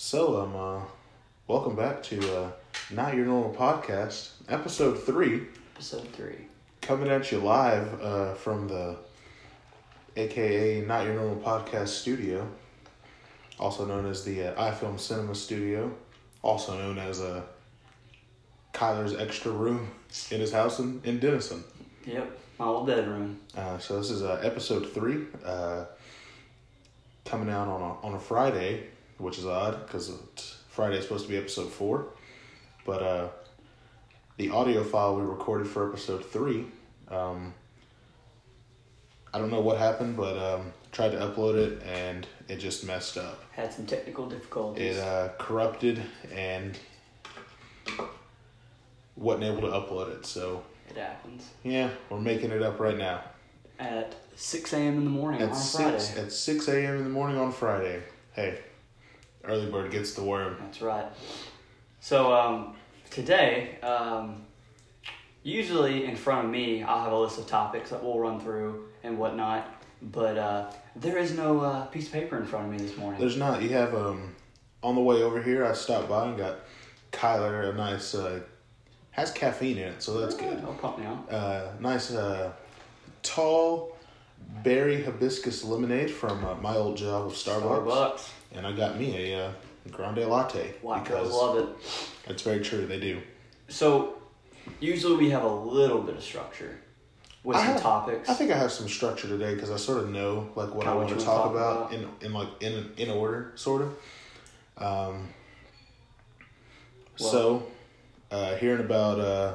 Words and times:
So, 0.00 0.40
um, 0.40 0.54
uh, 0.54 0.84
welcome 1.48 1.74
back 1.74 2.04
to 2.04 2.20
uh, 2.38 2.50
Not 2.92 3.16
Your 3.16 3.26
Normal 3.26 3.52
Podcast, 3.52 4.30
episode 4.48 4.94
three, 4.94 5.42
Episode 5.74 6.08
three. 6.12 6.36
coming 6.80 7.08
at 7.08 7.32
you 7.32 7.38
live 7.38 8.00
uh, 8.00 8.34
from 8.34 8.68
the 8.68 8.96
AKA 10.16 10.82
Not 10.82 11.04
Your 11.04 11.14
Normal 11.14 11.42
Podcast 11.42 11.88
studio, 11.88 12.48
also 13.58 13.86
known 13.86 14.06
as 14.06 14.24
the 14.24 14.56
uh, 14.56 14.70
iFilm 14.70 15.00
Cinema 15.00 15.34
Studio, 15.34 15.92
also 16.42 16.78
known 16.78 16.96
as 17.00 17.20
uh, 17.20 17.42
Kyler's 18.72 19.16
extra 19.16 19.50
room 19.50 19.90
in 20.30 20.38
his 20.38 20.52
house 20.52 20.78
in, 20.78 21.00
in 21.02 21.18
Denison. 21.18 21.64
Yep, 22.06 22.38
my 22.60 22.66
old 22.66 22.86
bedroom. 22.86 23.40
Uh, 23.56 23.78
so 23.78 23.98
this 23.98 24.12
is 24.12 24.22
uh, 24.22 24.40
episode 24.44 24.92
three, 24.92 25.24
uh, 25.44 25.86
coming 27.24 27.50
out 27.50 27.66
on 27.66 27.80
a, 27.82 28.06
on 28.06 28.14
a 28.14 28.20
Friday, 28.20 28.84
which 29.18 29.38
is 29.38 29.46
odd 29.46 29.86
because 29.86 30.10
Friday 30.68 30.96
is 30.96 31.04
supposed 31.04 31.24
to 31.26 31.30
be 31.30 31.36
episode 31.36 31.70
four, 31.70 32.06
but 32.86 33.02
uh, 33.02 33.28
the 34.36 34.50
audio 34.50 34.82
file 34.84 35.16
we 35.16 35.22
recorded 35.22 35.66
for 35.66 35.88
episode 35.88 36.24
three, 36.24 36.66
um, 37.08 37.52
I 39.34 39.38
don't 39.38 39.50
know 39.50 39.60
what 39.60 39.78
happened, 39.78 40.16
but 40.16 40.36
um, 40.38 40.72
tried 40.92 41.10
to 41.10 41.18
upload 41.18 41.56
it 41.56 41.82
and 41.82 42.26
it 42.48 42.56
just 42.56 42.84
messed 42.84 43.16
up. 43.18 43.42
Had 43.52 43.72
some 43.72 43.84
technical 43.86 44.26
difficulties. 44.28 44.96
It 44.96 45.00
uh, 45.02 45.28
corrupted 45.38 46.00
and 46.32 46.78
wasn't 49.16 49.44
able 49.44 49.60
to 49.62 49.66
upload 49.68 50.10
it. 50.16 50.24
So 50.26 50.62
it 50.88 50.96
happens. 50.96 51.48
yeah, 51.64 51.90
we're 52.08 52.20
making 52.20 52.50
it 52.52 52.62
up 52.62 52.78
right 52.80 52.96
now. 52.96 53.22
At 53.78 54.14
6 54.34 54.72
a.m. 54.72 54.98
in 54.98 55.04
the 55.04 55.10
morning 55.10 55.40
At 55.42 55.50
on 55.50 55.54
six 55.54 56.08
Friday. 56.10 56.26
at 56.26 56.32
six 56.32 56.68
a.m. 56.68 56.96
in 56.98 57.04
the 57.04 57.10
morning 57.10 57.36
on 57.38 57.52
Friday. 57.52 58.02
Hey, 58.32 58.58
early 59.48 59.70
bird 59.70 59.90
gets 59.90 60.12
the 60.12 60.22
worm. 60.22 60.56
That's 60.60 60.82
right. 60.82 61.06
So 62.00 62.32
um, 62.32 62.76
today, 63.10 63.78
um, 63.82 64.42
usually 65.42 66.04
in 66.04 66.16
front 66.16 66.46
of 66.46 66.50
me, 66.50 66.82
I'll 66.82 67.02
have 67.02 67.12
a 67.12 67.18
list 67.18 67.38
of 67.38 67.46
topics 67.46 67.90
that 67.90 68.02
we'll 68.02 68.18
run 68.18 68.38
through 68.40 68.88
and 69.02 69.18
whatnot. 69.18 69.74
But 70.00 70.38
uh, 70.38 70.70
there 70.94 71.18
is 71.18 71.36
no 71.36 71.60
uh, 71.60 71.86
piece 71.86 72.06
of 72.06 72.12
paper 72.12 72.36
in 72.36 72.46
front 72.46 72.66
of 72.66 72.70
me 72.72 72.78
this 72.86 72.96
morning. 72.96 73.20
There's 73.20 73.36
not. 73.36 73.62
You 73.62 73.70
have 73.70 73.94
um, 73.94 74.34
on 74.82 74.94
the 74.94 75.00
way 75.00 75.22
over 75.22 75.42
here. 75.42 75.64
I 75.64 75.72
stopped 75.72 76.08
by 76.08 76.28
and 76.28 76.38
got 76.38 76.60
Kyler 77.10 77.70
a 77.70 77.72
nice. 77.74 78.14
Uh, 78.14 78.40
has 79.10 79.32
caffeine 79.32 79.78
in 79.78 79.88
it, 79.88 80.00
so 80.00 80.20
that's 80.20 80.36
good. 80.36 80.62
I'll 80.62 80.74
pump 80.74 81.00
out. 81.00 81.32
Uh, 81.32 81.72
nice 81.80 82.12
uh, 82.12 82.52
tall 83.24 83.96
berry 84.62 85.02
hibiscus 85.02 85.64
lemonade 85.64 86.10
from 86.10 86.44
uh, 86.44 86.54
my 86.56 86.74
old 86.76 86.96
job 86.96 87.26
of 87.26 87.32
Starbucks, 87.32 87.84
Starbucks. 87.84 88.30
And 88.52 88.66
I 88.66 88.72
got 88.72 88.98
me 88.98 89.30
a 89.32 89.46
uh, 89.46 89.50
grande 89.90 90.26
latte 90.26 90.74
White 90.82 91.04
because 91.04 91.32
love 91.32 91.58
it. 91.58 91.68
that's 92.26 92.42
very 92.42 92.60
true. 92.60 92.86
They 92.86 93.00
do. 93.00 93.20
So 93.68 94.14
usually 94.80 95.16
we 95.16 95.30
have 95.30 95.44
a 95.44 95.48
little 95.54 96.00
bit 96.02 96.16
of 96.16 96.22
structure 96.22 96.78
with 97.44 97.56
I 97.56 97.60
some 97.64 97.72
have- 97.74 97.82
topics. 97.82 98.28
I 98.28 98.34
think 98.34 98.50
I 98.50 98.56
have 98.56 98.72
some 98.72 98.88
structure 98.88 99.28
today 99.28 99.54
because 99.54 99.70
I 99.70 99.76
sort 99.76 99.98
of 99.98 100.10
know 100.10 100.48
like 100.56 100.74
what 100.74 100.84
Kinda 100.84 100.90
I 100.90 100.94
want 100.94 101.08
to 101.10 101.14
talk, 101.16 101.24
talk 101.44 101.50
about, 101.52 101.92
about. 101.92 101.92
in 101.94 102.08
in 102.26 102.32
like 102.32 102.48
in 102.60 102.90
in 102.96 103.10
order, 103.10 103.52
sort 103.54 103.82
of. 103.82 103.88
Um, 104.78 105.28
Well- 107.20 107.30
so, 107.30 107.62
uh, 108.30 108.54
here 108.56 108.74
in 108.74 108.80
about 108.80 109.18
uh, 109.20 109.54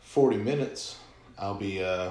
forty 0.00 0.36
minutes, 0.36 0.96
I'll 1.38 1.54
be 1.54 1.82
uh, 1.82 2.10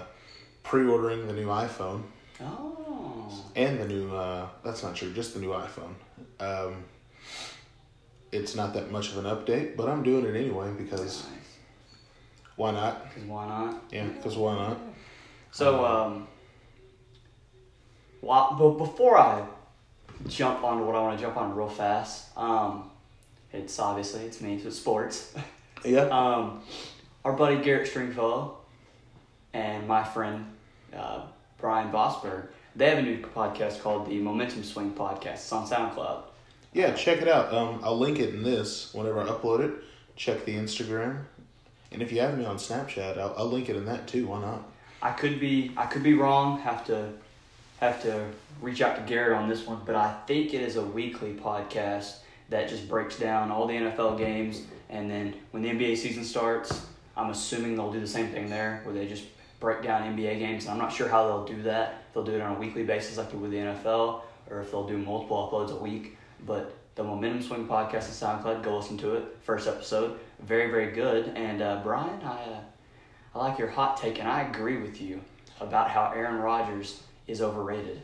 pre-ordering 0.63 1.27
the 1.27 1.33
new 1.33 1.47
iPhone 1.47 2.03
oh. 2.41 3.10
And 3.55 3.79
the 3.79 3.87
new. 3.87 4.15
Uh, 4.15 4.47
that's 4.63 4.83
not 4.83 4.95
true, 4.95 5.11
just 5.13 5.33
the 5.33 5.39
new 5.39 5.49
iPhone. 5.49 5.93
Um, 6.39 6.83
it's 8.31 8.55
not 8.55 8.73
that 8.73 8.91
much 8.91 9.09
of 9.11 9.23
an 9.23 9.25
update, 9.25 9.75
but 9.75 9.89
I'm 9.89 10.03
doing 10.03 10.25
it 10.25 10.35
anyway 10.38 10.71
because 10.77 11.27
why 12.55 12.71
not? 12.71 13.03
'Cause 13.13 13.23
why 13.25 13.47
not? 13.47 13.81
Yeah, 13.91 14.05
because 14.07 14.38
why 14.38 14.56
not? 14.56 14.78
So, 15.51 15.83
um, 15.85 16.28
while, 18.22 18.56
but 18.57 18.72
before 18.78 19.17
I 19.17 19.45
jump 20.27 20.63
onto 20.63 20.85
what 20.85 20.95
I 20.95 21.01
want 21.01 21.17
to 21.19 21.23
jump 21.25 21.38
on 21.38 21.56
real 21.56 21.67
fast, 21.67 22.35
um, 22.38 22.89
it's 23.51 23.77
obviously 23.79 24.22
it's 24.25 24.39
me, 24.41 24.59
so 24.59 24.67
it's 24.67 24.77
sports. 24.77 25.33
Yeah. 25.83 26.01
um, 26.09 26.61
our 27.25 27.33
buddy 27.33 27.57
Garrett 27.57 27.88
Stringfellow 27.88 28.56
and 29.51 29.88
my 29.88 30.03
friend 30.03 30.45
uh, 30.95 31.23
Brian 31.57 31.91
Vosberg, 31.91 32.50
they 32.75 32.89
have 32.89 32.99
a 32.99 33.01
new 33.01 33.21
podcast 33.21 33.81
called 33.81 34.09
the 34.09 34.19
Momentum 34.19 34.63
Swing 34.63 34.91
Podcast. 34.91 35.33
It's 35.33 35.51
on 35.51 35.67
SoundCloud. 35.67 36.23
Yeah, 36.73 36.93
check 36.93 37.21
it 37.21 37.27
out. 37.27 37.53
Um, 37.53 37.81
I'll 37.83 37.97
link 37.97 38.19
it 38.19 38.33
in 38.33 38.43
this 38.43 38.93
whenever 38.93 39.21
I 39.21 39.27
upload 39.27 39.59
it. 39.59 39.73
Check 40.15 40.45
the 40.45 40.55
Instagram, 40.55 41.23
and 41.91 42.01
if 42.01 42.11
you 42.11 42.21
have 42.21 42.37
me 42.37 42.45
on 42.45 42.57
Snapchat, 42.57 43.17
I'll, 43.17 43.33
I'll 43.37 43.49
link 43.49 43.69
it 43.69 43.75
in 43.75 43.85
that 43.85 44.07
too. 44.07 44.27
Why 44.27 44.41
not? 44.41 44.69
I 45.01 45.11
could 45.11 45.39
be 45.39 45.71
I 45.75 45.85
could 45.85 46.03
be 46.03 46.13
wrong. 46.13 46.59
Have 46.59 46.85
to 46.87 47.09
have 47.79 48.01
to 48.03 48.27
reach 48.61 48.81
out 48.81 48.95
to 48.95 49.01
Garrett 49.01 49.38
on 49.38 49.49
this 49.49 49.65
one, 49.65 49.81
but 49.85 49.95
I 49.95 50.15
think 50.27 50.53
it 50.53 50.61
is 50.61 50.75
a 50.75 50.83
weekly 50.83 51.33
podcast 51.33 52.17
that 52.49 52.69
just 52.69 52.88
breaks 52.88 53.17
down 53.17 53.49
all 53.49 53.65
the 53.65 53.73
NFL 53.73 54.17
games, 54.17 54.61
and 54.89 55.09
then 55.09 55.33
when 55.51 55.63
the 55.63 55.69
NBA 55.69 55.97
season 55.97 56.23
starts, 56.23 56.85
I'm 57.17 57.31
assuming 57.31 57.75
they'll 57.75 57.91
do 57.91 57.99
the 57.99 58.07
same 58.07 58.27
thing 58.29 58.49
there, 58.49 58.81
where 58.83 58.93
they 58.93 59.07
just 59.07 59.23
break 59.61 59.81
down 59.81 60.17
NBA 60.17 60.39
games. 60.39 60.66
And 60.66 60.73
I'm 60.73 60.77
not 60.77 60.91
sure 60.91 61.07
how 61.07 61.25
they'll 61.25 61.45
do 61.45 61.63
that. 61.63 62.03
If 62.09 62.13
they'll 62.13 62.25
do 62.25 62.33
it 62.33 62.41
on 62.41 62.57
a 62.57 62.59
weekly 62.59 62.83
basis 62.83 63.17
like 63.17 63.31
they 63.31 63.38
would 63.38 63.51
the 63.51 63.57
NFL, 63.57 64.22
or 64.49 64.59
if 64.59 64.72
they'll 64.72 64.88
do 64.88 64.97
multiple 64.97 65.49
uploads 65.49 65.72
a 65.72 65.81
week. 65.81 66.17
But 66.45 66.75
the 66.95 67.03
Momentum 67.03 67.41
Swing 67.41 67.67
podcast 67.67 68.23
on 68.23 68.44
SoundCloud, 68.44 68.63
go 68.63 68.75
listen 68.75 68.97
to 68.97 69.16
it. 69.16 69.23
First 69.44 69.69
episode, 69.69 70.19
very 70.41 70.69
very 70.69 70.91
good. 70.91 71.29
And 71.38 71.61
uh, 71.61 71.79
Brian, 71.81 72.21
I. 72.21 72.41
Uh, 72.41 72.59
I 73.33 73.39
like 73.39 73.57
your 73.57 73.69
hot 73.69 73.97
take, 73.97 74.19
and 74.19 74.27
I 74.27 74.41
agree 74.41 74.77
with 74.77 75.01
you 75.01 75.21
about 75.59 75.89
how 75.89 76.11
Aaron 76.13 76.39
Rodgers 76.41 77.01
is 77.27 77.41
overrated. 77.41 78.01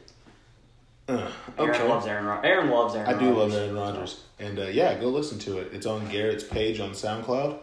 Uh, 1.08 1.30
Aaron 1.58 1.88
loves 1.88 2.06
Aaron. 2.06 2.26
Ro- 2.26 2.42
Aaron 2.44 2.70
loves 2.70 2.96
Aaron. 2.96 3.14
I 3.14 3.20
do 3.20 3.34
love 3.34 3.54
Aaron 3.54 3.76
Rodgers, 3.76 4.24
and 4.40 4.60
uh, 4.60 4.64
yeah, 4.64 4.98
go 5.00 5.08
listen 5.10 5.40
to 5.40 5.60
it. 5.60 5.70
It's 5.74 5.86
on 5.86 6.08
Garrett's 6.10 6.44
page 6.44 6.80
on 6.80 6.92
SoundCloud. 6.92 7.60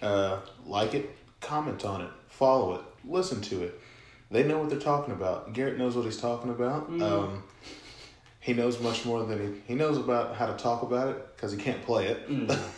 Uh, 0.00 0.40
like 0.66 0.94
it, 0.94 1.16
comment 1.40 1.84
on 1.84 2.02
it, 2.02 2.10
follow 2.28 2.74
it, 2.74 2.80
listen 3.06 3.40
to 3.42 3.62
it. 3.64 3.80
They 4.30 4.42
know 4.44 4.58
what 4.58 4.70
they're 4.70 4.78
talking 4.80 5.12
about. 5.12 5.52
Garrett 5.52 5.78
knows 5.78 5.94
what 5.94 6.04
he's 6.04 6.16
talking 6.20 6.50
about. 6.50 6.90
Mm. 6.90 7.02
Um, 7.02 7.42
he 8.40 8.54
knows 8.54 8.80
much 8.80 9.04
more 9.04 9.24
than 9.24 9.38
he 9.38 9.60
he 9.68 9.74
knows 9.74 9.98
about 9.98 10.34
how 10.36 10.46
to 10.46 10.54
talk 10.54 10.82
about 10.82 11.08
it 11.08 11.36
because 11.36 11.52
he 11.52 11.58
can't 11.58 11.82
play 11.82 12.06
it. 12.08 12.28
Mm. 12.28 12.58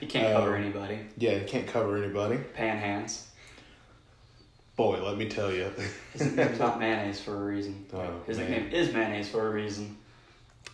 He 0.00 0.06
can't 0.06 0.34
cover 0.36 0.56
Um, 0.56 0.62
anybody. 0.62 0.98
Yeah, 1.16 1.38
he 1.38 1.44
can't 1.46 1.66
cover 1.66 1.96
anybody. 1.96 2.36
Pan 2.52 2.76
hands. 2.76 3.28
Boy, 4.76 5.00
let 5.02 5.16
me 5.16 5.28
tell 5.28 5.50
you. 5.52 5.70
His 6.12 6.22
nickname's 6.32 6.58
not 6.58 6.78
mayonnaise 6.80 7.20
for 7.20 7.34
a 7.34 7.44
reason. 7.44 7.86
Oh, 7.92 8.20
His 8.26 8.36
man. 8.38 8.50
nickname 8.50 8.72
is 8.72 8.92
mayonnaise 8.92 9.28
for 9.30 9.46
a 9.46 9.50
reason. 9.50 9.96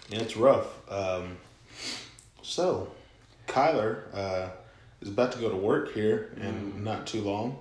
Yeah, 0.09 0.21
it's 0.21 0.37
rough. 0.37 0.67
Um, 0.91 1.37
so, 2.43 2.91
Kyler 3.47 4.05
uh, 4.15 4.49
is 5.03 5.09
about 5.09 5.33
to 5.33 5.39
go 5.39 5.51
to 5.51 5.57
work 5.57 5.93
here 5.93 6.33
in 6.39 6.73
Mm. 6.73 6.83
not 6.83 7.07
too 7.07 7.21
long, 7.21 7.59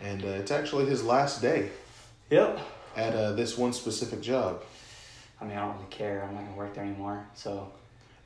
and 0.00 0.24
uh, 0.24 0.28
it's 0.28 0.50
actually 0.50 0.86
his 0.86 1.02
last 1.04 1.40
day 1.40 1.70
Yep. 2.30 2.58
at 2.96 3.14
uh, 3.14 3.32
this 3.32 3.56
one 3.56 3.72
specific 3.72 4.20
job. 4.20 4.62
I 5.40 5.44
mean, 5.44 5.56
I 5.56 5.60
don't 5.66 5.74
really 5.76 5.86
care. 5.90 6.22
I'm 6.22 6.34
not 6.34 6.44
gonna 6.44 6.56
work 6.56 6.74
there 6.74 6.84
anymore. 6.84 7.26
So. 7.34 7.72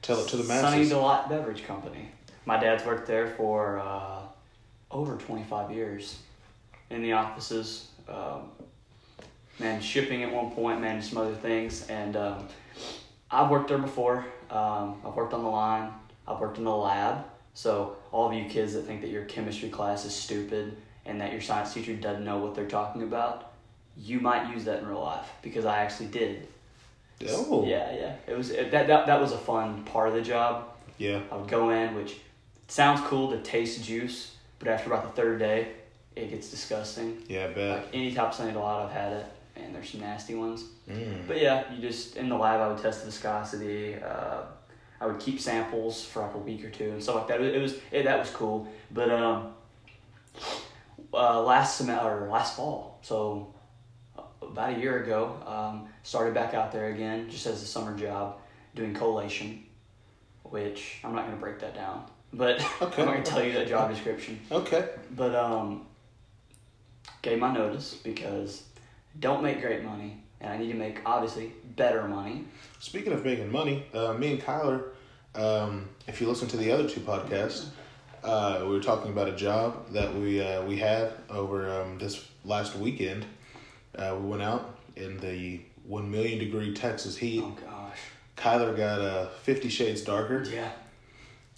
Tell 0.03 0.21
it 0.21 0.29
to 0.29 0.37
the 0.37 0.45
masses. 0.45 0.71
Sunny. 0.71 0.89
Delight 0.89 1.29
Beverage 1.29 1.65
Company. 1.65 2.09
My 2.47 2.59
dad's 2.59 2.84
worked 2.84 3.06
there 3.06 3.27
for 3.27 3.79
uh, 3.79 4.21
over 4.91 5.17
25 5.17 5.71
years 5.73 6.19
in 6.91 7.03
the 7.03 7.12
offices. 7.12 7.89
Um, 8.09 8.50
man, 9.59 9.81
shipping 9.81 10.23
at 10.23 10.33
one 10.33 10.50
point, 10.53 10.81
managed 10.81 11.09
some 11.09 11.19
other 11.19 11.35
things. 11.35 11.87
And 11.89 12.17
um, 12.17 12.49
I've 13.31 13.50
worked 13.50 13.69
there 13.69 13.79
before. 13.79 14.25
Um, 14.50 15.00
I've 15.05 15.15
worked 15.15 15.35
on 15.35 15.43
the 15.43 15.50
line, 15.50 15.91
I've 16.26 16.41
worked 16.41 16.59
in 16.59 16.65
the 16.65 16.75
lab. 16.75 17.25
So, 17.55 17.97
all 18.12 18.29
of 18.29 18.32
you 18.35 18.44
kids 18.49 18.73
that 18.75 18.82
think 18.82 19.00
that 19.00 19.11
your 19.11 19.25
chemistry 19.25 19.69
class 19.69 20.05
is 20.05 20.15
stupid 20.15 20.76
and 21.08 21.20
that 21.20 21.32
your 21.32 21.40
science 21.40 21.75
teacher 21.75 21.94
doesn't 21.94 22.25
know 22.25 22.38
what 22.38 22.55
they're 22.55 22.69
talking 22.69 23.02
about, 23.02 23.52
you 23.96 24.20
might 24.20 24.52
use 24.55 24.64
that 24.66 24.81
in 24.81 24.88
real 24.88 25.00
life 25.00 25.28
because 25.43 25.64
I 25.64 25.78
actually 25.78 26.06
did. 26.08 26.46
Oh, 27.28 27.64
Yeah, 27.66 27.93
yeah. 27.93 28.14
It 28.28 28.37
was 28.37 28.50
it, 28.50 28.70
that, 28.70 28.87
that 28.87 29.06
that 29.06 29.20
was 29.20 29.32
a 29.32 29.38
fun 29.38 29.82
part 29.84 30.08
of 30.08 30.14
the 30.14 30.22
job. 30.22 30.69
yeah. 30.99 31.20
I 31.32 31.37
would 31.37 31.49
go 31.49 31.70
in, 31.70 31.96
which 31.96 32.19
sounds 32.69 33.00
cool 33.08 33.31
to 33.32 33.38
taste 33.38 33.82
juice, 33.82 34.37
but 34.60 34.69
after 34.69 34.93
about 34.93 35.02
the 35.02 35.20
third 35.20 35.40
day, 35.40 35.72
it 36.14 36.31
gets 36.31 36.50
disgusting. 36.50 37.20
Yeah, 37.26 37.46
I 37.46 37.49
bet. 37.49 37.70
Like 37.78 37.88
any 37.93 38.14
type 38.14 38.28
of 38.28 38.34
Sunny 38.34 38.52
lot, 38.52 38.87
I've 38.87 38.93
had 38.93 39.12
it, 39.14 39.26
and 39.56 39.75
there's 39.75 39.90
some 39.90 40.00
nasty 40.00 40.34
ones. 40.37 40.64
Mm. 40.88 41.26
But 41.26 41.40
yeah, 41.40 41.64
you 41.72 41.81
just 41.81 42.16
in 42.16 42.28
the 42.28 42.37
lab, 42.37 42.60
I 42.60 42.69
would 42.69 42.78
test 42.78 43.00
the 43.00 43.06
viscosity. 43.06 43.96
Uh, 43.96 44.43
I 45.00 45.06
would 45.06 45.19
keep 45.20 45.40
samples 45.40 46.05
for 46.05 46.22
like 46.22 46.34
a 46.34 46.38
week 46.38 46.64
or 46.64 46.70
two 46.70 46.90
and 46.90 47.02
stuff 47.02 47.16
like 47.16 47.28
that. 47.28 47.40
It, 47.40 47.56
it 47.56 47.62
was 47.62 47.75
it, 47.90 48.05
that 48.05 48.19
was 48.19 48.31
cool. 48.31 48.69
But 48.90 49.10
um, 49.10 49.55
uh, 51.12 51.43
last 51.43 51.76
semester 51.76 52.25
or 52.25 52.28
last 52.28 52.56
fall, 52.56 52.99
so 53.02 53.55
about 54.43 54.76
a 54.76 54.81
year 54.81 55.02
ago, 55.02 55.37
um, 55.46 55.88
started 56.02 56.34
back 56.34 56.55
out 56.55 56.72
there 56.72 56.88
again, 56.88 57.28
just 57.31 57.46
as 57.46 57.62
a 57.62 57.66
summer 57.66 57.96
job, 57.96 58.38
doing 58.75 58.94
collation, 58.94 59.64
which 60.44 60.99
I'm 61.05 61.14
not 61.14 61.26
going 61.26 61.37
to 61.37 61.40
break 61.40 61.58
that 61.60 61.75
down, 61.75 62.05
but 62.32 62.60
Okay. 62.82 63.02
I'm 63.02 63.08
going 63.08 63.22
to 63.22 63.31
tell 63.31 63.43
you 63.44 63.52
that 63.52 63.69
job 63.69 63.90
description. 63.90 64.40
Okay. 64.50 64.88
But 65.16 65.34
um, 65.34 65.87
gave 67.22 67.38
my 67.38 67.52
notice 67.52 67.94
because 67.94 68.64
don't 69.19 69.43
make 69.43 69.60
great 69.60 69.84
money, 69.84 70.22
and 70.40 70.52
I 70.52 70.56
need 70.56 70.72
to 70.72 70.78
make 70.78 71.00
obviously 71.05 71.52
better 71.76 72.06
money. 72.06 72.44
Speaking 72.81 73.12
of 73.12 73.25
making 73.25 73.50
money, 73.50 73.87
uh, 73.93 74.12
me 74.14 74.32
and 74.32 74.40
Kyler, 74.43 74.90
um, 75.34 75.88
if 76.06 76.20
you 76.20 76.28
listen 76.28 76.49
to 76.49 76.56
the 76.56 76.70
other 76.72 76.88
two 76.88 77.00
podcasts, 77.00 77.66
uh, 78.25 78.59
we 78.62 78.69
were 78.69 78.81
talking 78.81 79.11
about 79.11 79.29
a 79.29 79.37
job 79.37 79.93
that 79.93 80.15
we 80.15 80.43
uh, 80.43 80.62
we 80.65 80.76
had 80.79 81.12
over 81.31 81.70
um, 81.81 81.99
this 81.99 82.26
last 82.44 82.76
weekend. 82.76 83.25
Uh, 83.97 84.17
we 84.20 84.29
went 84.29 84.43
out 84.43 84.76
in 84.97 85.19
the 85.19 85.61
one 85.87 86.11
million 86.11 86.38
degree 86.38 86.75
Texas 86.75 87.17
heat. 87.17 87.43
Oh 87.44 87.56
gosh. 87.65 87.99
Kyler 88.37 88.76
got 88.76 89.00
uh, 89.00 89.29
Fifty 89.43 89.69
Shades 89.69 90.03
Darker. 90.03 90.44
Yeah. 90.44 90.70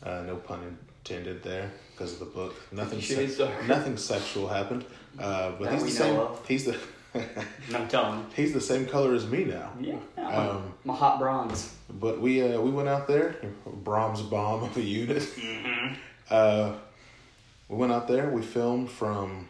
Uh, 0.02 0.22
no 0.26 0.36
pun 0.36 0.76
intended 1.04 1.42
there 1.42 1.70
because 1.92 2.12
of 2.14 2.18
the 2.20 2.24
book. 2.26 2.54
Nothing. 2.72 3.00
Darker. 3.36 3.66
Nothing 3.66 3.96
sexual 3.96 4.48
happened. 4.48 4.84
Uh, 5.18 5.52
but 5.52 5.64
That 5.70 5.72
he's 5.74 5.84
the 5.84 5.90
same. 5.90 6.16
of. 6.18 6.46
He's 6.46 6.64
the. 6.64 6.78
I'm 7.74 7.88
telling 7.88 8.24
he's 8.36 8.52
the 8.52 8.60
same 8.60 8.86
color 8.86 9.14
as 9.14 9.26
me 9.26 9.44
now. 9.44 9.72
Yeah. 9.80 9.96
Um, 10.16 10.72
my 10.84 10.94
hot 10.94 11.18
bronze. 11.18 11.74
But 11.88 12.20
we 12.20 12.40
uh, 12.40 12.60
we 12.60 12.70
went 12.70 12.88
out 12.88 13.08
there, 13.08 13.34
Brahms 13.66 14.22
bomb 14.22 14.62
of 14.62 14.76
a 14.76 14.80
unit. 14.80 15.18
Mm-hmm. 15.22 15.94
Uh, 16.30 16.72
we 17.68 17.76
went 17.76 17.92
out 17.92 18.08
there. 18.08 18.28
We 18.30 18.42
filmed 18.42 18.90
from 18.90 19.48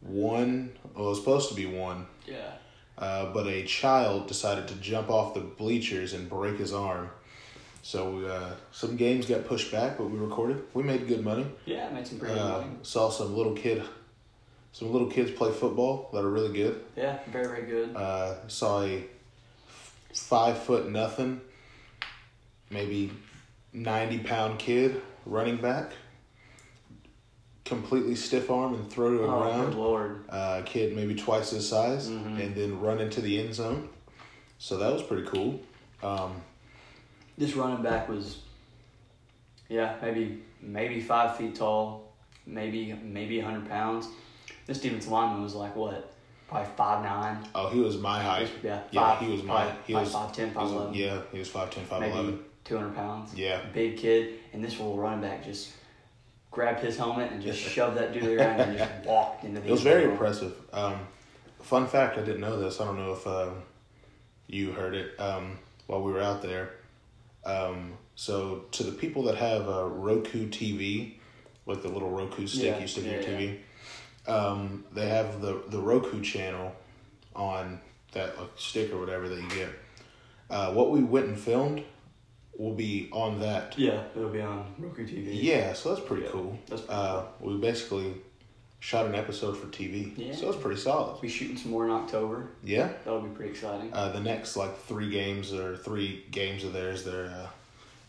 one. 0.00 0.72
Well, 0.94 1.06
it 1.06 1.08
was 1.10 1.18
supposed 1.18 1.48
to 1.48 1.54
be 1.54 1.66
one, 1.66 2.06
Yeah. 2.26 2.52
uh, 2.98 3.32
but 3.32 3.46
a 3.46 3.64
child 3.64 4.26
decided 4.28 4.68
to 4.68 4.74
jump 4.76 5.10
off 5.10 5.34
the 5.34 5.40
bleachers 5.40 6.12
and 6.12 6.28
break 6.28 6.58
his 6.58 6.72
arm. 6.72 7.10
So 7.82 8.24
uh, 8.26 8.54
some 8.72 8.96
games 8.96 9.26
got 9.26 9.44
pushed 9.46 9.70
back, 9.72 9.98
but 9.98 10.04
we 10.10 10.18
recorded. 10.18 10.62
We 10.72 10.82
made 10.82 11.06
good 11.06 11.22
money. 11.24 11.46
Yeah, 11.66 11.90
made 11.90 12.06
some 12.06 12.18
pretty 12.18 12.34
good 12.34 12.40
Uh, 12.42 12.58
money. 12.60 12.70
saw 12.82 13.10
some 13.10 13.36
little 13.36 13.54
kid, 13.54 13.82
some 14.72 14.90
little 14.92 15.08
kids 15.10 15.30
play 15.32 15.50
football 15.52 16.08
that 16.12 16.20
are 16.24 16.30
really 16.30 16.52
good. 16.56 16.82
Yeah, 16.96 17.18
very 17.30 17.46
very 17.46 17.62
good. 17.66 17.94
Uh, 17.96 18.46
saw 18.48 18.82
a 18.84 19.04
five 20.14 20.58
foot 20.58 20.88
nothing, 20.88 21.40
maybe 22.70 23.10
90 23.74 24.18
pound 24.20 24.58
kid 24.58 25.02
running 25.26 25.58
back 25.58 25.92
completely 27.64 28.14
stiff 28.14 28.50
arm 28.50 28.74
and 28.74 28.90
throw 28.90 29.10
to 29.10 29.18
the 29.18 29.24
oh, 29.24 29.42
ground. 29.42 29.74
Lord. 29.74 30.24
Uh, 30.28 30.62
kid 30.64 30.94
maybe 30.94 31.14
twice 31.14 31.50
his 31.50 31.68
size 31.68 32.08
mm-hmm. 32.08 32.40
and 32.40 32.54
then 32.54 32.80
run 32.80 33.00
into 33.00 33.20
the 33.20 33.40
end 33.40 33.54
zone. 33.54 33.88
So 34.58 34.76
that 34.78 34.92
was 34.92 35.02
pretty 35.02 35.26
cool. 35.26 35.60
Um, 36.02 36.40
this 37.36 37.56
running 37.56 37.82
back 37.82 38.08
was, 38.08 38.38
yeah, 39.68 39.96
maybe 40.00 40.42
maybe 40.60 41.00
five 41.00 41.36
feet 41.36 41.54
tall, 41.54 42.12
maybe 42.46 42.92
maybe 43.02 43.40
hundred 43.40 43.68
pounds. 43.68 44.08
This 44.66 44.80
defensive 44.80 45.10
lineman 45.10 45.42
was 45.42 45.54
like 45.54 45.74
what, 45.74 46.12
probably 46.48 46.70
five 46.76 47.02
nine. 47.02 47.46
Oh, 47.54 47.70
he 47.70 47.80
was 47.80 47.98
my 47.98 48.22
height. 48.22 48.50
Yeah, 48.62 48.82
yeah, 48.90 49.00
five, 49.00 49.26
he 49.26 49.32
was 49.32 49.42
my 49.42 49.72
he 49.86 49.94
was 49.94 50.12
five 50.12 50.32
ten, 50.32 50.52
five 50.52 50.70
eleven. 50.70 50.94
Yeah, 50.94 51.22
he 51.32 51.38
was 51.38 51.48
five 51.48 51.70
ten, 51.70 51.84
five 51.86 52.00
maybe, 52.00 52.12
eleven. 52.12 52.44
200 52.64 52.94
pounds. 52.94 53.34
Yeah. 53.34 53.60
Big 53.72 53.98
kid. 53.98 54.34
And 54.52 54.64
this 54.64 54.78
little 54.78 54.96
running 54.96 55.20
back 55.20 55.44
just 55.44 55.72
grabbed 56.50 56.80
his 56.80 56.96
helmet 56.96 57.32
and 57.32 57.42
just 57.42 57.58
shoved 57.70 57.96
that 57.98 58.12
dude 58.12 58.38
around 58.38 58.60
and 58.60 58.78
just 58.78 58.90
walked 59.04 59.44
into 59.44 59.60
the. 59.60 59.68
It 59.68 59.70
was 59.70 59.82
very 59.82 60.04
impressive. 60.04 60.54
Um, 60.72 61.00
fun 61.62 61.86
fact: 61.86 62.18
I 62.18 62.22
didn't 62.22 62.40
know 62.40 62.58
this. 62.58 62.80
I 62.80 62.84
don't 62.84 62.96
know 62.96 63.12
if 63.12 63.26
uh, 63.26 63.50
you 64.46 64.72
heard 64.72 64.94
it 64.94 65.18
um, 65.20 65.58
while 65.86 66.02
we 66.02 66.12
were 66.12 66.22
out 66.22 66.42
there. 66.42 66.70
Um, 67.44 67.98
so 68.14 68.64
to 68.72 68.84
the 68.84 68.92
people 68.92 69.24
that 69.24 69.36
have 69.36 69.68
a 69.68 69.86
Roku 69.86 70.48
TV, 70.48 71.14
like 71.66 71.82
the 71.82 71.88
little 71.88 72.10
Roku 72.10 72.46
stick 72.46 72.80
you 72.80 72.86
stick 72.86 73.04
in 73.04 73.10
your 73.10 73.20
yeah. 73.20 73.58
TV, 74.26 74.84
they 74.92 75.08
have 75.08 75.42
the 75.42 75.62
the 75.68 75.80
Roku 75.80 76.22
channel 76.22 76.74
on 77.34 77.80
that 78.12 78.38
like, 78.38 78.50
stick 78.56 78.92
or 78.92 78.98
whatever 78.98 79.28
that 79.28 79.42
you 79.42 79.48
get. 79.50 79.68
Uh, 80.48 80.72
what 80.72 80.90
we 80.90 81.02
went 81.02 81.26
and 81.26 81.38
filmed 81.38 81.82
will 82.58 82.74
be 82.74 83.08
on 83.12 83.40
that. 83.40 83.78
Yeah, 83.78 84.02
it'll 84.16 84.28
be 84.30 84.40
on 84.40 84.66
Roku 84.78 85.06
TV. 85.06 85.42
Yeah, 85.42 85.72
so 85.72 85.94
that's 85.94 86.06
pretty 86.06 86.24
Yeah, 86.24 86.30
cool. 86.30 86.58
that's 86.68 86.82
pretty 86.82 87.00
Uh, 87.00 87.22
we 87.40 87.56
basically 87.56 88.14
shot 88.80 89.06
an 89.06 89.14
episode 89.14 89.56
for 89.56 89.66
TV, 89.68 90.12
Yeah. 90.16 90.34
so 90.34 90.50
it's 90.50 90.60
pretty 90.60 90.78
solid. 90.80 91.18
We'll 91.22 91.30
shooting 91.30 91.56
some 91.56 91.70
more 91.70 91.84
in 91.86 91.90
October. 91.90 92.48
Yeah. 92.62 92.88
That'll 93.04 93.22
be 93.22 93.30
pretty 93.34 93.50
exciting. 93.52 93.90
Uh, 93.92 94.10
the 94.12 94.20
next 94.20 94.56
like 94.56 94.76
three 94.82 95.08
games 95.10 95.52
or 95.52 95.76
three 95.76 96.24
games 96.30 96.64
of 96.64 96.72
theirs, 96.72 97.04
they're 97.04 97.26
uh, 97.26 97.46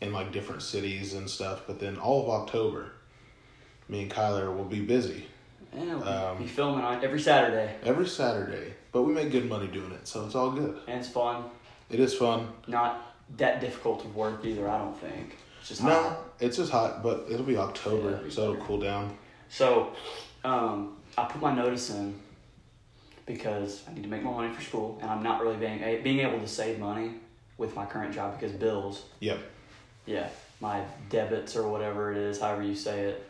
in 0.02 0.12
like 0.12 0.32
different 0.34 0.62
cities 0.62 1.14
and 1.14 1.30
stuff. 1.30 1.64
But 1.66 1.80
then 1.80 1.98
all 1.98 2.24
of 2.24 2.30
October, 2.30 2.92
me 3.88 4.02
and 4.04 4.12
Kyler 4.12 4.56
will 4.56 4.66
be 4.66 4.82
busy 4.82 5.28
Yeah, 5.74 5.96
we'll 5.96 6.08
um, 6.08 6.38
be 6.40 6.48
filming 6.48 6.84
on 6.84 7.04
every 7.04 7.20
Saturday, 7.22 7.76
every 7.84 8.08
Saturday. 8.08 8.74
But 8.92 9.04
we 9.04 9.14
make 9.14 9.32
good 9.32 9.48
money 9.50 9.68
doing 9.68 9.92
it, 9.92 10.08
so 10.08 10.26
it's 10.26 10.36
all 10.36 10.52
good. 10.52 10.78
and 10.88 11.00
it's 11.00 11.10
fun. 11.10 11.46
It 11.90 12.00
is 12.00 12.14
fun. 12.16 12.50
Not 12.68 13.15
that 13.38 13.62
difficult 13.62 14.02
to 14.02 14.08
work 14.10 14.46
either. 14.46 14.70
I 14.70 14.78
don't 14.78 14.98
think. 15.00 15.38
It's 15.60 15.70
just 15.70 15.84
No, 15.84 15.94
hot. 16.04 16.18
it's 16.40 16.58
just 16.58 16.72
hot, 16.72 17.02
but 17.04 17.26
it'll 17.30 17.46
be 17.46 17.58
October, 17.58 18.10
Yeah, 18.10 18.16
it'll 18.18 18.24
be 18.26 18.32
so 18.32 18.54
it'll 18.54 18.66
cool 18.66 18.80
down. 18.80 19.18
So, 19.50 19.94
um, 20.44 20.98
I 21.18 21.26
put 21.26 21.42
my 21.42 21.54
notice 21.54 21.90
in 21.90 22.20
because 23.26 23.84
I 23.90 23.94
need 23.94 24.04
to 24.04 24.10
make 24.10 24.22
more 24.24 24.36
money 24.42 24.54
for 24.54 24.62
school, 24.62 25.00
and 25.02 25.10
I'm 25.10 25.24
not 25.24 25.42
really 25.42 25.56
being 25.58 25.82
a- 25.82 26.02
being 26.02 26.20
able 26.20 26.40
to 26.40 26.48
save 26.48 26.80
money 26.80 27.16
with 27.58 27.76
my 27.76 27.86
current 27.86 28.14
job 28.14 28.40
because 28.40 28.56
bills. 28.56 29.06
Yep. 29.20 29.40
Yeah, 30.06 30.30
my 30.62 30.84
debits 31.10 31.56
or 31.56 31.68
whatever 31.68 32.12
it 32.12 32.18
is, 32.18 32.40
however 32.42 32.62
you 32.62 32.76
say 32.76 33.06
it. 33.06 33.26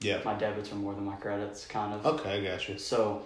Yeah. 0.00 0.20
My 0.24 0.34
debits 0.34 0.72
are 0.72 0.76
more 0.76 0.94
than 0.94 1.04
my 1.04 1.16
credits, 1.16 1.66
kind 1.66 1.92
of. 1.94 2.04
Okay, 2.06 2.38
I 2.40 2.50
got 2.50 2.68
you. 2.68 2.78
So, 2.78 3.22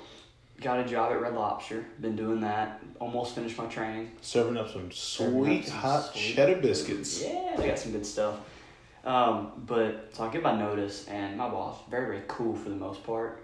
got 0.62 0.80
a 0.80 0.84
job 0.84 1.12
at 1.12 1.20
Red 1.20 1.34
Lobster. 1.34 1.84
Been 2.00 2.16
doing 2.16 2.40
that. 2.40 2.80
Almost 3.00 3.34
finished 3.34 3.58
my 3.58 3.66
training. 3.66 4.12
Serving 4.20 4.56
up 4.56 4.70
some 4.70 4.90
Serving 4.92 5.36
up 5.40 5.44
sweet 5.44 5.66
some 5.68 5.76
hot 5.78 6.04
sweet- 6.14 6.34
cheddar 6.34 6.56
biscuits. 6.56 7.22
Yeah, 7.22 7.54
they 7.56 7.68
got 7.68 7.78
some 7.78 7.92
good 7.92 8.06
stuff. 8.06 8.36
Um, 9.04 9.52
but 9.66 10.10
so 10.12 10.24
I 10.24 10.32
give 10.32 10.42
my 10.42 10.56
notice, 10.56 11.08
and 11.08 11.36
my 11.36 11.48
boss 11.48 11.76
very 11.90 12.06
very 12.06 12.22
cool 12.28 12.54
for 12.54 12.68
the 12.68 12.76
most 12.76 13.02
part. 13.04 13.42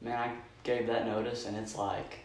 Man, 0.00 0.16
I 0.18 0.32
gave 0.64 0.88
that 0.88 1.06
notice, 1.06 1.46
and 1.46 1.56
it's 1.56 1.76
like, 1.76 2.18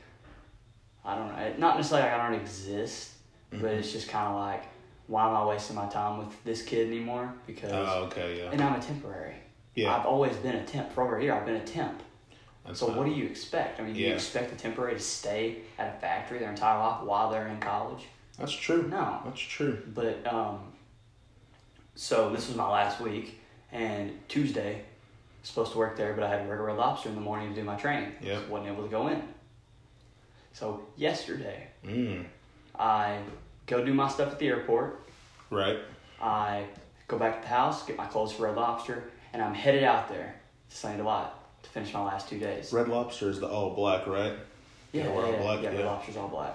I 1.06 1.16
don't 1.16 1.28
know, 1.28 1.54
not 1.60 1.78
necessarily 1.78 2.10
like 2.10 2.20
I 2.20 2.30
don't 2.30 2.40
exist, 2.42 3.10
Mm-hmm. 3.52 3.62
but 3.64 3.72
it's 3.74 3.92
just 3.92 4.08
kind 4.08 4.30
of 4.30 4.36
like, 4.40 4.64
why 5.08 5.28
am 5.28 5.36
I 5.36 5.46
wasting 5.46 5.76
my 5.76 5.86
time 5.88 6.20
with 6.20 6.44
this 6.46 6.62
kid 6.62 6.88
anymore? 6.88 7.34
Because 7.46 7.70
Oh, 7.74 8.04
okay, 8.06 8.40
yeah. 8.40 8.50
and 8.50 8.62
I'm 8.62 8.76
a 8.76 8.82
temporary. 8.82 9.36
Yeah. 9.76 9.94
I've 9.96 10.06
always 10.06 10.36
been 10.38 10.56
a 10.56 10.64
temp 10.66 10.92
for 10.94 11.04
over 11.04 11.18
a 11.18 11.22
year. 11.24 11.34
I've 11.34 11.46
been 11.46 11.58
a 11.58 11.66
temp. 11.66 12.02
That's 12.66 12.80
So 12.80 12.88
fine. 12.88 12.96
what 12.98 13.06
do 13.08 13.12
you 13.12 13.26
expect? 13.26 13.80
I 13.80 13.84
mean, 13.84 13.94
do 13.94 14.00
you 14.00 14.14
expect 14.14 14.52
a 14.54 14.56
temporary 14.56 14.94
to 14.94 15.00
stay 15.00 15.60
at 15.80 15.96
a 15.96 16.00
factory 16.00 16.40
their 16.40 16.50
entire 16.50 16.80
life 16.80 17.02
while 17.04 17.30
they're 17.32 17.48
in 17.48 17.60
college? 17.60 18.06
That's 18.38 18.52
true. 18.52 18.88
No. 18.88 19.20
That's 19.26 19.40
true. 19.42 19.82
But 19.94 20.26
um, 20.32 20.60
so 21.96 22.30
this 22.32 22.48
was 22.48 22.56
my 22.56 22.70
last 22.70 23.02
week, 23.02 23.40
and 23.72 24.18
Tuesday, 24.28 24.84
supposed 25.44 25.72
to 25.74 25.78
work 25.80 25.98
there, 25.98 26.14
but 26.14 26.24
I 26.24 26.30
had 26.30 26.44
to 26.44 26.48
work 26.48 26.60
at 26.60 26.64
Red 26.66 26.78
Lobster 26.78 27.10
in 27.10 27.16
the 27.16 27.22
morning 27.22 27.50
to 27.50 27.56
do 27.56 27.64
my 27.66 27.76
training. 27.76 28.12
Yeah. 28.22 28.40
So 28.40 28.48
wasn't 28.50 28.70
able 28.74 28.84
to 28.84 28.90
go 28.90 29.08
in. 29.08 29.22
So 30.54 30.82
yesterday, 30.96 31.68
Mm. 31.86 32.26
I 32.78 33.18
go 33.66 33.84
do 33.84 33.94
my 33.94 34.08
stuff 34.08 34.32
at 34.32 34.40
the 34.40 34.48
airport. 34.48 35.02
Right. 35.50 35.80
I 36.22 36.66
go 37.08 37.18
back 37.18 37.38
to 37.38 37.42
the 37.42 37.48
house, 37.54 37.84
get 37.86 37.98
my 37.98 38.06
clothes 38.06 38.34
for 38.34 38.44
Red 38.44 38.56
Lobster, 38.56 39.10
and 39.34 39.42
I'm 39.42 39.54
headed 39.56 39.84
out 39.84 40.10
there 40.10 40.36
to 40.70 40.76
Sunny 40.76 40.98
Delight 40.98 41.30
to 41.64 41.70
finish 41.70 41.94
my 41.94 42.04
last 42.04 42.30
two 42.30 42.40
days. 42.40 42.72
Red 42.74 42.88
Lobster 42.88 43.30
is 43.30 43.40
the 43.40 43.48
all 43.48 43.72
black, 43.74 44.08
right? 44.08 44.34
Yeah, 44.92 45.04
Yeah, 45.06 45.10
yeah, 45.14 45.20
all 45.20 45.34
black, 45.38 45.64
yeah, 45.64 45.70
Red. 45.70 45.86
Lobster's 45.86 46.18
all 46.18 46.28
black. 46.28 46.54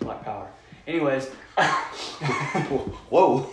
Black 0.00 0.24
power. 0.24 0.48
Anyways, 0.86 1.28
Whoa. 3.10 3.52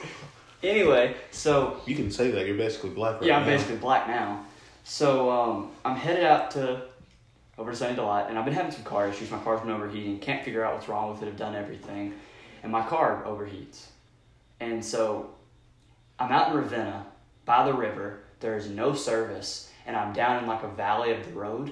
anyway, 0.63 1.15
so 1.31 1.79
You 1.85 1.95
can 1.95 2.11
say 2.11 2.31
that. 2.31 2.47
You're 2.47 2.57
basically 2.57 2.89
black 2.91 3.15
right 3.15 3.23
yeah, 3.27 3.37
I'm 3.37 3.43
now. 3.45 3.49
basically 3.51 3.77
black 3.77 4.07
now. 4.07 4.45
So 4.83 5.29
um, 5.29 5.71
I'm 5.85 5.95
headed 5.95 6.23
out 6.23 6.51
to 6.51 6.81
over 7.57 7.71
to 7.71 7.77
Sunny 7.77 7.95
Delight, 7.95 8.27
and 8.29 8.37
I've 8.39 8.45
been 8.45 8.53
having 8.53 8.71
some 8.71 8.83
car 8.83 9.07
issues. 9.09 9.29
My 9.29 9.37
car's 9.39 9.59
been 9.61 9.69
overheating. 9.71 10.19
Can't 10.19 10.43
figure 10.45 10.63
out 10.63 10.73
what's 10.75 10.87
wrong 10.87 11.11
with 11.11 11.21
it. 11.21 11.27
I've 11.27 11.37
done 11.37 11.55
everything, 11.55 12.13
and 12.63 12.71
my 12.71 12.81
car 12.87 13.23
overheats. 13.27 13.85
And 14.61 14.83
so 14.83 15.31
I'm 16.17 16.31
out 16.31 16.51
in 16.51 16.57
Ravenna 16.57 17.05
by 17.45 17.65
the 17.65 17.73
river. 17.73 18.21
There's 18.39 18.69
no 18.69 18.93
service, 18.93 19.68
and 19.85 19.95
I'm 19.95 20.13
down 20.13 20.43
in 20.43 20.47
like 20.47 20.63
a 20.63 20.67
valley 20.67 21.11
of 21.11 21.25
the 21.25 21.31
road. 21.31 21.71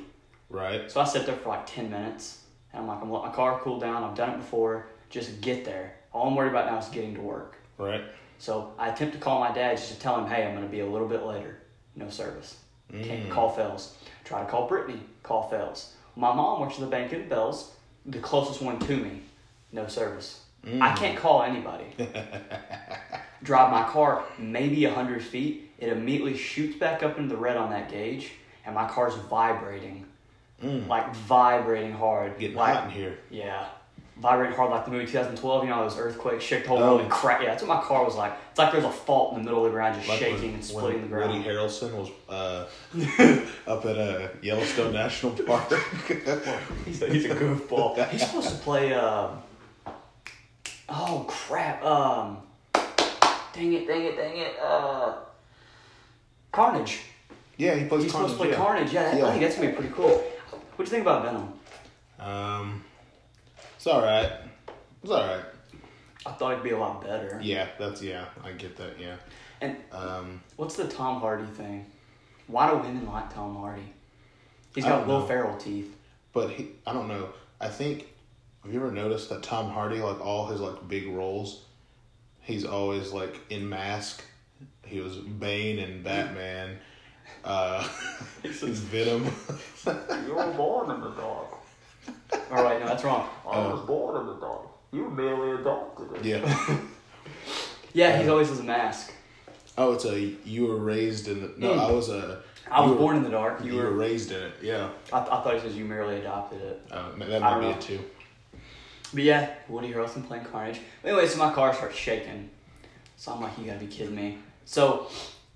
Right. 0.50 0.90
So 0.92 1.02
I 1.02 1.06
sit 1.06 1.26
there 1.26 1.36
for 1.36 1.50
like 1.50 1.66
10 1.66 1.90
minutes, 1.90 2.44
and 2.72 2.82
I'm 2.82 2.88
like, 2.88 3.02
I'm 3.02 3.12
letting 3.12 3.30
my 3.30 3.36
car 3.36 3.60
cool 3.62 3.80
down. 3.80 4.04
I've 4.04 4.16
done 4.16 4.32
it 4.32 4.38
before. 4.38 4.88
Just 5.10 5.42
get 5.42 5.66
there. 5.66 5.96
All 6.14 6.28
I'm 6.28 6.36
worried 6.36 6.50
about 6.50 6.66
now 6.68 6.78
is 6.78 6.88
getting 6.90 7.16
to 7.16 7.22
work. 7.22 7.58
Right. 7.78 8.02
So 8.40 8.74
I 8.78 8.90
attempt 8.90 9.14
to 9.14 9.20
call 9.20 9.40
my 9.40 9.52
dad 9.52 9.78
just 9.78 9.94
to 9.94 10.00
tell 10.00 10.18
him, 10.18 10.30
hey, 10.30 10.46
I'm 10.46 10.54
going 10.54 10.66
to 10.66 10.72
be 10.72 10.82
a 10.82 10.86
little 10.86 11.08
bit 11.08 11.24
later. 11.24 11.60
No 11.96 12.10
service. 12.10 12.58
Can't, 12.92 13.28
mm. 13.28 13.30
call 13.30 13.50
fails. 13.50 13.98
Try 14.24 14.42
to 14.44 14.50
call 14.50 14.68
Brittany. 14.68 15.02
Call 15.24 15.50
fails. 15.50 15.94
My 16.16 16.34
mom 16.34 16.62
works 16.62 16.76
at 16.76 16.82
the 16.82 16.88
bank 16.88 17.14
in 17.14 17.28
Bells, 17.28 17.76
the 18.06 18.20
closest 18.20 18.62
one 18.62 18.80
to 18.80 18.96
me. 18.96 19.22
No 19.72 19.88
service. 19.88 20.42
I 20.64 20.70
mm. 20.70 20.96
can't 20.96 21.18
call 21.18 21.44
anybody. 21.44 21.86
drive 23.44 23.72
my 23.72 23.84
car 23.92 24.24
maybe 24.38 24.86
100 24.86 25.24
feet, 25.24 25.67
it 25.80 25.90
immediately 25.90 26.36
shoots 26.38 26.78
back 26.78 27.04
up 27.04 27.18
into 27.18 27.30
the 27.36 27.38
red 27.42 27.58
on 27.58 27.70
that 27.72 27.90
gauge, 27.90 28.32
and 28.66 28.74
my 28.76 28.88
car's 28.88 29.16
vibrating. 29.30 30.06
Mm. 30.64 30.88
Like 30.88 31.14
vibrating 31.16 31.94
hard. 31.94 32.38
Getting 32.40 32.58
like, 32.58 32.74
hot 32.74 32.84
in 32.86 32.90
here. 32.92 33.18
Yeah. 33.30 33.68
Vibrating 34.20 34.56
hard 34.56 34.72
like 34.72 34.86
the 34.86 34.90
movie 34.90 35.06
2012, 35.06 35.64
you 35.66 35.70
know, 35.70 35.84
those 35.88 36.00
earthquakes 36.00 36.44
shook 36.44 36.64
the 36.64 36.70
whole 36.70 36.80
Oh. 36.80 36.88
world 36.88 37.02
and 37.02 37.12
crack. 37.12 37.42
Yeah, 37.44 37.50
that's 37.50 37.62
what 37.62 37.78
my 37.78 37.84
car 37.84 38.04
was 38.04 38.16
like. 38.16 38.34
It's 38.50 38.58
like 38.58 38.72
there's 38.72 38.84
a 38.84 38.90
fault 38.92 39.34
in 39.34 39.38
the 39.38 39.44
middle 39.44 39.64
of 39.64 39.72
the 39.72 39.76
ground 39.78 39.96
just 39.96 40.10
Like 40.10 40.18
shaking 40.18 40.42
when, 40.42 40.54
and 40.56 40.66
splitting 40.66 41.02
the 41.04 41.08
ground. 41.08 41.34
Woody 41.34 41.48
Harrelson 41.48 41.92
was 41.94 42.10
uh, 42.28 42.66
up 43.72 43.86
at 43.86 43.98
uh, 44.00 44.28
Yellowstone 44.42 44.94
National 44.94 45.34
Park. 45.46 45.72
He's 46.86 47.04
a, 47.04 47.08
he's 47.10 47.26
a 47.26 47.36
goofball. 47.36 48.10
He's 48.10 48.26
supposed 48.26 48.50
to 48.50 48.56
play. 48.56 48.92
Um, 48.96 49.44
oh 50.90 51.26
crap! 51.28 51.84
Um, 51.84 52.40
dang 53.54 53.74
it! 53.74 53.86
Dang 53.88 54.02
it! 54.04 54.16
Dang 54.18 54.38
it! 54.38 54.56
Uh, 54.60 55.18
Carnage. 56.52 57.02
yeah, 57.58 57.76
he 57.76 57.86
plays 57.88 58.04
He's 58.04 58.12
Carnage. 58.12 58.32
supposed 58.32 58.34
to 58.34 58.38
play 58.38 58.50
yeah. 58.52 58.56
Carnage. 58.56 58.94
Yeah, 58.94 59.02
I 59.02 59.18
Yeah. 59.18 59.30
think 59.32 59.42
that's 59.42 59.56
gonna 59.56 59.70
be 59.70 59.76
pretty 59.76 59.94
cool. 59.94 60.10
What 60.10 60.78
do 60.78 60.84
you 60.84 60.90
think 60.90 61.02
about 61.04 61.24
Venom? 61.24 61.54
Um, 62.20 62.84
it's 63.76 63.88
all 63.88 64.02
right. 64.02 64.32
It's 65.04 65.12
all 65.12 65.26
right. 65.28 65.44
I 66.26 66.32
thought 66.32 66.52
it'd 66.54 66.64
be 66.64 66.72
a 66.72 66.78
lot 66.78 67.02
better. 67.02 67.40
Yeah, 67.42 67.68
that's 67.80 68.02
yeah. 68.02 68.26
I 68.44 68.52
get 68.52 68.76
that. 68.78 69.00
Yeah. 69.00 69.16
And 69.62 69.78
Um, 69.92 70.42
what's 70.56 70.76
the 70.76 70.88
Tom 70.88 71.20
Hardy 71.22 71.46
thing? 71.46 71.86
Why 72.48 72.70
do 72.72 72.78
women 72.78 73.08
like 73.08 73.34
Tom 73.34 73.56
Hardy? 73.56 73.94
He's 74.76 74.84
got 74.86 75.08
Will 75.08 75.20
know. 75.22 75.26
Ferrell 75.26 75.58
teeth. 75.58 75.96
but 76.34 76.52
he, 76.52 76.70
I 76.86 76.94
don't 76.94 77.08
know. 77.08 77.30
I 77.60 77.68
think. 77.70 78.08
Have 78.64 78.74
you 78.74 78.80
ever 78.82 78.92
noticed 78.92 79.30
that 79.30 79.44
Tom 79.44 79.70
Hardy, 79.72 80.00
like 80.00 80.20
all 80.20 80.48
his 80.48 80.60
like 80.60 80.88
big 80.90 81.08
roles, 81.08 81.64
he's 82.42 82.66
always 82.66 83.12
like 83.14 83.40
in 83.50 83.68
mask. 83.70 84.24
He 84.88 85.00
was 85.00 85.18
Bane 85.18 85.80
and 85.80 86.04
Batman. 86.04 86.78
Uh, 87.44 87.88
he's 88.44 88.62
Venom. 88.62 89.26
You 89.86 90.34
were 90.36 90.54
born 90.54 90.92
in 90.92 91.02
the 91.02 91.12
dark. 91.12 91.48
All 92.52 92.64
right, 92.64 92.80
no, 92.80 92.88
that's 92.88 93.04
wrong. 93.04 93.28
I 93.50 93.58
was 93.68 93.86
born 93.86 94.22
in 94.22 94.28
the 94.28 94.36
dark. 94.40 94.62
You 94.92 95.04
were 95.04 95.10
merely 95.10 95.60
adopted. 95.62 96.08
it. 96.16 96.26
yeah. 96.26 96.78
Yeah, 97.94 98.18
he's 98.20 98.28
always 98.30 98.50
has 98.50 98.60
a 98.60 98.64
mask. 98.64 99.12
Oh, 99.78 99.94
it's 99.94 100.06
a 100.06 100.20
you 100.46 100.66
were 100.68 100.78
raised 100.78 101.28
in 101.28 101.42
the. 101.42 101.54
No, 101.58 101.74
Mm. 101.74 101.80
I 101.80 101.92
was 101.92 102.10
a. 102.10 102.42
I 102.70 102.82
was 102.82 102.92
were- 102.92 102.98
born 102.98 103.18
in 103.18 103.24
the 103.24 103.30
dark. 103.30 103.64
You, 103.64 103.74
You 103.74 103.78
were 103.80 103.86
were. 103.92 103.98
raised 103.98 104.32
in 104.32 104.42
it. 104.42 104.54
Yeah. 104.62 104.90
I, 105.14 105.20
I 105.20 105.24
thought 105.26 105.54
he 105.56 105.60
says 105.62 105.76
you 105.76 105.86
merely 105.86 106.18
adopted 106.18 106.62
it. 106.62 106.82
Uh, 106.92 107.12
that 107.12 107.42
might 107.42 107.60
be 107.60 107.66
know. 107.66 107.72
it 107.72 107.82
too. 107.82 108.00
But 109.14 109.24
yeah, 109.24 109.50
Woody 109.70 109.92
Harrelson 109.94 110.28
playing 110.28 110.46
Carnage. 110.46 110.80
Anyway, 111.04 111.26
so 111.28 111.38
my 111.38 111.54
car 111.54 111.74
starts 111.74 111.96
shaking. 111.96 112.50
So 113.16 113.32
I'm 113.34 113.42
like, 113.42 113.58
you 113.58 113.66
gotta 113.66 113.80
be 113.80 113.88
kidding 113.88 114.16
me. 114.16 114.38
So, 114.68 115.08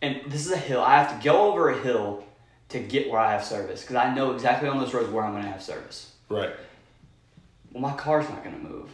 and 0.01 0.22
this 0.27 0.46
is 0.46 0.53
a 0.53 0.58
hill. 0.58 0.82
I 0.82 0.96
have 0.96 1.20
to 1.20 1.24
go 1.24 1.51
over 1.51 1.70
a 1.70 1.77
hill 1.77 2.24
to 2.70 2.80
get 2.80 3.10
where 3.10 3.20
I 3.20 3.34
have 3.34 3.44
service 3.44 3.82
because 3.82 3.98
I 3.98 4.15
know 4.15 4.32
exactly 4.32 4.70
on 4.70 4.80
those 4.80 4.94
roads 4.94 5.12
where 5.12 5.24
I'm 5.24 5.34
gonna 5.34 5.51
have 5.51 5.62
service. 5.62 6.13
Right. 6.30 6.51
Well, 7.74 7.82
my 7.82 7.94
car's 7.98 8.27
not 8.30 8.41
gonna 8.41 8.58
move, 8.58 8.89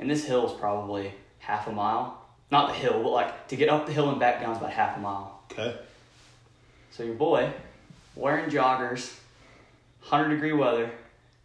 and 0.00 0.10
this 0.10 0.24
hill 0.24 0.44
is 0.52 0.58
probably 0.58 1.14
half 1.38 1.68
a 1.68 1.72
mile. 1.72 2.20
Not 2.50 2.68
the 2.68 2.74
hill, 2.74 3.00
but 3.00 3.10
like 3.10 3.48
to 3.48 3.56
get 3.56 3.68
up 3.68 3.86
the 3.86 3.92
hill 3.92 4.10
and 4.10 4.18
back 4.18 4.40
down 4.40 4.50
is 4.50 4.58
about 4.58 4.72
half 4.72 4.96
a 4.96 5.00
mile. 5.00 5.44
Okay. 5.52 5.76
So 6.90 7.04
your 7.04 7.14
boy, 7.14 7.52
wearing 8.16 8.50
joggers, 8.50 9.14
100 10.00 10.30
degree 10.30 10.52
weather, 10.52 10.90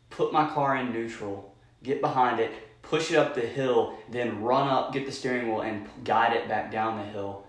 put 0.09 0.33
my 0.33 0.49
car 0.49 0.77
in 0.77 0.91
neutral, 0.91 1.53
get 1.83 2.01
behind 2.01 2.39
it, 2.39 2.51
push 2.81 3.11
it 3.11 3.17
up 3.17 3.35
the 3.35 3.41
hill, 3.41 3.99
then 4.09 4.41
run 4.41 4.67
up, 4.67 4.93
get 4.93 5.05
the 5.05 5.11
steering 5.11 5.49
wheel, 5.49 5.61
and 5.61 5.87
guide 6.03 6.35
it 6.35 6.47
back 6.47 6.71
down 6.71 6.97
the 6.97 7.05
hill, 7.05 7.45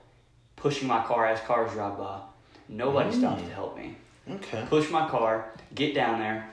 pushing 0.60 0.86
my 0.86 1.02
car 1.02 1.26
as 1.26 1.40
cars 1.40 1.72
drive 1.72 1.98
by. 1.98 2.20
Nobody 2.68 3.10
mm. 3.10 3.18
stops 3.18 3.42
to 3.42 3.48
help 3.48 3.76
me. 3.76 3.96
Okay. 4.30 4.64
Push 4.68 4.90
my 4.90 5.08
car, 5.08 5.52
get 5.74 5.94
down 5.94 6.20
there, 6.20 6.48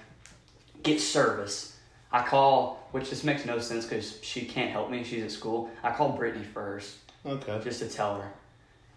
get 0.84 1.00
service. 1.00 1.76
I 2.12 2.24
call, 2.24 2.88
which 2.92 3.10
this 3.10 3.24
makes 3.24 3.46
no 3.46 3.60
sense 3.60 3.86
because 3.86 4.20
she 4.24 4.46
can't 4.46 4.72
help 4.72 4.90
me. 4.90 5.04
She's 5.04 5.24
at 5.24 5.32
school. 5.32 5.70
I 5.84 5.92
call 5.92 6.10
Brittany 6.10 6.46
first 6.46 6.98
Okay. 7.26 7.60
just 7.64 7.82
to 7.82 7.90
tell 7.90 8.16
her. 8.16 8.32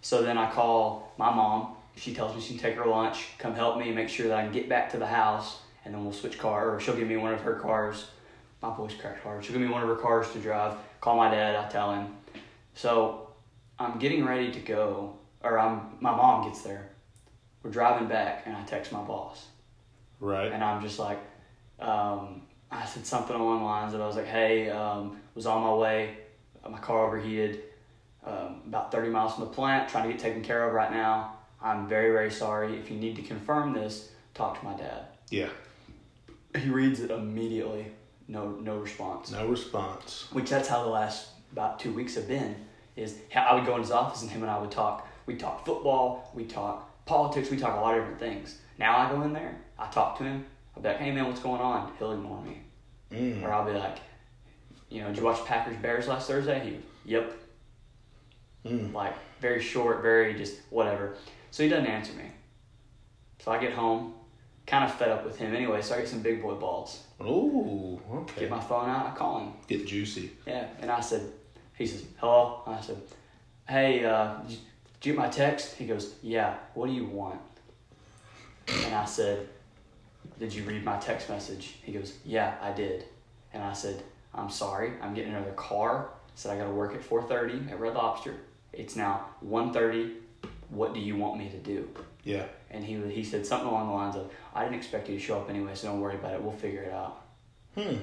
So 0.01 0.23
then 0.23 0.39
I 0.39 0.51
call 0.51 1.13
my 1.19 1.35
mom. 1.35 1.75
She 1.97 2.15
tells 2.15 2.35
me 2.35 2.41
she 2.41 2.55
can 2.55 2.63
take 2.63 2.77
her 2.77 2.87
lunch, 2.87 3.37
come 3.37 3.55
help 3.55 3.77
me, 3.79 3.91
make 3.91 4.09
sure 4.09 4.29
that 4.29 4.39
I 4.39 4.43
can 4.45 4.53
get 4.53 4.69
back 4.69 4.91
to 4.93 4.97
the 4.97 5.07
house, 5.07 5.59
and 5.85 5.93
then 5.93 6.05
we'll 6.05 6.13
switch 6.13 6.39
car. 6.39 6.75
Or 6.75 6.81
she'll 6.81 6.97
give 6.97 7.09
me 7.09 7.17
one 7.17 7.35
of 7.35 7.41
her 7.41 7.55
cars. 7.55 8.07
My 8.63 8.75
voice 8.75 8.95
cracked 8.95 9.23
hard. 9.23 9.45
She'll 9.45 9.55
give 9.55 9.63
me 9.63 9.69
one 9.69 9.83
of 9.83 9.89
her 9.89 9.97
cars 9.97 10.31
to 10.33 10.39
drive. 10.39 10.75
Call 11.01 11.17
my 11.17 11.31
dad. 11.31 11.57
I 11.57 11.69
tell 11.69 11.93
him. 11.93 12.15
So 12.75 13.30
I'm 13.81 13.99
getting 13.99 14.27
ready 14.27 14.53
to 14.53 14.61
go, 14.61 15.17
or 15.43 15.59
I'm 15.59 15.97
my 16.01 16.15
mom 16.15 16.47
gets 16.47 16.61
there. 16.63 16.91
We're 17.63 17.71
driving 17.71 18.09
back, 18.09 18.43
and 18.47 18.55
I 18.55 18.63
text 18.65 18.93
my 18.93 19.01
boss, 19.03 19.47
Right. 20.21 20.53
and 20.53 20.63
I'm 20.63 20.83
just 20.83 20.99
like, 20.99 21.19
um, 21.79 22.43
I 22.71 22.85
said 22.85 23.07
something 23.07 23.35
along 23.35 23.61
the 23.61 23.65
lines 23.65 23.95
of 23.95 24.01
I 24.01 24.07
was 24.07 24.17
like, 24.17 24.27
hey, 24.27 24.69
um, 24.71 25.19
was 25.35 25.47
on 25.47 25.63
my 25.63 25.75
way, 25.75 26.19
my 26.69 26.79
car 26.79 27.07
overheated 27.07 27.65
um, 28.25 28.63
about 28.67 28.93
30 28.93 29.09
miles 29.09 29.35
from 29.35 29.45
the 29.45 29.51
plant, 29.51 29.89
trying 29.89 30.07
to 30.09 30.13
get 30.13 30.21
taken 30.21 30.43
care 30.43 30.67
of 30.69 30.75
right 30.75 30.91
now. 30.91 31.37
I'm 31.63 31.89
very, 31.89 32.13
very 32.13 32.31
sorry. 32.31 32.79
If 32.79 32.91
you 32.91 32.97
need 32.99 33.17
to 33.17 33.23
confirm 33.23 33.73
this, 33.73 34.11
talk 34.35 34.59
to 34.59 34.65
my 34.65 34.75
dad. 34.75 35.07
Yeah. 35.31 35.49
He 36.57 36.69
reads 36.69 37.01
it 37.01 37.11
immediately. 37.11 37.87
No, 38.29 38.51
no 38.51 38.77
response. 38.79 39.31
No 39.31 39.47
response. 39.49 40.27
Which 40.33 40.51
that's 40.51 40.69
how 40.69 40.83
the 40.83 40.89
last 40.91 41.29
about 41.53 41.79
two 41.81 41.93
weeks 41.93 42.15
have 42.15 42.29
been. 42.29 42.57
Is 43.01 43.17
how 43.31 43.43
I 43.47 43.55
would 43.55 43.65
go 43.65 43.77
in 43.77 43.81
his 43.81 43.91
office 43.91 44.21
and 44.23 44.31
him 44.31 44.43
and 44.43 44.51
I 44.51 44.59
would 44.59 44.71
talk. 44.71 45.09
We 45.25 45.37
talk 45.37 45.65
football. 45.65 46.31
We 46.35 46.45
talk 46.45 47.05
politics. 47.07 47.51
We 47.51 47.57
talk 47.57 47.77
a 47.79 47.81
lot 47.81 47.95
of 47.97 48.03
different 48.03 48.21
things. 48.21 48.59
Now 48.79 48.99
I 48.99 49.11
go 49.11 49.23
in 49.23 49.33
there. 49.33 49.57
I 49.79 49.87
talk 49.89 50.19
to 50.19 50.25
him. 50.25 50.45
I'll 50.77 50.83
be 50.83 50.89
like, 50.89 50.99
"Hey 50.99 51.11
man, 51.11 51.27
what's 51.27 51.41
going 51.41 51.61
on?" 51.63 51.93
He'll 51.99 52.13
ignore 52.13 52.43
me, 52.43 52.61
Mm. 53.11 53.43
or 53.43 53.53
I'll 53.53 53.65
be 53.65 53.73
like, 53.73 53.97
"You 54.91 55.01
know, 55.01 55.09
did 55.09 55.17
you 55.17 55.25
watch 55.25 55.43
Packers 55.47 55.77
Bears 55.79 56.09
last 56.09 56.29
Thursday?" 56.29 56.61
He, 57.05 57.11
"Yep." 57.11 57.33
Mm. 58.67 58.93
like 58.93 59.15
very 59.41 59.61
short, 59.63 60.03
very 60.03 60.35
just 60.35 60.61
whatever. 60.69 61.17
So 61.51 61.63
he 61.63 61.69
doesn't 61.71 61.87
answer 61.87 62.13
me. 62.13 62.31
So 63.39 63.51
I 63.51 63.59
get 63.59 63.73
home, 63.73 64.13
kind 64.67 64.85
of 64.85 64.95
fed 64.95 65.09
up 65.09 65.25
with 65.25 65.39
him 65.39 65.55
anyway. 65.55 65.81
So 65.81 65.95
I 65.95 66.01
get 66.01 66.09
some 66.09 66.21
big 66.21 66.43
boy 66.43 66.55
balls. 66.55 67.03
Ooh. 67.23 67.99
Okay. 68.13 68.41
Get 68.43 68.51
my 68.51 68.61
phone 68.61 68.91
out. 68.91 69.07
I 69.07 69.11
call 69.13 69.41
him. 69.41 69.53
Get 69.67 69.87
juicy. 69.87 70.33
Yeah, 70.47 70.67
and 70.81 70.91
I 70.91 71.01
said, 71.01 71.23
he 71.81 71.87
says, 71.87 72.05
hello. 72.19 72.61
I 72.67 72.79
said, 72.83 72.99
hey, 73.67 74.05
uh, 74.05 74.35
did 74.43 74.51
you, 74.51 74.59
get 75.01 75.17
my 75.17 75.29
text? 75.29 75.77
He 75.77 75.87
goes, 75.87 76.13
yeah. 76.23 76.57
What 76.75 76.89
do 76.89 76.93
you 76.93 77.07
want? 77.07 77.41
And 78.85 78.95
I 78.95 79.07
said, 79.07 79.49
did 80.39 80.53
you 80.53 80.65
read 80.65 80.85
my 80.85 80.99
text 80.99 81.31
message? 81.31 81.77
He 81.83 81.93
goes, 81.93 82.19
yeah, 82.23 82.57
I 82.61 82.73
did. 82.73 83.07
And 83.55 83.65
I 83.65 83.73
said, 83.73 84.03
I'm 84.35 84.51
sorry. 84.51 84.93
I'm 85.01 85.15
getting 85.15 85.33
another 85.33 85.53
car. 85.53 86.11
I 86.11 86.31
said 86.35 86.53
I 86.53 86.59
got 86.59 86.67
to 86.67 86.71
work 86.71 86.95
at 86.95 87.01
4:30 87.01 87.73
at 87.73 87.81
Red 87.81 87.95
Lobster. 87.95 88.35
It's 88.75 88.95
now 88.95 89.31
1:30. 89.43 90.17
What 90.69 90.93
do 90.93 91.01
you 91.01 91.17
want 91.17 91.39
me 91.39 91.49
to 91.49 91.57
do? 91.57 91.89
Yeah. 92.25 92.45
And 92.71 92.85
he 92.85 93.01
he 93.09 93.25
said 93.25 93.47
something 93.47 93.69
along 93.69 93.89
the 93.89 93.95
lines 93.95 94.17
of, 94.17 94.31
I 94.55 94.65
didn't 94.65 94.77
expect 94.77 95.09
you 95.09 95.15
to 95.15 95.21
show 95.21 95.41
up 95.41 95.49
anyway, 95.49 95.75
so 95.75 95.89
don't 95.89 96.01
worry 96.01 96.17
about 96.17 96.35
it. 96.35 96.43
We'll 96.43 96.53
figure 96.53 96.83
it 96.83 96.93
out. 96.93 97.23
Hmm. 97.75 97.97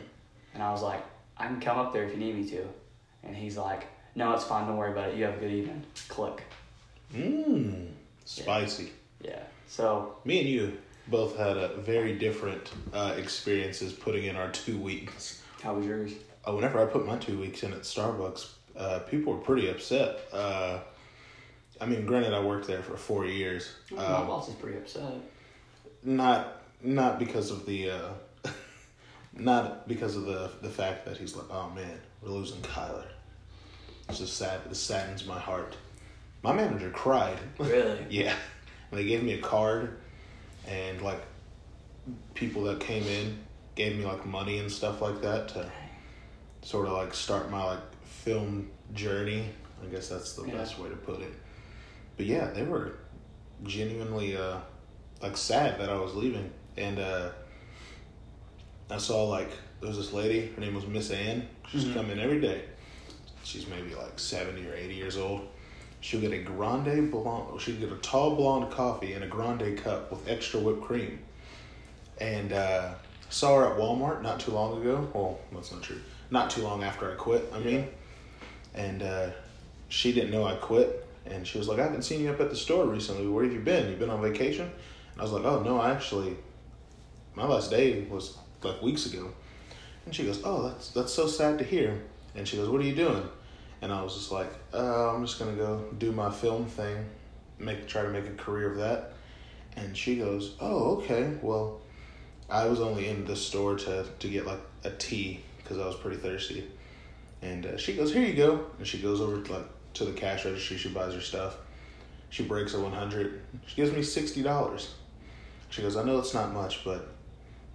And 0.55 0.63
I 0.63 0.71
was 0.71 0.81
like, 0.81 1.03
I 1.37 1.45
can 1.45 1.61
come 1.61 1.77
up 1.77 1.93
there 1.93 2.05
if 2.05 2.11
you 2.11 2.17
need 2.17 2.35
me 2.35 2.49
to. 2.49 2.67
And 3.27 3.35
he's 3.35 3.57
like, 3.57 3.85
No, 4.15 4.33
it's 4.33 4.45
fine. 4.45 4.65
Don't 4.67 4.77
worry 4.77 4.91
about 4.91 5.09
it. 5.09 5.17
You 5.17 5.25
have 5.25 5.35
a 5.35 5.39
good 5.39 5.51
evening. 5.51 5.83
Click. 6.07 6.43
Mmm. 7.13 7.87
Spicy. 8.25 8.91
Yeah. 9.21 9.39
So 9.67 10.15
Me 10.25 10.39
and 10.39 10.49
you 10.49 10.77
both 11.07 11.37
had 11.37 11.57
a 11.57 11.69
very 11.77 12.17
different 12.17 12.71
uh, 12.93 13.15
experiences 13.17 13.93
putting 13.93 14.25
in 14.25 14.35
our 14.35 14.49
two 14.51 14.77
weeks. 14.77 15.41
how 15.61 15.73
was 15.75 15.85
yours? 15.85 16.11
Uh, 16.47 16.53
whenever 16.53 16.81
I 16.81 16.85
put 16.85 17.05
my 17.05 17.17
two 17.17 17.37
weeks 17.39 17.63
in 17.63 17.73
at 17.73 17.81
Starbucks, 17.81 18.49
uh, 18.77 18.99
people 18.99 19.33
were 19.33 19.39
pretty 19.39 19.69
upset. 19.69 20.19
Uh, 20.33 20.79
I 21.79 21.85
mean, 21.85 22.05
granted, 22.05 22.33
I 22.33 22.39
worked 22.41 22.67
there 22.67 22.81
for 22.81 22.95
four 22.97 23.25
years. 23.25 23.73
My 23.91 24.03
Um, 24.03 24.27
boss 24.27 24.47
is 24.49 24.55
pretty 24.55 24.77
upset. 24.77 25.13
not 26.03 26.61
not 26.81 27.19
because 27.19 27.51
of 27.51 27.65
the 27.65 27.89
uh, 27.91 28.09
not 29.33 29.87
because 29.87 30.15
of 30.15 30.25
the 30.25 30.49
the 30.61 30.69
fact 30.69 31.05
that 31.05 31.17
he's 31.17 31.35
like, 31.35 31.45
oh 31.49 31.69
man, 31.69 31.99
we're 32.21 32.29
losing 32.29 32.61
Kyler. 32.61 33.05
It's 34.09 34.19
just 34.19 34.37
sad. 34.37 34.61
It 34.69 34.75
saddens 34.75 35.25
my 35.25 35.39
heart. 35.39 35.75
My 36.43 36.53
manager 36.53 36.89
cried. 36.89 37.37
Really? 37.59 38.05
Yeah, 38.09 38.35
and 38.91 38.99
they 38.99 39.05
gave 39.05 39.21
me 39.23 39.33
a 39.33 39.41
card, 39.41 39.97
and 40.67 41.01
like 41.01 41.21
people 42.33 42.63
that 42.65 42.79
came 42.79 43.03
in 43.03 43.37
gave 43.75 43.97
me 43.97 44.05
like 44.05 44.25
money 44.25 44.59
and 44.59 44.71
stuff 44.71 45.01
like 45.01 45.21
that 45.21 45.49
to 45.49 45.69
sort 46.61 46.87
of 46.87 46.93
like 46.93 47.13
start 47.13 47.51
my 47.51 47.63
like 47.63 48.05
film 48.05 48.69
journey. 48.93 49.45
I 49.83 49.87
guess 49.87 50.07
that's 50.09 50.33
the 50.33 50.47
Yeah. 50.47 50.53
best 50.55 50.79
way 50.79 50.89
to 50.89 50.95
put 50.95 51.21
it. 51.21 51.33
But 52.15 52.25
yeah, 52.27 52.47
they 52.51 52.63
were 52.63 52.93
genuinely 53.63 54.37
uh 54.37 54.57
like 55.21 55.35
sad 55.35 55.79
that 55.81 55.89
I 55.89 55.97
was 55.99 56.15
leaving, 56.15 56.49
and 56.77 56.99
uh 56.99 57.29
I 58.89 58.97
saw 58.97 59.25
like 59.25 59.49
there 59.81 59.89
was 59.89 59.97
this 59.97 60.13
lady. 60.13 60.51
Her 60.55 60.61
name 60.61 60.75
was 60.75 60.87
Miss 60.87 61.11
Ann. 61.11 61.47
She's 61.69 61.83
Mhm. 61.85 61.93
come 61.93 62.09
in 62.11 62.19
every 62.19 62.39
day. 62.39 62.63
She's 63.47 63.65
maybe 63.65 63.95
like 63.95 64.19
seventy 64.19 64.67
or 64.67 64.73
eighty 64.73 64.95
years 64.95 65.15
old, 65.15 65.47
she'll 66.01 66.19
get 66.19 66.33
a 66.33 66.39
grande 66.39 67.09
blonde. 67.09 67.61
She'll 67.61 67.79
get 67.79 67.93
a 67.93 67.95
tall 67.95 68.35
blonde 68.35 68.71
coffee 68.71 69.13
in 69.13 69.23
a 69.23 69.27
grande 69.27 69.77
cup 69.77 70.11
with 70.11 70.27
extra 70.27 70.59
whipped 70.59 70.81
cream. 70.81 71.19
And 72.19 72.51
uh, 72.51 72.95
saw 73.29 73.57
her 73.57 73.71
at 73.71 73.77
Walmart 73.77 74.21
not 74.21 74.41
too 74.41 74.51
long 74.51 74.81
ago. 74.81 75.09
Well, 75.13 75.39
that's 75.53 75.71
not 75.71 75.81
true. 75.81 76.01
Not 76.29 76.49
too 76.49 76.61
long 76.61 76.83
after 76.83 77.09
I 77.09 77.15
quit. 77.15 77.49
I 77.53 77.59
mean, 77.59 77.87
and 78.75 79.01
uh, 79.01 79.29
she 79.87 80.11
didn't 80.11 80.31
know 80.31 80.43
I 80.43 80.55
quit. 80.55 81.07
And 81.25 81.47
she 81.47 81.57
was 81.57 81.69
like, 81.69 81.79
I 81.79 81.83
haven't 81.83 82.03
seen 82.03 82.19
you 82.19 82.31
up 82.31 82.41
at 82.41 82.49
the 82.49 82.55
store 82.57 82.85
recently. 82.85 83.27
Where 83.27 83.45
have 83.45 83.53
you 83.53 83.61
been? 83.61 83.89
You've 83.89 83.99
been 83.99 84.09
on 84.09 84.21
vacation? 84.21 84.65
And 84.65 85.21
I 85.21 85.23
was 85.23 85.31
like, 85.31 85.45
Oh 85.45 85.61
no, 85.63 85.79
I 85.79 85.91
actually, 85.91 86.35
my 87.33 87.45
last 87.45 87.71
day 87.71 88.03
was 88.09 88.37
like 88.61 88.81
weeks 88.81 89.05
ago. 89.05 89.31
And 90.05 90.13
she 90.13 90.25
goes, 90.25 90.41
Oh, 90.43 90.67
that's 90.67 90.89
that's 90.91 91.13
so 91.13 91.27
sad 91.27 91.59
to 91.59 91.63
hear. 91.63 92.01
And 92.35 92.45
she 92.45 92.57
goes, 92.57 92.67
What 92.69 92.81
are 92.81 92.85
you 92.85 92.95
doing? 92.95 93.23
And 93.81 93.93
I 93.93 94.01
was 94.01 94.15
just 94.15 94.31
like, 94.31 94.51
uh, 94.73 95.13
I'm 95.13 95.25
just 95.25 95.39
gonna 95.39 95.55
go 95.55 95.83
do 95.97 96.11
my 96.11 96.31
film 96.31 96.65
thing, 96.65 97.05
make 97.59 97.87
try 97.87 98.01
to 98.01 98.09
make 98.09 98.25
a 98.25 98.33
career 98.33 98.71
of 98.71 98.77
that. 98.77 99.13
And 99.75 99.95
she 99.95 100.17
goes, 100.17 100.55
Oh, 100.59 100.97
okay. 100.97 101.33
Well, 101.41 101.79
I 102.49 102.65
was 102.65 102.79
only 102.79 103.07
in 103.07 103.25
the 103.25 103.35
store 103.35 103.75
to 103.75 104.05
to 104.19 104.27
get 104.27 104.45
like 104.45 104.61
a 104.83 104.89
tea 104.89 105.41
because 105.57 105.77
I 105.77 105.85
was 105.85 105.95
pretty 105.95 106.17
thirsty. 106.17 106.67
And 107.41 107.65
uh, 107.65 107.77
she 107.77 107.95
goes, 107.95 108.13
Here 108.13 108.25
you 108.25 108.33
go. 108.33 108.65
And 108.77 108.87
she 108.87 108.97
goes 108.99 109.21
over 109.21 109.41
to, 109.41 109.53
like 109.53 109.67
to 109.95 110.05
the 110.05 110.13
cash 110.13 110.45
register. 110.45 110.77
She 110.77 110.89
buys 110.89 111.13
her 111.13 111.21
stuff. 111.21 111.57
She 112.29 112.43
breaks 112.43 112.73
a 112.73 112.79
one 112.79 112.93
hundred. 112.93 113.41
She 113.67 113.75
gives 113.75 113.91
me 113.93 114.01
sixty 114.01 114.41
dollars. 114.41 114.93
She 115.69 115.81
goes, 115.81 115.97
I 115.97 116.03
know 116.03 116.17
it's 116.17 116.33
not 116.33 116.53
much, 116.53 116.83
but 116.83 117.09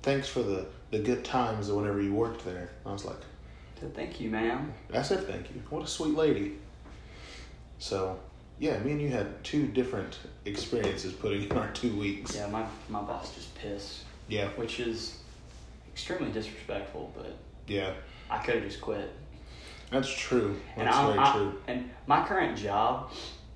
thanks 0.02 0.28
for 0.28 0.42
the 0.42 0.66
the 0.90 0.98
good 0.98 1.24
times 1.24 1.70
whenever 1.70 2.00
you 2.02 2.12
worked 2.12 2.44
there. 2.44 2.70
I 2.84 2.92
was 2.92 3.04
like, 3.04 3.16
So 3.82 3.88
thank 3.88 4.20
you, 4.20 4.30
ma'am. 4.30 4.72
I 4.94 5.02
said 5.02 5.26
thank 5.26 5.50
you. 5.50 5.60
What 5.68 5.82
a 5.82 5.88
sweet 5.88 6.14
lady. 6.14 6.52
So, 7.80 8.16
yeah, 8.60 8.78
me 8.78 8.92
and 8.92 9.02
you 9.02 9.08
had 9.08 9.42
two 9.42 9.66
different 9.66 10.20
experiences 10.44 11.12
putting 11.12 11.50
in 11.50 11.58
our 11.58 11.68
two 11.72 11.98
weeks. 11.98 12.36
Yeah, 12.36 12.46
my 12.46 12.64
my 12.88 13.02
boss 13.02 13.34
just 13.34 13.52
pissed, 13.56 14.04
Yeah, 14.28 14.50
which 14.50 14.78
is 14.78 15.18
extremely 15.92 16.30
disrespectful. 16.30 17.12
But 17.16 17.36
yeah. 17.66 17.94
I 18.30 18.38
could 18.38 18.54
have 18.54 18.62
just 18.62 18.80
quit. 18.80 19.10
That's 19.90 20.08
true. 20.08 20.60
And 20.76 20.88
I'm, 20.88 21.06
very 21.08 21.18
I- 21.18 21.32
true. 21.32 21.60
And 21.66 21.90
my 22.06 22.24
current 22.24 22.56
job 22.56 23.10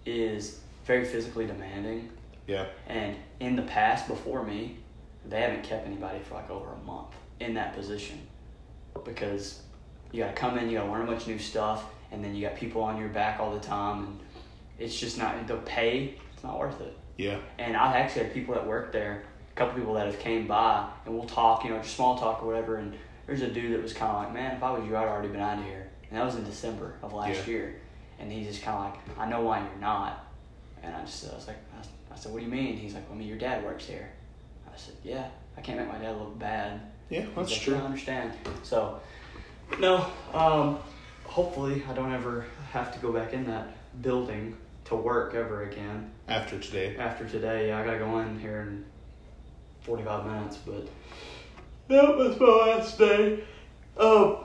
is 0.04 0.58
very 0.86 1.04
physically 1.04 1.46
demanding. 1.46 2.10
Yeah, 2.48 2.66
And 2.88 3.14
in 3.38 3.54
the 3.54 3.62
past, 3.62 4.08
before 4.08 4.44
me, 4.44 4.76
they 5.24 5.40
haven't 5.40 5.62
kept 5.62 5.86
anybody 5.86 6.18
for 6.20 6.34
like 6.34 6.50
over 6.50 6.72
a 6.72 6.84
month 6.84 7.14
in 7.40 7.54
that 7.54 7.74
position 7.74 8.20
because 9.04 9.62
you 10.16 10.24
got 10.24 10.34
to 10.34 10.40
come 10.40 10.56
in, 10.58 10.70
you 10.70 10.78
got 10.78 10.86
to 10.86 10.90
learn 10.90 11.02
a 11.02 11.06
bunch 11.06 11.22
of 11.22 11.28
new 11.28 11.38
stuff, 11.38 11.84
and 12.10 12.24
then 12.24 12.34
you 12.34 12.46
got 12.46 12.56
people 12.56 12.82
on 12.82 12.98
your 12.98 13.10
back 13.10 13.38
all 13.38 13.52
the 13.52 13.60
time, 13.60 14.04
and 14.06 14.20
it's 14.78 14.98
just 14.98 15.18
not 15.18 15.46
the 15.46 15.56
pay. 15.58 16.14
It's 16.32 16.42
not 16.42 16.58
worth 16.58 16.80
it. 16.80 16.96
yeah, 17.18 17.38
And 17.58 17.76
I've 17.76 17.94
actually 17.94 18.24
had 18.24 18.34
people 18.34 18.54
that 18.54 18.66
work 18.66 18.92
there, 18.92 19.24
a 19.52 19.54
couple 19.56 19.78
people 19.78 19.94
that 19.94 20.06
have 20.06 20.18
came 20.18 20.46
by, 20.46 20.88
and 21.04 21.14
we'll 21.14 21.26
talk, 21.28 21.64
you 21.64 21.70
know, 21.70 21.78
just 21.82 21.94
small 21.96 22.18
talk 22.18 22.42
or 22.42 22.46
whatever. 22.46 22.76
And 22.76 22.94
there's 23.26 23.42
a 23.42 23.48
dude 23.48 23.72
that 23.74 23.82
was 23.82 23.92
kind 23.92 24.10
of 24.10 24.22
like, 24.24 24.32
man, 24.32 24.56
if 24.56 24.62
I 24.62 24.70
was 24.70 24.86
you, 24.88 24.96
I'd 24.96 25.06
already 25.06 25.28
been 25.28 25.40
out 25.40 25.58
of 25.58 25.64
here. 25.64 25.88
And 26.08 26.18
that 26.18 26.24
was 26.24 26.36
in 26.36 26.44
December 26.44 26.94
of 27.02 27.12
last 27.12 27.46
Yeah. 27.46 27.52
year. 27.52 27.76
And 28.18 28.32
he's 28.32 28.46
just 28.46 28.62
kind 28.62 28.76
of 28.78 28.84
like, 28.84 29.18
I 29.18 29.28
know 29.28 29.42
why 29.42 29.60
you're 29.60 29.80
not. 29.80 30.24
And 30.82 30.94
I 30.94 31.00
just, 31.04 31.30
I 31.30 31.34
was 31.34 31.46
like, 31.46 31.56
I, 31.78 32.16
said, 32.16 32.32
what 32.32 32.38
do 32.38 32.44
you 32.46 32.50
mean? 32.50 32.76
He's 32.78 32.94
like, 32.94 33.04
well, 33.08 33.16
I 33.16 33.18
mean, 33.18 33.28
your 33.28 33.36
dad 33.38 33.62
works 33.64 33.84
here. 33.84 34.08
I 34.72 34.76
said, 34.78 34.94
yeah, 35.04 35.26
I 35.56 35.60
can't 35.60 35.78
make 35.78 35.88
my 35.88 35.98
dad 35.98 36.16
look 36.16 36.38
bad. 36.38 36.80
yeah. 37.10 37.26
That's 37.34 37.50
like, 37.50 37.60
true. 37.60 37.74
I 37.76 37.80
understand. 37.80 38.32
So, 38.62 39.00
no, 39.78 40.06
um, 40.32 40.78
hopefully 41.24 41.82
I 41.88 41.92
don't 41.92 42.12
ever 42.12 42.46
have 42.72 42.92
to 42.94 42.98
go 43.00 43.12
back 43.12 43.32
in 43.32 43.46
that 43.46 43.68
building 44.02 44.56
to 44.86 44.94
work 44.94 45.34
ever 45.34 45.64
again 45.64 46.10
After 46.28 46.58
today, 46.58 46.96
after 46.96 47.26
today. 47.28 47.68
Yeah, 47.68 47.80
I 47.80 47.84
gotta 47.84 47.98
go 47.98 48.18
in 48.20 48.38
here 48.38 48.60
in 48.62 48.84
45 49.80 50.26
minutes, 50.26 50.56
but 50.58 50.88
that 51.88 52.16
was 52.16 52.38
my 52.38 52.46
last 52.46 52.98
day. 52.98 53.44
Uh, 53.96 54.36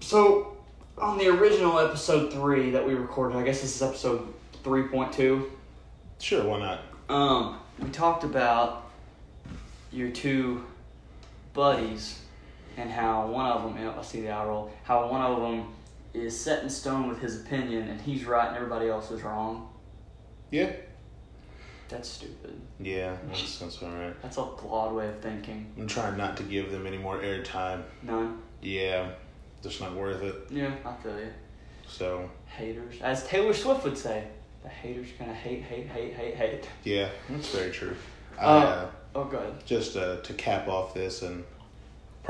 so, 0.00 0.56
on 0.98 1.18
the 1.18 1.28
original 1.28 1.78
episode 1.78 2.32
3 2.32 2.70
that 2.70 2.86
we 2.86 2.94
recorded, 2.94 3.36
I 3.36 3.42
guess 3.42 3.60
this 3.60 3.76
is 3.76 3.82
episode 3.82 4.32
3.2, 4.64 5.44
sure. 6.18 6.44
Why 6.44 6.58
not? 6.58 6.80
um, 7.08 7.58
we 7.80 7.88
talked 7.90 8.24
about 8.24 8.90
your 9.92 10.10
two 10.10 10.64
buddies 11.54 12.20
and 12.76 12.90
how 12.90 13.26
one 13.26 13.46
of 13.46 13.62
them, 13.62 13.94
I 13.98 14.02
see 14.02 14.20
the 14.22 14.30
eye 14.30 14.44
roll, 14.44 14.70
how 14.82 15.08
one 15.10 15.20
of 15.22 15.40
them 15.40 15.66
is 16.14 16.38
set 16.38 16.62
in 16.62 16.70
stone 16.70 17.08
with 17.08 17.20
his 17.20 17.40
opinion 17.40 17.88
and 17.88 18.00
he's 18.00 18.24
right 18.24 18.48
and 18.48 18.56
everybody 18.56 18.88
else 18.88 19.10
is 19.10 19.22
wrong. 19.22 19.68
Yeah, 20.50 20.72
That's 21.88 22.08
stupid. 22.08 22.60
yeah. 22.80 23.16
That's 23.28 23.58
that's 23.58 23.82
all 23.82 23.90
right. 23.90 24.20
That's 24.22 24.36
a 24.36 24.46
flawed 24.56 24.94
way 24.94 25.08
of 25.08 25.20
thinking. 25.20 25.72
I'm 25.78 25.86
trying 25.86 26.16
not 26.16 26.36
to 26.38 26.42
give 26.42 26.72
them 26.72 26.86
any 26.86 26.98
more 26.98 27.18
airtime. 27.18 27.82
None. 28.02 28.40
Yeah, 28.60 29.10
just 29.62 29.80
not 29.80 29.94
worth 29.94 30.22
it. 30.22 30.34
Yeah, 30.50 30.72
I 30.84 30.92
feel 31.02 31.18
you. 31.18 31.28
So 31.86 32.28
Haters. 32.46 33.00
As 33.00 33.24
Taylor 33.26 33.54
Swift 33.54 33.84
would 33.84 33.96
say, 33.98 34.24
the 34.62 34.68
haters 34.68 35.08
gonna 35.18 35.32
hate, 35.32 35.62
hate, 35.62 35.86
hate, 35.86 36.14
hate, 36.14 36.34
hate. 36.34 36.68
yeah, 36.84 37.08
that's 37.28 37.54
very 37.54 37.70
true. 37.70 37.94
I, 38.38 38.44
Uh, 38.44 38.48
uh, 38.48 38.90
Oh, 39.14 39.24
go 39.24 39.38
ahead. 39.38 39.64
just 39.66 39.96
uh, 39.96 40.16
to 40.20 40.34
cap 40.34 40.68
off 40.68 40.94
this, 40.94 41.22
and 41.22 41.44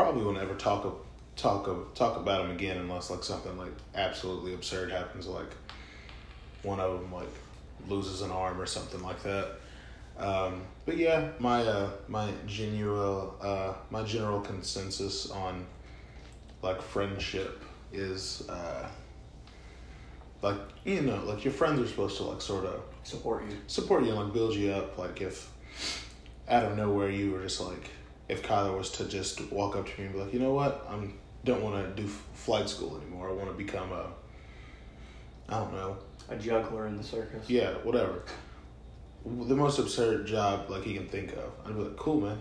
probably 0.01 0.25
won't 0.25 0.39
ever 0.39 0.55
talk 0.55 0.87
of, 0.87 0.95
talk 1.37 1.67
of, 1.67 1.93
talk 1.95 2.17
about 2.17 2.43
them 2.43 2.51
again 2.57 2.79
unless 2.79 3.11
like 3.11 3.23
something 3.23 3.57
like 3.59 3.73
absolutely 3.95 4.55
absurd 4.55 4.91
happens, 4.91 5.27
like 5.27 5.51
one 6.63 6.81
of 6.81 6.99
them 6.99 7.13
like 7.13 7.29
loses 7.87 8.23
an 8.23 8.31
arm 8.31 8.59
or 8.59 8.65
something 8.65 9.03
like 9.03 9.23
that. 9.23 9.57
Um, 10.17 10.63
but 10.87 10.97
yeah, 10.97 11.29
my 11.39 11.63
uh, 11.63 11.91
my 12.09 12.31
genuine 12.47 13.29
uh, 13.43 13.75
my 13.91 14.03
general 14.03 14.41
consensus 14.41 15.31
on 15.31 15.67
like 16.63 16.81
friendship 16.81 17.63
is 17.93 18.49
uh, 18.49 18.89
like 20.41 20.57
you 20.85 21.03
know 21.03 21.23
like 21.27 21.45
your 21.45 21.53
friends 21.53 21.79
are 21.79 21.87
supposed 21.87 22.17
to 22.17 22.23
like 22.23 22.41
sort 22.41 22.65
of 22.65 22.83
Support 23.03 23.45
you. 23.51 23.57
support 23.67 24.05
you 24.05 24.11
and 24.11 24.19
like 24.19 24.33
build 24.33 24.55
you 24.55 24.73
up. 24.73 24.97
Like 24.97 25.21
if 25.21 25.51
out 26.49 26.65
of 26.65 26.77
nowhere 26.77 27.11
you 27.11 27.33
were 27.33 27.43
just 27.43 27.61
like, 27.61 27.91
if 28.31 28.43
Kyler 28.43 28.77
was 28.77 28.90
to 28.93 29.05
just 29.07 29.40
walk 29.51 29.77
up 29.77 29.87
to 29.87 30.01
me 30.01 30.07
and 30.07 30.14
be 30.14 30.21
like, 30.21 30.33
you 30.33 30.38
know 30.38 30.53
what, 30.53 30.87
I'm 30.88 31.19
don't 31.45 31.62
want 31.62 31.97
to 31.97 32.03
do 32.03 32.07
f- 32.07 32.23
flight 32.35 32.69
school 32.69 33.01
anymore. 33.01 33.29
I 33.29 33.33
want 33.33 33.49
to 33.49 33.55
become 33.57 33.90
a, 33.93 34.07
I 35.49 35.59
don't 35.59 35.73
know, 35.73 35.97
A 36.29 36.37
juggler 36.37 36.87
in 36.87 36.97
the 36.97 37.03
circus. 37.03 37.49
yeah, 37.49 37.71
whatever. 37.83 38.23
The 39.25 39.57
most 39.57 39.79
absurd 39.79 40.27
job 40.27 40.69
like 40.71 40.83
he 40.85 40.95
can 40.95 41.07
think 41.09 41.33
of. 41.33 41.51
I'd 41.64 41.75
be 41.77 41.83
like, 41.83 41.97
cool 41.97 42.21
man, 42.21 42.38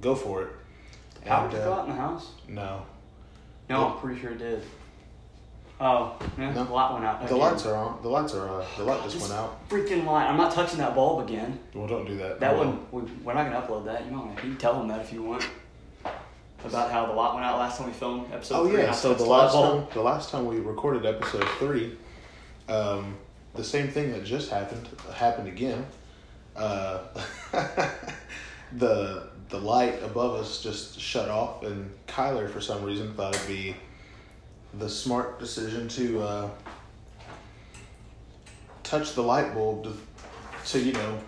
go 0.00 0.14
for 0.14 0.42
it. 0.42 0.48
Power 1.24 1.44
And, 1.44 1.50
just 1.52 1.62
uh, 1.62 1.66
go 1.66 1.72
out 1.74 1.84
in 1.88 1.90
the 1.90 2.00
house? 2.00 2.30
No, 2.48 2.86
No, 3.68 3.88
I'm 3.88 3.98
pretty 4.00 4.20
sure 4.20 4.30
it 4.30 4.38
did. 4.38 4.62
Oh, 5.82 6.14
yeah, 6.36 6.52
No. 6.52 6.64
the 6.64 6.72
light 6.72 6.92
went 6.92 7.04
out. 7.06 7.20
the 7.20 7.26
again. 7.26 7.38
lights 7.38 7.64
are 7.66 7.74
on. 7.74 8.02
The 8.02 8.08
lights 8.08 8.34
are. 8.34 8.60
Uh, 8.60 8.64
the 8.76 8.84
light 8.84 9.02
just 9.04 9.18
went 9.20 9.32
out. 9.32 9.66
Freaking 9.70 10.04
light. 10.04 10.26
I'm 10.28 10.36
not 10.36 10.52
touching 10.52 10.78
that 10.78 10.94
bulb 10.94 11.26
again. 11.26 11.58
Well, 11.74 11.86
don't 11.86 12.04
do 12.06 12.16
that. 12.18 12.38
That 12.38 12.54
one, 12.56 12.84
we, 12.92 13.00
we're 13.24 13.32
not 13.32 13.50
gonna 13.50 13.66
upload 13.66 13.86
that. 13.86 14.04
You 14.04 14.10
know, 14.10 14.24
you 14.30 14.36
can 14.40 14.56
tell 14.58 14.74
them 14.78 14.88
that 14.88 15.00
if 15.00 15.12
you 15.12 15.22
want. 15.22 15.46
About 16.62 16.90
how 16.90 17.06
the 17.06 17.12
light 17.14 17.32
went 17.32 17.46
out 17.46 17.58
last 17.58 17.78
time 17.78 17.86
we 17.86 17.92
filmed 17.94 18.30
episode 18.30 18.54
Oh 18.56 18.68
three. 18.68 18.82
yeah, 18.82 18.90
so 18.92 19.14
the 19.14 19.24
last 19.24 19.54
time 19.54 19.86
the 19.94 20.02
last 20.02 20.30
time 20.30 20.44
we 20.44 20.58
recorded 20.60 21.06
episode 21.06 21.48
three, 21.58 21.96
um, 22.68 23.16
the 23.54 23.64
same 23.64 23.88
thing 23.88 24.12
that 24.12 24.24
just 24.26 24.50
happened 24.50 24.86
happened 25.14 25.48
again. 25.48 25.86
Uh, 26.54 26.98
the 28.76 29.28
the 29.48 29.58
light 29.58 30.02
above 30.02 30.34
us 30.34 30.62
just 30.62 31.00
shut 31.00 31.30
off, 31.30 31.62
and 31.62 31.90
Kyler 32.06 32.50
for 32.50 32.60
some 32.60 32.84
reason 32.84 33.14
thought 33.14 33.34
it'd 33.34 33.48
be 33.48 33.74
the 34.78 34.88
smart 34.88 35.38
decision 35.38 35.88
to 35.88 36.20
uh, 36.22 36.50
touch 38.82 39.14
the 39.14 39.22
light 39.22 39.54
bulb 39.54 39.84
to, 39.84 39.92
to 40.66 40.78
you 40.78 40.92
know 40.92 41.18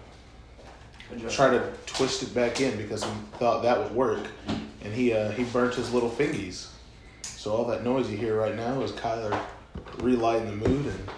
try 1.29 1.51
to 1.51 1.73
twist 1.87 2.23
it 2.23 2.35
back 2.35 2.61
in 2.61 2.77
because 2.77 3.05
he 3.05 3.11
thought 3.39 3.63
that 3.63 3.79
would 3.79 3.93
work, 3.93 4.27
and 4.83 4.93
he 4.95 5.13
uh, 5.13 5.31
he 5.33 5.45
burnt 5.45 5.75
his 5.75 5.93
little 5.93 6.11
fingies. 6.11 6.69
So 7.23 7.53
all 7.53 7.65
that 7.67 7.83
noise 7.85 8.11
you 8.11 8.17
hear 8.17 8.37
right 8.39 8.55
now 8.55 8.81
is 8.83 8.93
Kyler 8.93 9.39
relighting 9.99 10.47
the 10.61 10.69
mood, 10.69 10.87
and 10.87 11.11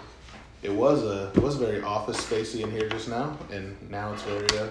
it 0.63 0.71
was 0.71 1.03
a 1.03 1.31
it 1.35 1.41
was 1.41 1.55
very 1.55 1.81
office 1.81 2.17
spacey 2.17 2.61
in 2.61 2.71
here 2.71 2.89
just 2.89 3.07
now, 3.07 3.37
and 3.51 3.75
now 3.89 4.11
it's 4.13 4.23
very 4.23 4.59
uh, 4.59 4.69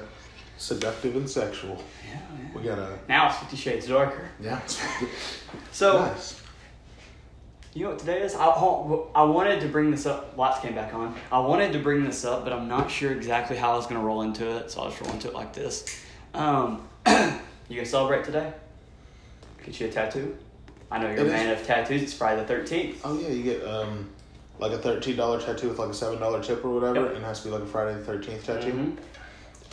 seductive 0.58 1.16
and 1.16 1.28
sexual. 1.30 1.82
Yeah, 2.06 2.18
yeah. 2.18 2.58
We 2.58 2.62
got 2.62 2.78
a 2.78 2.98
Now 3.08 3.28
it's 3.28 3.38
Fifty 3.38 3.56
Shades 3.56 3.86
Darker. 3.86 4.30
yeah, 4.40 4.60
So 5.72 5.98
nice. 6.06 6.40
You 7.74 7.82
know 7.84 7.90
what 7.90 7.98
today 7.98 8.22
is? 8.22 8.34
I, 8.34 8.46
I 8.46 9.22
wanted 9.24 9.60
to 9.62 9.68
bring 9.68 9.90
this 9.90 10.06
up. 10.06 10.36
Lights 10.38 10.60
came 10.60 10.74
back 10.74 10.94
on. 10.94 11.14
I 11.32 11.40
wanted 11.40 11.72
to 11.72 11.80
bring 11.80 12.04
this 12.04 12.24
up, 12.24 12.44
but 12.44 12.52
I'm 12.52 12.68
not 12.68 12.90
sure 12.90 13.12
exactly 13.12 13.56
how 13.56 13.72
I 13.72 13.76
was 13.76 13.86
gonna 13.86 14.00
roll 14.04 14.22
into 14.22 14.48
it, 14.58 14.70
so 14.70 14.82
I'll 14.82 14.90
just 14.90 15.00
roll 15.02 15.12
into 15.12 15.28
it 15.28 15.34
like 15.34 15.52
this. 15.52 15.84
Um, 16.34 16.88
you 17.06 17.14
gonna 17.70 17.84
celebrate 17.84 18.24
today? 18.24 18.52
Get 19.64 19.80
you 19.80 19.88
a 19.88 19.90
tattoo? 19.90 20.36
I 20.90 20.98
know 20.98 21.08
you're 21.08 21.18
It 21.20 21.26
a 21.26 21.30
man 21.30 21.48
is- 21.48 21.60
of 21.60 21.66
tattoos. 21.66 22.02
It's 22.02 22.12
Friday 22.14 22.40
the 22.42 22.46
thirteenth. 22.46 23.00
Oh 23.04 23.18
yeah, 23.18 23.28
you 23.28 23.42
get 23.42 23.66
um, 23.66 24.08
like 24.60 24.72
a 24.72 24.78
thirteen 24.78 25.16
dollar 25.16 25.40
tattoo 25.40 25.68
with 25.68 25.78
like 25.78 25.88
a 25.90 25.94
seven 25.94 26.20
dollar 26.20 26.42
tip 26.42 26.64
or 26.64 26.70
whatever, 26.70 27.00
Yep. 27.06 27.14
and 27.16 27.24
it 27.24 27.26
has 27.26 27.40
to 27.40 27.48
be 27.48 27.52
like 27.54 27.62
a 27.62 27.66
Friday 27.66 27.98
the 27.98 28.04
thirteenth 28.04 28.44
tattoo. 28.46 28.72
Mhm. 28.72 28.96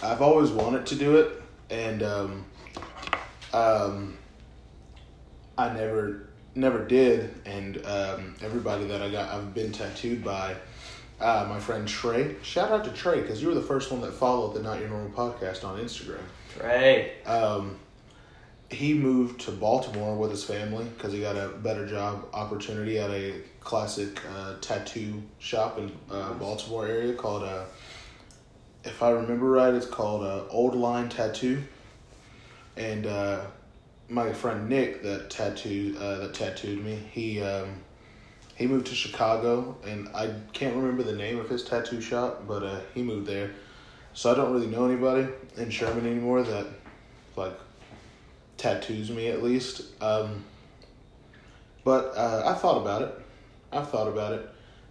I've 0.03 0.21
always 0.23 0.49
wanted 0.49 0.87
to 0.87 0.95
do 0.95 1.17
it, 1.17 1.41
and 1.69 2.01
um, 2.01 2.45
um, 3.53 4.17
I 5.57 5.71
never 5.73 6.29
never 6.55 6.85
did. 6.85 7.33
And 7.45 7.85
um, 7.85 8.35
everybody 8.41 8.85
that 8.85 9.01
I 9.01 9.09
got, 9.09 9.33
I've 9.33 9.53
been 9.53 9.71
tattooed 9.71 10.23
by. 10.23 10.55
Uh, 11.19 11.45
my 11.47 11.59
friend 11.59 11.87
Trey. 11.87 12.35
Shout 12.41 12.71
out 12.71 12.83
to 12.85 12.91
Trey 12.91 13.21
because 13.21 13.43
you 13.43 13.47
were 13.47 13.53
the 13.53 13.61
first 13.61 13.91
one 13.91 14.01
that 14.01 14.11
followed 14.11 14.55
the 14.55 14.63
Not 14.63 14.79
Your 14.79 14.89
Normal 14.89 15.11
podcast 15.11 15.63
on 15.63 15.79
Instagram. 15.79 16.23
Trey. 16.57 17.21
Um, 17.27 17.77
he 18.71 18.95
moved 18.95 19.41
to 19.41 19.51
Baltimore 19.51 20.15
with 20.15 20.31
his 20.31 20.43
family 20.43 20.85
because 20.85 21.13
he 21.13 21.21
got 21.21 21.35
a 21.35 21.49
better 21.49 21.85
job 21.85 22.25
opportunity 22.33 22.97
at 22.97 23.11
a 23.11 23.35
classic 23.59 24.19
uh, 24.33 24.55
tattoo 24.61 25.21
shop 25.39 25.77
in 25.77 25.91
uh, 26.09 26.33
Baltimore 26.33 26.87
area 26.87 27.13
called, 27.13 27.43
uh, 27.43 27.65
if 28.83 29.03
I 29.03 29.11
remember 29.11 29.51
right, 29.51 29.73
it's 29.73 29.85
called 29.85 30.23
uh, 30.23 30.45
Old 30.49 30.73
Line 30.73 31.09
Tattoo. 31.09 31.61
And 32.77 33.05
uh, 33.05 33.41
my 34.11 34.33
friend 34.33 34.67
Nick 34.67 35.01
that 35.03 35.29
tattooed 35.29 35.97
uh, 35.97 36.17
that 36.19 36.33
tattooed 36.33 36.83
me, 36.83 36.99
he 37.11 37.41
um, 37.41 37.75
he 38.55 38.67
moved 38.67 38.87
to 38.87 38.95
Chicago, 38.95 39.77
and 39.85 40.09
I 40.13 40.33
can't 40.53 40.75
remember 40.75 41.03
the 41.03 41.15
name 41.15 41.39
of 41.39 41.49
his 41.49 41.63
tattoo 41.63 42.01
shop, 42.01 42.43
but 42.47 42.61
uh, 42.61 42.81
he 42.93 43.01
moved 43.01 43.25
there. 43.25 43.51
So 44.13 44.31
I 44.31 44.35
don't 44.35 44.51
really 44.51 44.67
know 44.67 44.85
anybody 44.85 45.27
in 45.55 45.69
Sherman 45.69 46.05
anymore 46.05 46.43
that 46.43 46.67
like 47.37 47.57
tattoos 48.57 49.09
me 49.09 49.29
at 49.29 49.41
least. 49.41 49.83
Um, 50.01 50.43
but 51.85 52.13
uh, 52.17 52.43
I 52.45 52.53
thought 52.53 52.81
about 52.81 53.03
it. 53.03 53.19
I've 53.71 53.89
thought 53.89 54.09
about 54.09 54.33
it, 54.33 54.47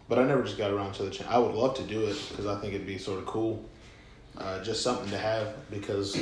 but 0.08 0.18
I 0.18 0.24
never 0.24 0.42
just 0.42 0.56
got 0.56 0.70
around 0.70 0.94
to 0.94 1.02
the. 1.02 1.10
Ch- 1.10 1.26
I 1.26 1.38
would 1.38 1.54
love 1.54 1.76
to 1.76 1.82
do 1.82 2.06
it 2.06 2.16
because 2.30 2.46
I 2.46 2.58
think 2.58 2.72
it'd 2.72 2.86
be 2.86 2.96
sort 2.96 3.18
of 3.18 3.26
cool, 3.26 3.62
uh, 4.38 4.64
just 4.64 4.82
something 4.82 5.10
to 5.10 5.18
have. 5.18 5.54
Because 5.70 6.18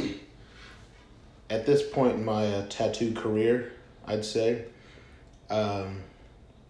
at 1.50 1.66
this 1.66 1.82
point 1.82 2.14
in 2.14 2.24
my 2.24 2.46
uh, 2.46 2.66
tattoo 2.68 3.12
career, 3.12 3.72
I'd 4.06 4.24
say, 4.24 4.64
um, 5.50 6.02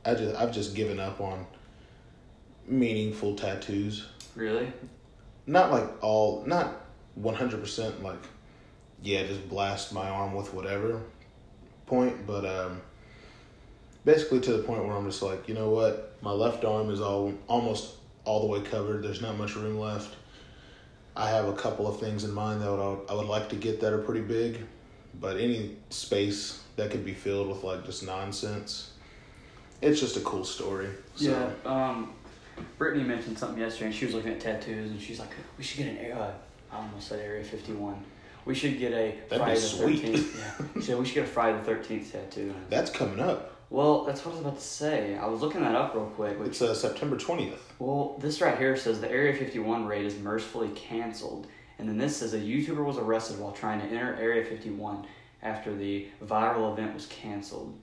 I 0.05 0.15
just 0.15 0.37
I've 0.37 0.53
just 0.53 0.75
given 0.75 1.01
up 1.01 1.21
on 1.21 1.47
meaningful 2.67 3.35
tattoos. 3.35 4.07
Really? 4.37 4.73
not 5.49 5.73
like 5.73 6.05
all 6.05 6.45
not 6.47 6.83
100% 7.21 8.03
like 8.03 8.19
yeah 9.03 9.27
just 9.27 9.49
blast 9.49 9.93
my 9.93 10.09
arm 10.09 10.35
with 10.35 10.53
whatever 10.53 11.01
point 11.87 12.27
but 12.27 12.45
um 12.45 12.81
basically 14.05 14.39
to 14.39 14.53
the 14.53 14.63
point 14.63 14.85
where 14.85 14.95
i'm 14.95 15.07
just 15.07 15.23
like 15.23 15.49
you 15.49 15.55
know 15.55 15.71
what? 15.71 16.05
My 16.21 16.33
left 16.33 16.65
arm 16.65 16.91
is 16.91 17.01
all 17.01 17.33
almost 17.47 17.95
all 18.25 18.41
the 18.41 18.47
way 18.47 18.61
covered. 18.61 19.05
There's 19.05 19.23
not 19.23 19.39
much 19.39 19.55
room 19.55 19.79
left 19.79 20.17
i 21.19 21.29
have 21.29 21.47
a 21.47 21.53
couple 21.53 21.87
of 21.87 21.99
things 22.01 22.25
in 22.25 22.33
mind 22.33 22.63
that 22.63 22.71
would, 22.71 23.01
i 23.11 23.15
would 23.15 23.27
like 23.27 23.49
to 23.49 23.57
get 23.57 23.81
that 23.81 23.93
are 23.93 23.99
pretty 23.99 24.23
big 24.23 24.59
but 25.21 25.37
any 25.37 25.77
space 25.91 26.63
that 26.77 26.91
could 26.91 27.05
be 27.05 27.13
filled 27.13 27.49
with 27.49 27.63
like 27.65 27.85
just 27.85 28.05
nonsense 28.07 28.93
it's 29.83 30.01
just 30.01 30.17
a 30.17 30.21
cool 30.21 30.45
story 30.45 30.89
so 31.17 31.31
Yeah. 31.65 31.71
Um, 31.71 32.13
Brittany 32.77 33.05
mentioned 33.05 33.39
something 33.39 33.61
yesterday, 33.61 33.87
and 33.87 33.95
she 33.95 34.05
was 34.07 34.15
looking 34.17 34.33
at 34.33 34.41
tattoos, 34.41 34.91
and 34.91 35.01
she's 35.01 35.21
like, 35.21 35.31
"We 35.57 35.63
should 35.63 35.79
get 35.79 35.87
an 35.87 36.19
uh, 36.19 36.33
I 36.73 36.77
almost 36.77 37.07
said 37.07 37.21
Area 37.21 37.45
Fifty 37.45 37.73
One. 37.73 38.03
We 38.45 38.55
should 38.57 38.81
get 38.81 38.91
a 38.93 39.15
That'd 39.29 39.31
be 39.31 39.37
Friday 39.37 39.55
the 39.55 39.61
sweet. 39.61 40.01
Thirteenth. 40.01 40.37
Yeah. 40.61 40.67
She 40.75 40.81
said 40.87 40.99
we 40.99 41.05
should 41.05 41.15
get 41.15 41.25
a 41.25 41.29
Friday 41.29 41.59
the 41.59 41.65
Thirteenth 41.65 42.11
tattoo. 42.11 42.53
that's 42.69 42.91
coming 42.91 43.21
up 43.21 43.58
Well, 43.71 44.05
that's 44.05 44.25
what 44.25 44.33
I 44.33 44.35
was 44.37 44.41
about 44.47 44.57
to 44.57 44.65
say. 44.65 45.17
I 45.17 45.27
was 45.27 45.43
looking 45.43 45.61
that 45.61 45.75
up 45.75 45.95
real 45.95 46.07
quick. 46.07 46.39
Which, 46.39 46.49
it's 46.49 46.63
uh, 46.63 46.75
september 46.75 47.17
20th 47.17 47.59
well, 47.79 48.17
this 48.21 48.41
right 48.41 48.59
here 48.59 48.77
says 48.77 49.01
the 49.01 49.11
Area 49.11 49.33
51 49.37 49.87
raid 49.87 50.05
is 50.05 50.19
mercifully 50.19 50.71
canceled. 50.71 51.47
And 51.79 51.89
then 51.89 51.97
this 51.97 52.17
says 52.17 52.35
a 52.35 52.39
YouTuber 52.41 52.85
was 52.85 52.99
arrested 52.99 53.39
while 53.39 53.53
trying 53.53 53.81
to 53.81 53.87
enter 53.87 54.17
Area 54.17 54.45
51 54.45 55.07
after 55.43 55.73
the 55.75 56.09
viral 56.25 56.73
event 56.73 56.95
was 56.95 57.07
canceled. 57.07 57.79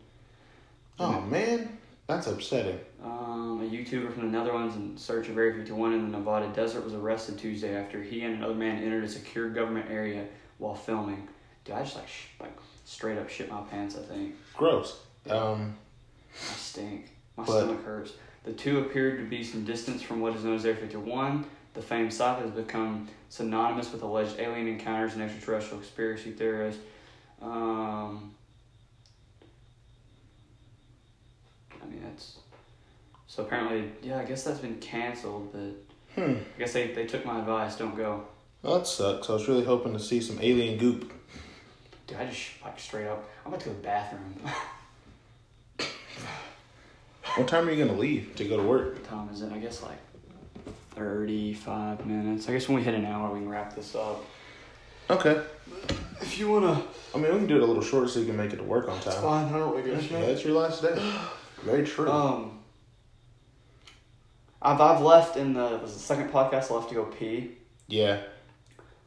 oh 1.00 1.22
man 1.22 1.78
that's 2.08 2.28
upsetting 2.28 2.80
Um, 3.04 3.62
a 3.62 3.70
YouTuber 3.70 4.14
from 4.14 4.30
the 4.32 4.38
Netherlands 4.38 4.76
in 4.76 4.98
search 4.98 5.30
of 5.30 5.38
Area 5.38 5.54
51 5.56 5.94
in 5.94 6.12
the 6.12 6.18
Nevada 6.18 6.50
desert 6.50 6.84
was 6.84 6.94
arrested 6.94 7.38
Tuesday 7.38 7.76
after 7.76 8.02
he 8.04 8.22
and 8.24 8.36
another 8.36 8.54
man 8.54 8.84
entered 8.84 9.04
a 9.06 9.10
secure 9.10 9.50
government 9.50 9.90
area 9.90 10.26
while 10.58 10.76
filming. 10.76 11.28
Dude, 11.64 11.76
I 11.76 11.84
just 11.84 11.96
like 11.96 12.08
sh- 12.08 12.28
like 12.40 12.56
straight 12.84 13.18
up 13.18 13.30
shit 13.30 13.50
my 13.50 13.62
pants. 13.62 13.96
I 13.98 14.02
think 14.02 14.36
Gross. 14.56 15.00
Um, 15.30 15.76
I 16.34 16.56
stink. 16.56 17.12
My 17.38 17.44
But- 17.44 17.64
stomach 17.64 17.84
hurts. 17.84 18.14
The 18.44 18.54
two 18.54 18.80
appeared 18.80 19.18
to 19.20 19.26
be 19.26 19.44
some 19.44 19.66
distance 19.66 20.04
from 20.04 20.22
what 20.22 20.36
is 20.36 20.44
known 20.44 20.56
as 20.56 20.66
Area 20.66 20.78
51. 20.78 21.46
The 21.74 21.82
famed 21.82 22.14
site 22.14 22.42
has 22.42 22.52
become 22.52 23.08
synonymous 23.30 23.92
with 23.92 24.04
alleged 24.04 24.40
alien 24.40 24.68
encounters 24.68 25.14
and 25.14 25.24
extraterrestrial 25.24 25.80
conspiracy 25.80 26.32
theorists. 26.32 26.82
Um, 27.42 28.36
I 31.82 31.86
mean, 31.88 32.02
that's. 32.04 32.38
So 33.28 33.44
apparently, 33.44 33.92
yeah, 34.04 34.20
I 34.20 34.26
guess 34.26 34.44
that's 34.44 34.60
been 34.60 34.80
canceled, 34.80 35.52
but 35.52 36.22
hmm. 36.22 36.38
I 36.38 36.60
guess 36.60 36.74
they, 36.74 36.92
they 36.94 37.06
took 37.06 37.26
my 37.26 37.40
advice 37.40 37.76
don't 37.76 37.96
go. 37.98 38.26
Well, 38.62 38.78
that 38.78 38.88
sucks. 38.88 39.30
I 39.30 39.34
was 39.34 39.48
really 39.48 39.66
hoping 39.66 39.94
to 39.94 40.00
see 40.00 40.22
some 40.22 40.40
alien 40.42 40.78
goop. 40.78 41.12
Dude, 42.08 42.18
I 42.18 42.28
just, 42.28 42.52
like, 42.64 42.80
straight 42.80 43.08
up, 43.08 43.28
I'm 43.44 43.52
about 43.52 43.62
to 43.62 43.70
go 43.70 43.72
to 43.76 43.78
the 43.82 43.84
bathroom. 43.84 44.36
What 47.36 47.48
time 47.48 47.68
are 47.68 47.72
you 47.72 47.84
gonna 47.86 47.98
leave 48.00 48.34
to 48.36 48.46
go 48.46 48.58
to 48.58 48.64
work? 48.64 48.94
What 48.94 49.04
time 49.04 49.30
is 49.34 49.42
it? 49.42 49.52
I 49.52 49.58
guess, 49.58 49.84
like, 49.84 49.98
35 50.96 52.06
minutes. 52.06 52.48
I 52.48 52.54
guess 52.54 52.68
when 52.70 52.78
we 52.78 52.84
hit 52.84 52.94
an 52.94 53.06
hour, 53.06 53.34
we 53.34 53.40
can 53.40 53.50
wrap 53.50 53.76
this 53.76 53.94
up. 53.96 54.24
Okay. 55.10 55.42
If 56.22 56.40
you 56.40 56.50
wanna, 56.50 56.82
I 57.14 57.18
mean, 57.18 57.32
we 57.34 57.38
can 57.40 57.48
do 57.48 57.58
it 57.58 57.62
a 57.62 57.66
little 57.66 57.84
short 57.84 58.10
so 58.10 58.20
you 58.20 58.26
can 58.26 58.38
make 58.38 58.54
it 58.54 58.58
to 58.58 58.64
work 58.64 58.88
on 58.88 59.00
time. 59.02 59.22
fine. 59.22 59.54
I 59.54 59.58
don't 59.60 59.72
really 59.72 59.84
give 59.84 60.00
a 60.00 60.02
Yeah, 60.02 60.08
shit. 60.22 60.30
it's 60.30 60.44
your 60.46 60.60
last 60.60 60.82
day. 60.82 60.96
Very 61.64 61.86
true. 61.86 62.10
Um, 62.10 62.60
I've 64.62 64.80
I've 64.82 65.02
left 65.02 65.36
in 65.38 65.54
the 65.54 65.80
was 65.82 65.94
the 65.94 66.00
second 66.00 66.32
podcast. 66.32 66.72
I 66.72 66.76
left 66.76 66.90
to 66.90 66.96
go 66.96 67.04
pee. 67.06 67.52
yeah. 67.88 68.22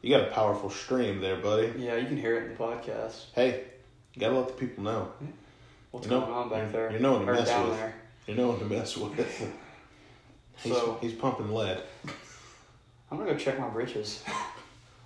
You 0.01 0.15
got 0.17 0.29
a 0.29 0.31
powerful 0.31 0.69
stream 0.69 1.19
there, 1.19 1.35
buddy. 1.35 1.73
Yeah, 1.77 1.95
you 1.97 2.07
can 2.07 2.15
hear 2.15 2.37
it 2.37 2.43
in 2.43 2.49
the 2.51 2.55
podcast. 2.55 3.25
Hey, 3.33 3.65
you 4.13 4.21
gotta 4.21 4.37
let 4.39 4.47
the 4.47 4.53
people 4.53 4.81
know. 4.85 5.11
What's 5.91 6.05
You 6.07 6.11
know, 6.13 6.21
going 6.21 6.31
on 6.31 6.49
back 6.49 6.71
there? 6.71 6.89
you're 6.89 7.01
knowing 7.01 7.25
to 7.25 7.33
mess 7.33 7.49
down 7.49 7.67
with. 7.67 7.77
there. 7.77 7.93
You 8.29 8.35
know 8.35 8.49
what 8.49 8.59
to 8.59 8.65
mess 8.65 8.95
with. 8.95 9.15
He's, 10.57 10.71
So- 10.75 10.99
he's 11.01 11.13
pumping 11.13 11.51
lead. 11.51 11.81
I'm 13.09 13.17
gonna 13.17 13.31
go 13.31 13.35
check 13.37 13.59
my 13.59 13.67
britches. 13.69 14.23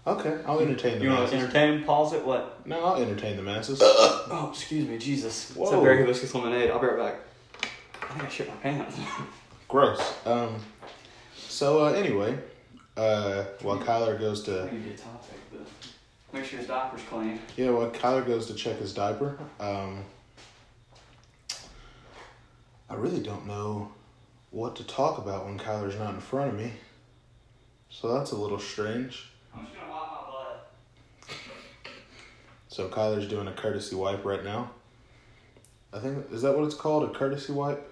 Okay, 0.05 0.37
I'll 0.45 0.59
entertain 0.59 0.97
the 0.99 1.05
You 1.05 1.11
want 1.11 1.21
masses. 1.21 1.37
to 1.39 1.43
entertain? 1.45 1.83
Pause 1.85 2.13
it. 2.15 2.25
What? 2.25 2.67
no, 2.67 2.83
I'll 2.83 3.01
entertain 3.01 3.37
the 3.37 3.41
masses. 3.41 3.79
Oh, 3.81 4.49
excuse 4.51 4.85
me, 4.85 4.97
Jesus. 4.97 5.51
It's 5.51 5.55
a 5.57 5.61
Whoa. 5.61 5.81
berry 5.81 5.99
hibiscus 5.99 6.35
lemonade. 6.35 6.69
I'll 6.71 6.79
be 6.81 6.87
right 6.87 6.97
back. 7.13 7.71
I 8.01 8.07
think 8.13 8.23
I 8.25 8.27
shit 8.27 8.49
my 8.49 8.55
pants. 8.55 8.99
Gross. 9.69 10.13
Um. 10.25 10.57
So 11.37 11.85
uh, 11.85 11.91
anyway, 11.93 12.37
uh, 12.97 13.43
while 13.61 13.79
Kyler 13.79 14.19
goes 14.19 14.43
to 14.43 14.65
Maybe 14.69 14.89
a 14.93 14.97
topic, 14.97 15.37
but 15.53 15.61
make 16.33 16.43
sure 16.43 16.59
his 16.59 16.67
diaper's 16.67 17.03
clean. 17.09 17.39
Yeah, 17.55 17.69
well, 17.69 17.89
Kyler 17.91 18.27
goes 18.27 18.47
to 18.47 18.55
check 18.55 18.79
his 18.79 18.93
diaper. 18.93 19.37
Um, 19.61 20.03
I 22.93 22.95
really 22.95 23.21
don't 23.21 23.47
know 23.47 23.91
what 24.51 24.75
to 24.75 24.83
talk 24.83 25.17
about 25.17 25.45
when 25.45 25.57
Kyler's 25.57 25.97
not 25.97 26.13
in 26.13 26.19
front 26.19 26.51
of 26.51 26.59
me. 26.59 26.73
So 27.89 28.13
that's 28.13 28.33
a 28.33 28.35
little 28.35 28.59
strange. 28.59 29.31
I'm 29.51 29.65
just 29.65 29.75
gonna 29.75 29.91
wipe 29.91 30.11
my 30.11 30.31
butt. 30.31 30.71
So 32.67 32.89
Kyler's 32.89 33.27
doing 33.27 33.47
a 33.47 33.51
courtesy 33.51 33.95
wipe 33.95 34.23
right 34.23 34.43
now. 34.43 34.69
I 35.91 35.97
think 35.97 36.31
is 36.31 36.43
that 36.43 36.55
what 36.55 36.65
it's 36.65 36.75
called? 36.75 37.09
A 37.09 37.13
courtesy 37.17 37.51
wipe? 37.51 37.83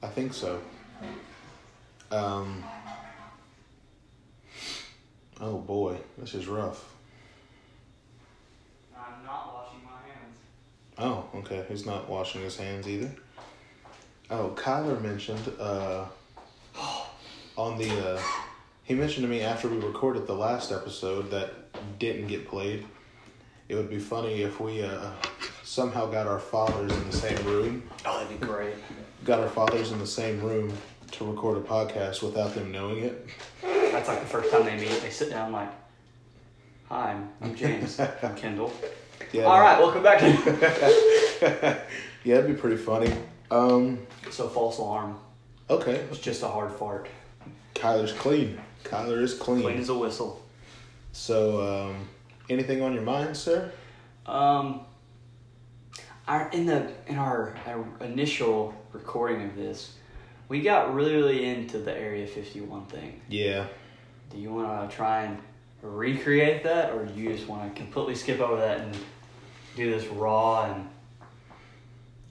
I 0.00 0.06
think 0.06 0.32
so. 0.32 0.60
Um. 2.12 2.62
Oh 5.40 5.58
boy, 5.58 5.96
this 6.18 6.34
is 6.34 6.46
rough. 6.46 6.94
I'm 8.96 9.24
not 9.24 9.52
washing 9.52 9.80
my 9.84 10.08
hands. 10.08 10.38
Oh, 10.98 11.24
okay. 11.40 11.64
He's 11.68 11.84
not 11.84 12.08
washing 12.08 12.42
his 12.42 12.56
hands 12.56 12.86
either. 12.86 13.10
Oh, 14.30 14.52
Kyler 14.56 15.00
mentioned 15.00 15.52
uh, 15.60 16.04
on 17.56 17.78
the. 17.78 17.90
Uh, 18.16 18.20
he 18.84 18.94
mentioned 18.94 19.24
to 19.24 19.28
me 19.28 19.40
after 19.42 19.68
we 19.68 19.78
recorded 19.78 20.26
the 20.26 20.34
last 20.34 20.70
episode 20.72 21.30
that 21.30 21.98
didn't 21.98 22.26
get 22.28 22.48
played. 22.48 22.84
It 23.68 23.74
would 23.74 23.90
be 23.90 23.98
funny 23.98 24.42
if 24.42 24.60
we 24.60 24.82
uh, 24.82 25.10
somehow 25.64 26.06
got 26.06 26.26
our 26.26 26.38
fathers 26.38 26.92
in 26.92 27.10
the 27.10 27.16
same 27.16 27.36
room, 27.44 27.82
Oh, 28.04 28.20
that'd 28.22 28.40
be 28.40 28.46
great. 28.46 28.74
got 29.24 29.40
our 29.40 29.48
fathers 29.48 29.90
in 29.90 29.98
the 29.98 30.06
same 30.06 30.40
room 30.40 30.72
to 31.12 31.24
record 31.28 31.56
a 31.58 31.60
podcast 31.60 32.22
without 32.22 32.54
them 32.54 32.70
knowing 32.70 32.98
it. 33.04 33.26
That's 33.62 34.06
like 34.08 34.20
the 34.20 34.26
first 34.26 34.52
time 34.52 34.64
they 34.66 34.76
meet. 34.76 35.00
They 35.02 35.10
sit 35.10 35.30
down 35.30 35.50
like, 35.52 35.70
"Hi, 36.88 37.10
I'm- 37.10 37.28
I'm 37.42 37.54
James. 37.56 37.98
I'm 37.98 38.34
Kendall." 38.36 38.72
Yeah. 39.32 39.44
All 39.44 39.60
right, 39.60 39.78
welcome 39.80 40.02
back 40.04 40.20
to. 40.20 41.80
yeah, 42.24 42.34
it'd 42.36 42.46
be 42.46 42.54
pretty 42.54 42.76
funny. 42.76 43.12
Um, 43.50 44.06
So 44.30 44.48
false 44.48 44.78
alarm. 44.78 45.18
Okay. 45.68 45.94
It 45.94 46.10
was 46.10 46.18
just 46.18 46.42
a 46.42 46.48
hard 46.48 46.72
fart. 46.72 47.08
Kyler's 47.74 48.12
clean. 48.12 48.58
Kyler 48.84 49.22
is 49.22 49.34
clean. 49.34 49.62
Clean 49.62 49.78
as 49.78 49.88
a 49.88 49.98
whistle. 49.98 50.42
So, 51.12 51.60
um, 51.60 52.08
anything 52.48 52.82
on 52.82 52.92
your 52.92 53.02
mind, 53.02 53.36
sir? 53.36 53.72
Um, 54.26 54.80
our 56.28 56.48
in 56.50 56.66
the 56.66 56.92
in 57.06 57.16
our, 57.16 57.56
our 57.66 57.86
initial 58.00 58.74
recording 58.92 59.42
of 59.42 59.56
this, 59.56 59.94
we 60.48 60.60
got 60.62 60.94
really 60.94 61.14
really 61.14 61.44
into 61.44 61.78
the 61.78 61.96
Area 61.96 62.26
Fifty 62.26 62.60
One 62.60 62.86
thing. 62.86 63.20
Yeah. 63.28 63.66
Do 64.30 64.38
you 64.38 64.52
want 64.52 64.90
to 64.90 64.96
try 64.96 65.22
and 65.22 65.38
recreate 65.82 66.64
that, 66.64 66.92
or 66.92 67.04
do 67.04 67.20
you 67.20 67.32
just 67.32 67.46
want 67.46 67.72
to 67.72 67.80
completely 67.80 68.14
skip 68.16 68.40
over 68.40 68.56
that 68.56 68.80
and 68.80 68.96
do 69.76 69.90
this 69.90 70.06
raw 70.08 70.64
and? 70.64 70.88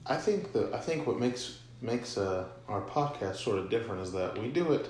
I 0.08 0.16
think 0.16 0.52
the 0.52 0.70
I 0.74 0.78
think 0.78 1.06
what 1.06 1.18
makes 1.18 1.58
makes 1.80 2.16
uh, 2.16 2.44
our 2.68 2.80
podcast 2.82 3.36
sort 3.36 3.58
of 3.58 3.68
different 3.70 4.00
is 4.02 4.12
that 4.12 4.38
we 4.38 4.48
do 4.48 4.72
it 4.72 4.88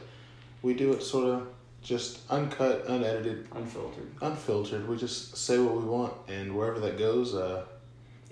we 0.62 0.74
do 0.74 0.92
it 0.92 1.02
sort 1.02 1.26
of 1.26 1.46
just 1.82 2.20
uncut, 2.30 2.84
unedited, 2.88 3.46
Unfiltered. 3.54 4.10
unfiltered. 4.20 4.88
We 4.88 4.96
just 4.96 5.36
say 5.36 5.58
what 5.58 5.76
we 5.76 5.84
want, 5.84 6.12
and 6.26 6.56
wherever 6.56 6.80
that 6.80 6.98
goes, 6.98 7.34
uh, 7.34 7.64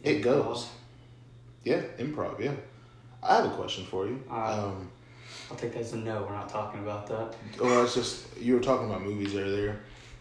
it 0.02 0.22
goes. 0.22 0.68
Yeah, 1.62 1.82
improv. 1.98 2.40
Yeah. 2.40 2.52
I 3.22 3.36
have 3.36 3.44
a 3.46 3.50
question 3.54 3.84
for 3.84 4.06
you. 4.06 4.22
Alright. 4.28 4.58
Um, 4.58 4.90
I'll 5.50 5.56
take 5.56 5.72
that 5.74 5.80
as 5.80 5.92
a 5.92 5.98
no. 5.98 6.22
We're 6.28 6.34
not 6.34 6.48
talking 6.48 6.80
about 6.80 7.06
that. 7.06 7.34
well, 7.60 7.84
it's 7.84 7.94
just 7.94 8.36
you 8.38 8.54
were 8.54 8.60
talking 8.60 8.88
about 8.88 9.02
movies 9.02 9.36
earlier, 9.36 9.78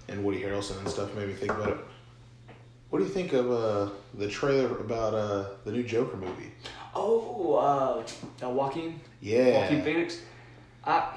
and 0.10 0.24
Woody 0.24 0.42
Harrelson 0.42 0.78
and 0.80 0.88
stuff 0.90 1.14
made 1.16 1.28
me 1.30 1.34
think 1.34 1.52
about 1.52 1.70
it. 1.70 1.78
What 2.94 3.00
do 3.00 3.06
you 3.06 3.12
think 3.12 3.34
of 3.34 3.50
uh, 3.50 3.90
the 4.14 4.28
trailer 4.28 4.78
about 4.78 5.16
uh, 5.16 5.46
the 5.66 5.72
new 5.72 5.82
Joker 5.82 6.16
movie? 6.16 6.52
Oh, 6.94 7.56
uh, 7.56 8.46
uh 8.46 8.50
Joaquin. 8.52 9.02
Yeah. 9.20 9.62
Joaquin 9.62 9.82
Phoenix. 9.82 10.22
I. 10.84 11.12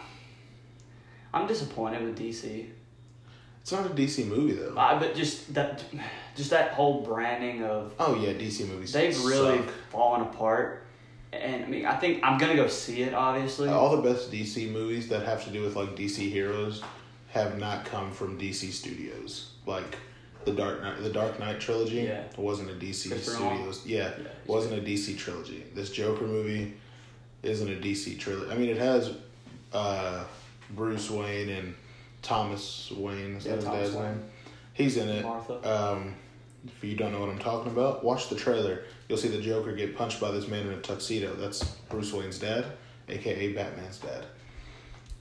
I'm 1.34 1.46
disappointed 1.46 2.02
with 2.02 2.18
DC. 2.18 2.70
It's 3.60 3.72
not 3.72 3.84
a 3.84 3.90
DC 3.90 4.26
movie 4.26 4.54
though. 4.54 4.74
I, 4.74 4.98
but 4.98 5.14
just 5.14 5.52
that, 5.52 5.84
just 6.34 6.48
that 6.48 6.70
whole 6.72 7.02
branding 7.02 7.62
of 7.62 7.92
Oh 7.98 8.14
yeah, 8.14 8.32
DC 8.32 8.66
movies. 8.66 8.94
they've 8.94 9.22
really 9.22 9.58
suck. 9.58 9.68
fallen 9.90 10.22
apart. 10.22 10.86
And 11.34 11.62
I 11.62 11.68
mean, 11.68 11.84
I 11.84 11.98
think 11.98 12.24
I'm 12.24 12.38
gonna 12.38 12.56
go 12.56 12.68
see 12.68 13.02
it. 13.02 13.12
Obviously, 13.12 13.68
All 13.68 13.94
the 13.94 14.00
best 14.00 14.32
DC 14.32 14.72
movies 14.72 15.08
that 15.08 15.26
have 15.26 15.44
to 15.44 15.50
do 15.50 15.60
with 15.60 15.76
like 15.76 15.94
DC 15.94 16.30
heroes 16.30 16.82
have 17.28 17.58
not 17.58 17.84
come 17.84 18.12
from 18.12 18.40
DC 18.40 18.72
Studios. 18.72 19.50
Like 19.66 19.98
the 20.46 20.52
Dark 20.52 20.80
Knight, 20.80 21.02
the 21.02 21.10
Dark 21.10 21.38
Knight 21.38 21.60
trilogy 21.60 21.96
Yeah. 22.02 22.22
wasn't 22.38 22.70
a 22.70 22.74
DC 22.74 23.12
Studios. 23.18 23.84
Yeah, 23.84 24.12
Yeah, 24.16 24.28
wasn't 24.46 24.74
a 24.78 24.80
DC 24.80 25.18
trilogy. 25.18 25.64
This 25.74 25.90
Joker 25.90 26.24
movie 26.24 26.74
isn't 27.42 27.68
a 27.68 27.76
DC 27.80 28.18
trilogy. 28.18 28.50
I 28.50 28.54
mean, 28.54 28.70
it 28.70 28.78
has 28.78 29.12
uh, 29.72 30.24
Bruce 30.70 31.10
Wayne 31.10 31.48
and 31.50 31.74
Thomas 32.22 32.90
Wayne. 32.96 33.34
Is 33.36 33.44
Yeah, 33.44 33.56
Thomas 33.56 33.92
Wayne. 33.92 34.04
name? 34.04 34.22
He's 34.72 34.96
in 34.96 35.08
it. 35.08 35.24
Martha. 35.24 35.54
Um, 35.92 36.14
if 36.64 36.82
you 36.82 36.96
don't 36.96 37.12
know 37.12 37.20
what 37.20 37.28
I'm 37.28 37.38
talking 37.38 37.72
about, 37.72 38.04
watch 38.04 38.28
the 38.28 38.36
trailer. 38.36 38.84
You'll 39.08 39.18
see 39.18 39.28
the 39.28 39.40
Joker 39.42 39.72
get 39.72 39.96
punched 39.96 40.20
by 40.20 40.30
this 40.30 40.46
man 40.48 40.66
in 40.66 40.72
a 40.72 40.80
tuxedo. 40.80 41.34
That's 41.34 41.64
Bruce 41.90 42.12
Wayne's 42.12 42.38
dad, 42.38 42.66
aka 43.08 43.52
Batman's 43.52 43.98
dad. 43.98 44.24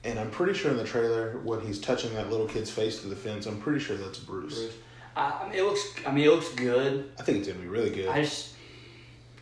And 0.04 0.20
I'm 0.20 0.30
pretty 0.30 0.54
sure 0.54 0.70
in 0.70 0.76
the 0.76 0.84
trailer, 0.84 1.40
when 1.42 1.60
he's 1.66 1.80
touching 1.80 2.14
that 2.14 2.30
little 2.30 2.46
kid's 2.46 2.70
face 2.70 3.00
to 3.00 3.08
the 3.08 3.16
fence, 3.16 3.46
I'm 3.46 3.60
pretty 3.60 3.80
sure 3.80 3.96
that's 3.96 4.18
Bruce. 4.20 4.54
Bruce. 4.58 4.74
I, 5.16 5.42
I 5.44 5.48
mean, 5.48 5.58
it 5.58 5.62
looks. 5.64 5.94
I 6.06 6.12
mean, 6.12 6.24
it 6.24 6.30
looks 6.30 6.50
good. 6.50 7.10
I 7.18 7.22
think 7.22 7.38
it's 7.38 7.48
gonna 7.48 7.60
be 7.60 7.66
really 7.68 7.90
good. 7.90 8.08
I 8.08 8.22
just, 8.22 8.54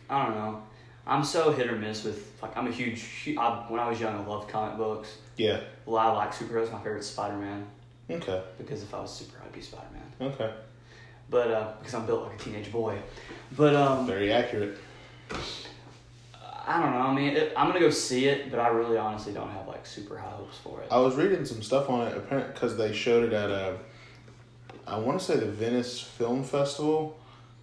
I 0.09 0.25
don't 0.25 0.35
know. 0.35 0.63
I'm 1.07 1.23
so 1.23 1.51
hit 1.51 1.67
or 1.69 1.75
miss 1.75 2.03
with 2.03 2.31
like 2.41 2.55
I'm 2.57 2.67
a 2.67 2.71
huge. 2.71 3.03
hu- 3.25 3.39
I, 3.39 3.65
when 3.69 3.79
I 3.79 3.89
was 3.89 3.99
young, 3.99 4.15
I 4.15 4.25
loved 4.25 4.49
comic 4.49 4.77
books. 4.77 5.17
yeah. 5.37 5.59
Well, 5.85 5.97
I 5.97 6.07
like 6.11 6.31
superheroes. 6.33 6.71
My 6.71 6.79
favorite's 6.79 7.07
Spider 7.07 7.37
Man 7.37 7.67
Okay. 8.09 8.41
because 8.57 8.81
if 8.81 8.91
I 8.93 9.01
was 9.01 9.13
super, 9.13 9.39
I'd 9.43 9.51
be 9.51 9.61
Spider 9.61 9.85
Man. 9.93 10.31
Okay. 10.31 10.51
But 11.29 11.51
uh, 11.51 11.73
because 11.79 11.93
I'm 11.93 12.05
built 12.05 12.23
like 12.23 12.39
a 12.39 12.43
teenage 12.43 12.71
boy. 12.71 12.97
But 13.55 13.75
um, 13.75 14.07
Very 14.07 14.31
accurate. 14.31 14.77
I 16.67 16.81
don't 16.81 16.93
know. 16.93 17.01
I 17.01 17.13
mean, 17.13 17.35
it, 17.35 17.53
I'm 17.55 17.67
gonna 17.67 17.79
go 17.79 17.91
see 17.91 18.25
it, 18.25 18.49
but 18.49 18.59
I 18.59 18.69
really 18.69 18.97
honestly 18.97 19.33
don't 19.33 19.49
have 19.51 19.67
like 19.67 19.85
super 19.85 20.17
high 20.17 20.29
hopes 20.31 20.57
for 20.57 20.81
it. 20.81 20.87
I 20.91 20.97
was 20.99 21.15
reading 21.15 21.45
some 21.45 21.61
stuff 21.61 21.89
on 21.89 22.07
it, 22.07 22.17
apparent 22.17 22.53
because 22.55 22.75
they 22.77 22.91
showed 22.93 23.23
it 23.25 23.33
at 23.33 23.51
a, 23.51 23.77
I 24.87 24.97
want 24.97 25.19
to 25.19 25.25
say 25.25 25.37
the 25.37 25.45
Venice 25.47 25.99
Film 26.01 26.43
Festival. 26.43 27.17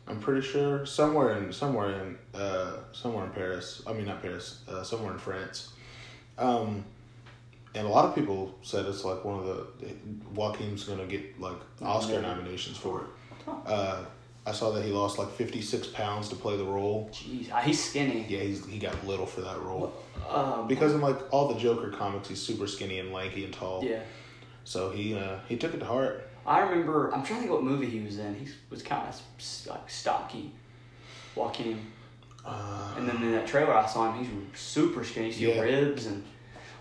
I'm 0.09 0.19
pretty 0.19 0.41
sure 0.47 0.85
somewhere 0.85 1.39
in 1.39 1.53
somewhere 1.53 1.93
in 2.03 2.19
uh, 2.35 2.79
somewhere 2.93 3.25
in 3.25 3.31
Paris. 3.31 3.83
I 3.87 3.93
mean 3.93 4.07
not 4.07 4.21
Paris. 4.21 4.61
Uh, 4.69 4.83
somewhere 4.83 5.13
in 5.13 5.19
France. 5.19 5.73
Um, 6.39 6.85
and 7.75 7.87
a 7.87 7.91
lot 7.91 8.05
of 8.07 8.15
people 8.15 8.55
said 8.63 8.85
it's 8.87 9.05
like 9.05 9.25
one 9.25 9.39
of 9.39 9.47
the 9.47 9.67
Joaquin's 10.35 10.85
gonna 10.85 11.07
get 11.07 11.41
like 11.41 11.57
Oscar 11.81 12.21
nominations 12.21 12.77
for 12.77 13.03
it. 13.03 13.07
Uh, 13.67 14.05
I 14.45 14.51
saw 14.51 14.73
that 14.73 14.85
he 14.85 14.91
lost 14.91 15.19
like 15.19 15.31
56 15.31 15.87
pounds 15.89 16.29
to 16.31 16.35
play 16.37 16.57
the 16.57 16.65
role. 16.65 17.09
Jeez, 17.13 17.51
uh, 17.53 17.59
he's 17.59 17.83
skinny. 17.83 18.27
Yeah, 18.29 18.41
he's 18.41 18.67
he 18.67 18.79
got 18.81 19.07
little 19.07 19.27
for 19.27 19.41
that 19.43 19.61
role 19.63 19.93
Um, 20.29 20.67
because 20.67 20.93
in 20.95 21.01
like 21.01 21.17
all 21.33 21.47
the 21.55 21.59
Joker 21.61 21.91
comics, 21.91 22.29
he's 22.29 22.43
super 22.43 22.67
skinny 22.67 22.99
and 22.99 23.13
lanky 23.13 23.45
and 23.45 23.55
tall. 23.55 23.85
yeah, 23.85 24.01
So 24.65 24.91
he 24.91 25.15
uh, 25.17 25.37
he 25.49 25.57
took 25.57 25.75
it 25.75 25.79
to 25.79 25.87
heart. 25.87 26.29
I 26.47 26.61
remember. 26.61 27.13
I'm 27.15 27.23
trying 27.23 27.39
to 27.41 27.47
think 27.47 27.51
what 27.53 27.63
movie 27.63 27.89
he 27.89 28.01
was 28.01 28.19
in. 28.19 28.35
He 28.35 28.49
was 28.71 28.83
kind 28.83 29.09
of 29.09 29.21
like 29.69 29.89
stocky, 29.89 30.53
Joaquin. 31.35 31.87
Uh, 32.45 32.95
And 32.97 33.09
then 33.09 33.17
in 33.23 33.31
that 33.33 33.47
trailer 33.47 33.73
I 33.75 33.87
saw 33.87 34.13
him, 34.13 34.25
he's 34.25 34.61
super 34.61 35.05
skinny. 35.05 35.31
See 35.31 35.49
Yeah. 35.55 35.61
ribs 35.61 36.07
and 36.07 36.25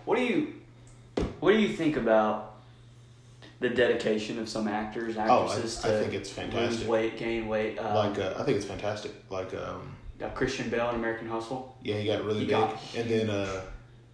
what 0.04 0.16
do 0.16 0.24
you 0.24 0.54
what 1.40 1.52
do 1.52 1.58
you 1.58 1.68
think 1.68 1.96
about 1.96 2.56
the 3.60 3.68
dedication 3.68 4.38
of 4.40 4.48
some 4.48 4.66
actors, 4.66 5.16
Oh, 5.16 5.20
I- 5.20 5.44
actresses 5.44 5.84
I 5.84 5.88
to 5.90 5.98
think 6.00 6.14
it's 6.14 6.30
lose 6.36 6.50
fantastic. 6.50 6.88
weight, 6.88 7.16
gain 7.16 7.46
weight? 7.46 7.78
Um, 7.78 7.94
like 7.94 8.18
uh, 8.18 8.34
I 8.38 8.42
think 8.42 8.56
it's 8.56 8.66
fantastic. 8.66 9.12
Like 9.30 9.54
um, 9.54 9.94
uh, 10.20 10.28
Christian 10.30 10.68
Bale 10.68 10.88
in 10.90 10.96
American 10.96 11.28
Hustle, 11.28 11.76
yeah, 11.82 11.96
he 11.96 12.06
got 12.06 12.24
really 12.24 12.40
He 12.40 12.46
big, 12.46 12.50
got 12.50 12.76
and 12.96 13.08
then 13.08 13.30
uh, 13.30 13.60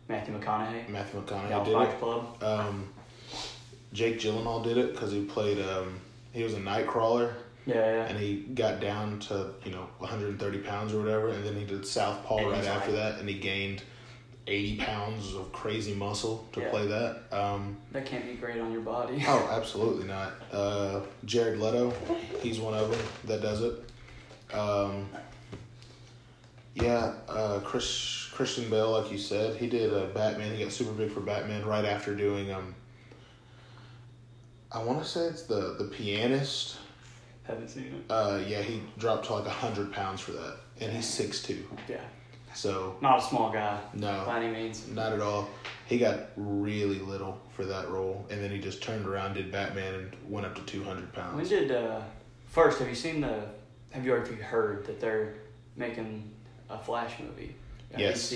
Matthew 0.08 0.38
McConaughey, 0.38 0.88
Matthew 0.90 1.22
McConaughey 1.22 1.64
did 1.64 1.72
Fight 1.74 1.88
it. 1.88 1.98
Club. 1.98 2.42
Um, 2.42 2.92
Jake 3.92 4.18
Gyllenhaal 4.18 4.62
did 4.62 4.76
it 4.78 4.92
because 4.92 5.12
he 5.12 5.24
played. 5.24 5.58
Um, 5.60 6.00
he 6.32 6.42
was 6.42 6.54
a 6.54 6.58
Nightcrawler, 6.60 7.32
Yeah, 7.66 7.74
yeah. 7.76 8.04
and 8.06 8.18
he 8.18 8.36
got 8.54 8.80
down 8.80 9.18
to 9.20 9.50
you 9.64 9.72
know 9.72 9.88
130 9.98 10.58
pounds 10.58 10.92
or 10.92 11.00
whatever, 11.00 11.28
and 11.28 11.44
then 11.44 11.54
he 11.56 11.64
did 11.64 11.86
Southpaw 11.86 12.36
And 12.38 12.50
right 12.50 12.64
after 12.66 12.92
like- 12.92 13.00
that, 13.00 13.18
and 13.20 13.28
he 13.28 13.36
gained 13.38 13.82
80 14.46 14.76
pounds 14.76 15.34
of 15.34 15.52
crazy 15.52 15.94
muscle 15.94 16.46
to 16.52 16.60
Yeah. 16.60 16.70
play 16.70 16.86
that. 16.86 17.22
Um, 17.32 17.76
That 17.92 18.06
can't 18.06 18.26
be 18.26 18.34
great 18.34 18.60
on 18.60 18.72
your 18.72 18.80
body. 18.82 19.22
Oh, 19.26 19.48
absolutely 19.50 20.06
not. 20.06 20.32
Uh, 20.52 21.00
Jared 21.24 21.58
Leto, 21.58 21.92
he's 22.42 22.58
one 22.60 22.74
of 22.74 22.90
them 22.90 23.00
that 23.24 23.42
does 23.42 23.62
it. 23.62 23.74
Um, 24.54 25.08
yeah, 26.74 27.12
uh, 27.28 27.58
Chris 27.60 28.28
Christian 28.32 28.70
Bale, 28.70 28.90
like 28.92 29.10
you 29.10 29.18
said, 29.18 29.56
he 29.56 29.66
did 29.66 29.92
uh, 29.92 30.06
Batman. 30.14 30.56
He 30.56 30.62
got 30.62 30.72
super 30.72 30.92
big 30.92 31.10
for 31.10 31.20
Batman 31.20 31.66
right 31.66 31.84
after 31.84 32.14
doing. 32.14 32.52
Um, 32.52 32.74
I 34.78 34.84
want 34.84 35.02
to 35.02 35.08
say 35.08 35.22
it's 35.22 35.42
the 35.42 35.74
the 35.76 35.84
pianist. 35.84 36.76
Haven't 37.42 37.68
seen 37.68 37.86
it. 37.86 38.12
Uh, 38.12 38.40
yeah, 38.46 38.62
he 38.62 38.80
dropped 38.96 39.26
to 39.26 39.34
like 39.34 39.46
hundred 39.46 39.92
pounds 39.92 40.20
for 40.20 40.32
that, 40.32 40.56
and 40.80 40.92
he's 40.92 41.06
six 41.06 41.42
two. 41.42 41.64
Yeah, 41.88 41.96
So 42.54 42.96
not 43.00 43.18
a 43.18 43.22
small 43.22 43.50
guy 43.50 43.80
no, 43.94 44.22
by 44.24 44.38
any 44.40 44.52
means. 44.52 44.86
not 44.86 45.12
at 45.12 45.20
all. 45.20 45.48
He 45.86 45.98
got 45.98 46.28
really 46.36 47.00
little 47.00 47.40
for 47.56 47.64
that 47.64 47.88
role, 47.88 48.24
and 48.30 48.40
then 48.40 48.50
he 48.52 48.58
just 48.58 48.80
turned 48.80 49.04
around, 49.06 49.34
did 49.34 49.50
Batman, 49.50 49.94
and 49.94 50.16
went 50.28 50.46
up 50.46 50.54
to 50.54 50.62
two 50.62 50.84
hundred 50.84 51.12
pounds. 51.12 51.34
When 51.34 51.48
did 51.48 51.72
uh, 51.72 52.00
first? 52.46 52.78
Have 52.78 52.88
you 52.88 52.94
seen 52.94 53.20
the? 53.20 53.46
Have 53.90 54.04
you 54.04 54.12
already 54.12 54.36
heard 54.36 54.86
that 54.86 55.00
they're 55.00 55.34
making 55.74 56.30
a 56.70 56.78
Flash 56.78 57.18
movie? 57.18 57.56
Yeah, 57.92 57.98
Yes. 58.10 58.32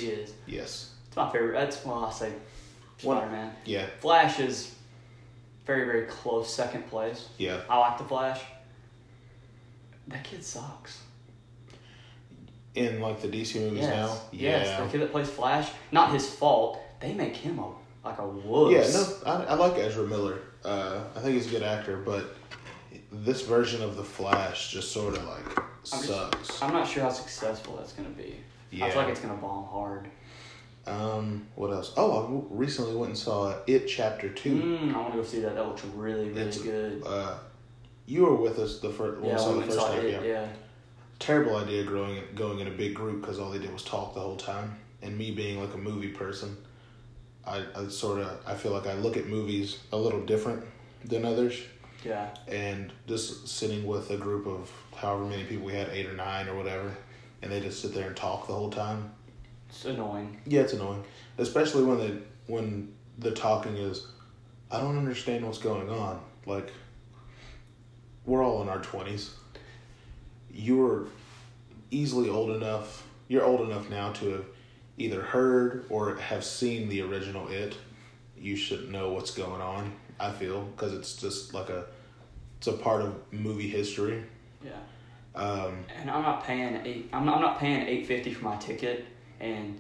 Yes. 0.47 0.91
It's 1.07 1.17
my 1.17 1.31
favorite. 1.31 1.53
That's 1.53 1.85
well, 1.85 2.05
I 2.05 2.11
say 2.11 2.33
Spider 2.99 3.31
Man. 3.31 3.53
Yeah. 3.65 3.87
Flash 4.01 4.41
is 4.41 4.75
very 5.67 5.85
very 5.85 6.07
close 6.07 6.53
second 6.53 6.89
place. 6.89 7.29
Yeah. 7.39 7.61
I 7.69 7.79
like 7.79 7.99
the 7.99 8.05
Flash. 8.05 8.41
That 10.09 10.25
kid 10.25 10.45
sucks. 10.45 11.03
In 12.75 13.01
like 13.01 13.21
the 13.21 13.29
DC 13.29 13.61
movies 13.61 13.81
Yes. 13.83 13.91
now. 13.91 14.21
Yes. 14.33 14.67
Yeah. 14.67 14.85
The 14.85 14.91
kid 14.91 15.01
that 15.03 15.13
plays 15.13 15.29
Flash, 15.29 15.71
not 15.91 16.13
his 16.13 16.29
fault. 16.29 16.81
They 17.01 17.13
make 17.13 17.37
him 17.37 17.59
a 17.59 17.71
like 18.05 18.19
a 18.19 18.27
wuss. 18.27 18.73
Yeah. 18.73 19.01
No, 19.01 19.33
I, 19.41 19.45
I 19.45 19.55
like 19.55 19.75
Ezra 19.79 20.07
Miller. 20.07 20.39
Uh, 20.65 21.01
I 21.15 21.21
think 21.21 21.35
he's 21.35 21.47
a 21.49 21.51
good 21.51 21.63
actor, 21.63 21.97
but 21.99 22.35
this 23.11 23.43
version 23.43 23.83
of 23.83 23.97
the 23.97 24.05
Flash 24.05 24.71
just 24.73 24.91
sort 24.93 25.17
of 25.17 25.25
like 25.25 25.59
I'm 25.59 25.65
just- 25.85 26.05
sucks. 26.07 26.63
I'm 26.63 26.73
not 26.73 26.89
sure 26.89 27.03
how 27.03 27.11
successful 27.11 27.77
that's 27.77 27.93
gonna 27.93 28.09
be. 28.11 28.37
Yeah. 28.71 28.87
I 28.87 28.91
feel 28.91 29.03
like 29.03 29.11
it's 29.11 29.21
gonna 29.21 29.35
bomb 29.35 29.67
hard. 29.67 30.09
Um. 30.87 31.47
What 31.55 31.71
else? 31.73 31.93
Oh, 31.97 32.45
I 32.51 32.55
recently 32.55 32.97
went 32.97 33.11
and 33.11 33.19
saw 33.19 33.55
It 33.67 33.87
Chapter 33.87 34.29
Two. 34.31 34.55
Mm, 34.61 34.95
I 34.95 34.99
want 34.99 35.13
to 35.13 35.19
go 35.21 35.25
see 35.25 35.41
that. 35.41 35.55
That 35.55 35.67
looks 35.67 35.85
really 35.85 36.29
really 36.29 36.41
It's- 36.41 36.59
good. 36.59 37.03
Uh, 37.07 37.39
you 38.07 38.23
were 38.27 38.35
with 38.35 38.59
us 38.59 38.81
the 38.81 38.91
first. 38.91 39.23
Yeah, 39.25 39.33
we 39.35 39.39
saw 39.39 39.53
the 39.53 39.63
first 39.63 39.79
time. 39.79 39.99
it. 40.07 40.13
Yeah. 40.13 40.23
Yeah. 40.23 40.49
Terrible 41.21 41.57
idea 41.57 41.85
growing 41.85 42.21
going 42.35 42.59
in 42.59 42.67
a 42.67 42.71
big 42.73 42.95
group 42.95 43.21
because 43.21 43.39
all 43.39 43.51
they 43.51 43.59
did 43.61 43.73
was 43.73 43.85
talk 43.85 44.15
the 44.15 44.21
whole 44.21 44.37
time, 44.37 44.77
and 45.03 45.17
me 45.17 45.31
being 45.31 45.61
like 45.61 45.73
a 45.73 45.79
movie 45.79 46.09
person, 46.09 46.57
I, 47.47 47.65
I 47.77 47.87
sort 47.89 48.19
of 48.21 48.41
I 48.45 48.55
feel 48.57 48.73
like 48.73 48.89
I 48.89 48.95
look 48.95 49.17
at 49.17 49.29
movies 49.29 49.79
a 49.93 49.97
little 49.97 50.21
different 50.27 50.65
than 51.05 51.25
others, 51.25 51.61
Yeah. 52.05 52.29
and 52.49 52.93
just 53.07 53.47
sitting 53.47 53.87
with 53.87 54.11
a 54.11 54.17
group 54.17 54.47
of 54.49 54.69
however 54.97 55.25
many 55.25 55.45
people 55.45 55.65
we 55.67 55.75
had, 55.75 55.91
eight 55.91 56.07
or 56.07 56.15
nine 56.15 56.49
or 56.49 56.57
whatever, 56.57 56.91
and 57.41 57.53
they 57.53 57.61
just 57.61 57.81
sit 57.81 57.95
there 57.95 58.09
and 58.09 58.17
talk 58.17 58.49
the 58.49 58.53
whole 58.55 58.71
time. 58.71 59.13
It's 59.73 59.87
annoying. 59.87 60.39
Yeah, 60.47 60.61
it's 60.61 60.75
annoying, 60.75 61.03
especially 61.39 61.85
when 61.85 61.99
they 61.99 62.19
when 62.47 62.93
the 63.19 63.31
talking 63.31 63.77
is, 63.77 64.07
I 64.71 64.81
don't 64.81 64.99
understand 64.99 65.47
what's 65.47 65.59
going 65.59 65.89
on. 65.89 66.21
Like, 66.45 66.71
we're 68.27 68.45
all 68.45 68.61
in 68.63 68.69
our 68.69 68.81
twenties. 68.83 69.31
You're 70.53 71.07
easily 71.91 72.29
old 72.29 72.51
enough. 72.51 73.07
You're 73.29 73.45
old 73.45 73.63
enough 73.63 73.89
now 73.89 74.13
to 74.13 74.29
have 74.33 74.45
either 74.99 75.23
heard 75.23 75.87
or 75.89 76.17
have 76.17 76.45
seen 76.45 76.91
the 76.91 77.01
original 77.01 77.49
It. 77.49 77.75
You 78.37 78.57
should 78.57 78.91
know 78.91 79.13
what's 79.13 79.31
going 79.31 79.63
on. 79.63 79.93
I 80.21 80.33
feel 80.33 80.63
because 80.63 80.93
it's 80.93 81.17
just 81.17 81.55
like 81.55 81.71
a, 81.71 81.87
it's 82.59 82.67
a 82.67 82.73
part 82.75 83.01
of 83.01 83.15
movie 83.33 83.69
history. 83.69 84.23
Yeah. 84.63 84.73
Um, 85.35 85.85
And 85.99 86.11
I'm 86.11 86.23
not 86.23 86.45
paying 86.45 86.77
eight. 86.85 87.09
I'm 87.13 87.25
not, 87.25 87.37
I'm 87.37 87.41
not 87.41 87.59
paying 87.59 87.87
eight 87.87 88.07
fifty 88.07 88.35
for 88.35 88.45
my 88.45 88.57
ticket 88.57 89.07
and 89.43 89.79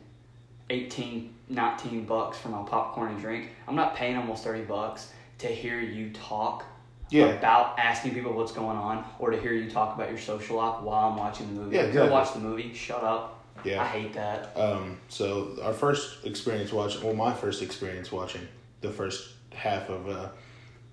18, 0.71 1.33
19 1.49 2.05
bucks 2.05 2.39
for 2.39 2.49
my 2.49 2.63
popcorn 2.63 3.13
and 3.13 3.21
drink. 3.21 3.49
I'm 3.67 3.75
not 3.77 3.95
paying 3.95 4.17
almost 4.17 4.45
thirty 4.45 4.63
bucks 4.63 5.11
to 5.39 5.47
hear 5.49 5.81
you 5.81 6.11
talk 6.13 6.65
Yeah. 7.11 7.27
about 7.27 7.79
asking 7.79 8.15
people 8.15 8.33
what's 8.33 8.53
going 8.53 8.77
on, 8.77 9.05
or 9.19 9.31
to 9.31 9.41
hear 9.41 9.53
you 9.53 9.71
talk 9.71 9.95
about 9.97 10.09
your 10.09 10.19
social 10.19 10.57
life 10.57 10.83
while 10.83 11.11
I'm 11.11 11.17
watching 11.17 11.55
the 11.55 11.61
movie. 11.63 11.77
Yeah, 11.77 11.91
Go 11.91 12.11
watch 12.11 12.33
the 12.33 12.41
movie. 12.41 12.73
Shut 12.75 13.03
up. 13.03 13.45
yeah. 13.65 13.83
I 13.83 13.87
hate 13.87 14.13
that. 14.15 14.57
Um, 14.57 14.99
so 15.09 15.57
our 15.63 15.73
first 15.75 16.25
experience 16.25 16.73
watching, 16.73 17.03
well, 17.03 17.15
my 17.15 17.33
first 17.35 17.61
experience 17.63 18.11
watching 18.11 18.47
the 18.81 18.91
first 18.91 19.31
half 19.53 19.89
of 19.91 20.09
uh, 20.09 20.29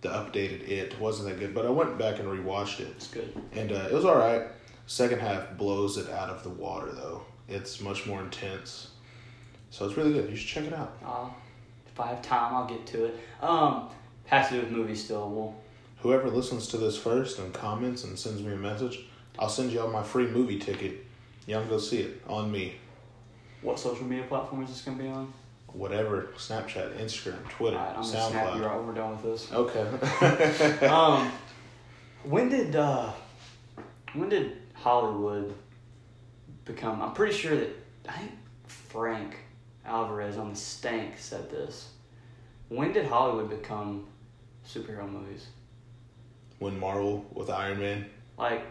the 0.02 0.10
updated 0.10 0.68
It 0.68 1.00
wasn't 1.00 1.30
that 1.30 1.40
good, 1.40 1.54
but 1.56 1.66
I 1.66 1.70
went 1.70 1.98
back 1.98 2.20
and 2.20 2.28
rewatched 2.28 2.82
it, 2.82 2.88
It's 2.98 3.08
good. 3.08 3.34
and 3.54 3.72
uh, 3.72 3.88
it 3.90 3.94
was 3.94 4.04
all 4.06 4.18
right. 4.18 4.44
Second 4.88 5.20
half 5.22 5.58
blows 5.58 5.98
it 5.98 6.10
out 6.10 6.30
of 6.30 6.44
the 6.44 6.50
water, 6.50 6.92
though. 6.92 7.22
It's 7.50 7.82
much 7.82 8.06
more 8.06 8.22
intense, 8.22 8.90
so 9.72 9.86
it's 9.86 9.98
really 9.98 10.14
good. 10.14 10.30
You 10.30 10.36
should 10.36 10.48
check 10.48 10.66
it 10.66 10.74
out. 10.74 10.98
Uh, 11.04 11.30
if 11.92 12.00
I 12.00 12.08
have 12.08 12.22
time, 12.22 12.54
I'll 12.54 12.68
get 12.68 12.86
to 12.88 13.06
it. 13.06 13.20
Um, 13.42 13.90
has 14.28 14.50
to 14.50 14.56
do 14.56 14.60
with 14.62 14.72
movies 14.72 15.04
still. 15.04 15.30
Well, 15.30 15.56
Whoever 16.02 16.30
listens 16.30 16.68
to 16.70 16.78
this 16.78 16.98
first 16.98 17.40
and 17.40 17.54
comments 17.54 18.06
and 18.06 18.18
sends 18.18 18.42
me 18.42 18.54
a 18.54 18.56
message, 18.56 19.00
I'll 19.38 19.50
send 19.50 19.72
y'all 19.72 19.92
my 19.92 20.02
free 20.02 20.28
movie 20.28 20.58
ticket. 20.58 21.06
Y'all 21.46 21.60
can 21.62 21.70
go 21.70 21.78
see 21.78 22.00
it 22.00 22.22
on 22.28 22.50
me. 22.52 22.76
what 23.62 23.78
social 23.78 24.06
media 24.06 24.24
platform 24.24 24.64
is 24.64 24.70
this 24.70 24.82
gonna 24.82 25.02
be 25.02 25.10
on? 25.10 25.34
Whatever, 25.74 26.30
Snapchat, 26.38 26.98
Instagram, 26.98 27.48
Twitter, 27.50 27.78
Alright, 27.78 27.98
I'm 27.98 28.02
gonna 28.02 28.30
snap 28.30 28.56
you 28.56 28.66
right 28.66 28.78
when 28.78 28.88
we're 28.88 28.94
done 28.94 29.12
with 29.12 29.24
this. 29.24 29.52
Okay. 29.52 30.86
um, 30.88 31.32
when 32.24 32.48
did 32.50 32.76
uh, 32.78 33.12
when 34.14 34.30
did 34.30 34.58
Hollywood 34.74 35.54
become? 36.70 37.02
I'm 37.02 37.14
pretty 37.14 37.36
sure 37.36 37.56
that 37.56 37.70
I 38.08 38.14
think 38.14 38.32
Frank 38.68 39.36
Alvarez 39.86 40.38
on 40.38 40.52
the 40.52 40.56
Stank 40.56 41.18
said 41.18 41.50
this. 41.50 41.90
When 42.70 42.94
did 42.94 43.06
Hollywood 43.06 43.50
become 43.50 44.08
superhero 44.68 45.10
movies? 45.10 45.48
when 46.60 46.78
Marvel 46.78 47.26
with 47.34 47.50
Iron 47.50 47.80
Man, 47.80 48.06
Like 48.38 48.64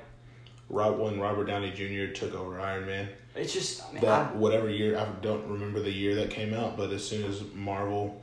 Right 0.68 0.90
when 0.94 1.18
Robert 1.18 1.46
Downey 1.46 1.70
Jr. 1.70 2.12
took 2.12 2.34
over 2.34 2.60
Iron 2.60 2.84
Man, 2.84 3.08
it's 3.34 3.54
just 3.54 3.82
I 3.82 3.92
mean, 3.92 4.02
that 4.02 4.32
I, 4.32 4.34
whatever 4.34 4.68
year 4.68 4.98
I 4.98 5.06
don't 5.22 5.46
remember 5.48 5.80
the 5.80 5.90
year 5.90 6.14
that 6.16 6.28
came 6.30 6.52
out, 6.52 6.76
but 6.76 6.90
as 6.90 7.02
soon 7.06 7.24
as 7.24 7.42
Marvel 7.54 8.22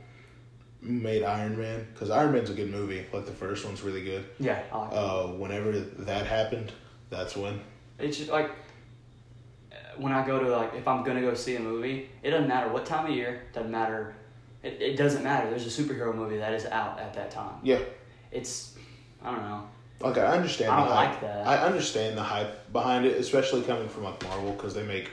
made 0.80 1.24
Iron 1.24 1.58
Man, 1.58 1.84
because 1.92 2.10
Iron 2.10 2.32
Man's 2.32 2.48
a 2.50 2.54
good 2.54 2.70
movie, 2.70 3.04
like 3.12 3.26
the 3.26 3.32
first 3.32 3.64
one's 3.64 3.82
really 3.82 4.04
good. 4.04 4.24
yeah, 4.38 4.62
I 4.72 4.78
like. 4.78 4.90
Uh, 4.92 5.26
whenever 5.32 5.72
that 5.72 6.26
happened, 6.26 6.70
that's 7.10 7.36
when. 7.36 7.60
It's 7.98 8.18
just 8.18 8.30
like 8.30 8.52
when 9.98 10.12
I 10.12 10.26
go 10.26 10.38
to 10.38 10.48
like 10.56 10.74
if 10.74 10.86
I'm 10.88 11.02
gonna 11.04 11.20
go 11.20 11.34
see 11.34 11.56
a 11.56 11.60
movie, 11.60 12.10
it 12.22 12.30
doesn't 12.30 12.48
matter 12.48 12.68
what 12.70 12.86
time 12.86 13.06
of 13.06 13.12
year. 13.16 13.42
Doesn't 13.52 13.70
matter. 13.70 14.14
It, 14.62 14.80
it 14.80 14.96
doesn't 14.96 15.22
matter. 15.22 15.48
There's 15.50 15.66
a 15.66 15.82
superhero 15.82 16.14
movie 16.14 16.38
that 16.38 16.52
is 16.54 16.66
out 16.66 16.98
at 16.98 17.14
that 17.14 17.30
time. 17.30 17.54
Yeah, 17.62 17.78
It's 18.32 18.76
I 19.22 19.30
don't 19.30 19.42
know. 19.42 19.68
like 20.00 20.18
I 20.18 20.26
understand. 20.26 20.70
I 20.72 20.80
don't 20.80 20.90
like 20.90 21.20
that. 21.20 21.46
I 21.46 21.58
understand 21.58 22.16
the 22.18 22.22
hype 22.22 22.72
behind 22.72 23.06
it, 23.06 23.16
especially 23.18 23.62
coming 23.62 23.88
from 23.88 24.04
like 24.04 24.22
Marvel, 24.24 24.52
because 24.52 24.74
they 24.74 24.82
make 24.82 25.10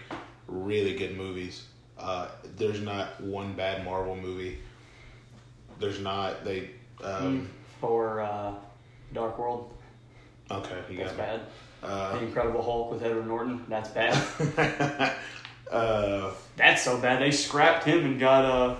really 0.48 0.96
good 0.96 1.16
movies. 1.18 1.66
Uh, 1.98 2.28
there's 2.58 2.82
not 2.82 3.22
one 3.22 3.54
bad 3.54 3.86
Marvel 3.86 4.16
movie. 4.16 4.60
There's 5.80 6.00
not 6.00 6.44
they. 6.44 6.72
Um, 7.04 7.50
Thor 7.82 8.22
uh, 8.22 8.54
Dark 9.14 9.38
World, 9.38 9.74
Okay, 10.50 10.78
you 10.90 10.98
that's 10.98 11.12
got 11.12 11.18
bad. 11.18 11.40
it. 11.42 11.46
Uh, 11.84 12.14
the 12.14 12.26
Incredible 12.26 12.64
Hulk 12.64 12.92
with 12.92 13.04
Edward 13.04 13.28
Norton, 13.28 13.64
that's 13.68 13.90
bad. 13.90 14.14
uh, 15.72 16.32
that's 16.56 16.84
so 16.84 16.98
bad 16.98 17.22
they 17.22 17.32
scrapped 17.32 17.84
him 17.84 18.06
and 18.06 18.20
got 18.20 18.46
uh 18.46 18.76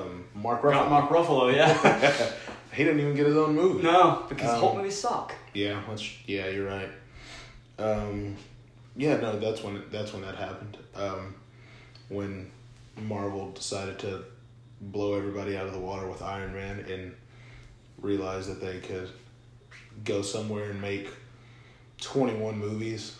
um, 0.00 0.24
Mark 0.34 0.62
got 0.62 0.72
Ruffalo. 0.72 0.90
Mark 0.90 1.10
Ruffalo. 1.10 1.54
Yeah. 1.54 2.32
he 2.72 2.84
didn't 2.84 3.00
even 3.00 3.14
get 3.14 3.26
his 3.26 3.36
own 3.36 3.54
movie. 3.54 3.82
no, 3.82 4.24
because 4.28 4.50
Um, 4.52 4.60
Hulk 4.60 4.76
movies 4.76 4.98
suck. 4.98 5.34
Yeah, 5.54 5.80
that's 5.88 6.08
yeah, 6.26 6.48
you're 6.48 6.66
right. 6.66 6.88
Um, 7.78 8.36
yeah, 8.96 9.16
no, 9.18 9.38
that's 9.38 9.62
when 9.62 9.82
that's 9.90 10.12
when 10.12 10.22
that 10.22 10.36
happened. 10.36 10.78
Um, 10.94 11.34
when 12.08 12.50
Marvel 12.96 13.50
decided 13.50 13.98
to 14.00 14.24
blow 14.80 15.14
everybody 15.14 15.56
out 15.56 15.66
of 15.66 15.72
the 15.72 15.78
water 15.78 16.06
with 16.06 16.22
Iron 16.22 16.54
Man 16.54 16.80
and 16.90 17.14
realized 18.00 18.48
that 18.50 18.60
they 18.60 18.78
could 18.78 19.10
go 20.04 20.22
somewhere 20.22 20.70
and 20.70 20.80
make 20.80 21.08
twenty 22.00 22.34
one 22.34 22.58
movies 22.58 23.16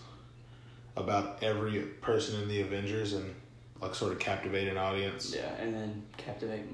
about 0.97 1.43
every 1.43 1.81
person 1.81 2.41
in 2.41 2.49
the 2.49 2.63
Avengers 2.63 3.13
and 3.13 3.35
like 3.81 3.95
sort 3.95 4.13
of 4.13 4.19
captivate 4.19 4.69
an 4.69 4.79
audience. 4.79 5.35
Yeah, 5.35 5.53
and 5.61 5.75
then 5.75 6.03
captivate 6.17 6.65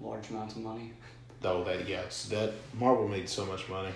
large 0.00 0.28
amounts 0.30 0.56
of 0.56 0.62
money. 0.62 0.92
Though 1.40 1.64
that 1.64 1.88
yes, 1.88 2.26
that 2.26 2.52
Marvel 2.74 3.08
made 3.08 3.28
so 3.28 3.46
much 3.46 3.68
money. 3.68 3.90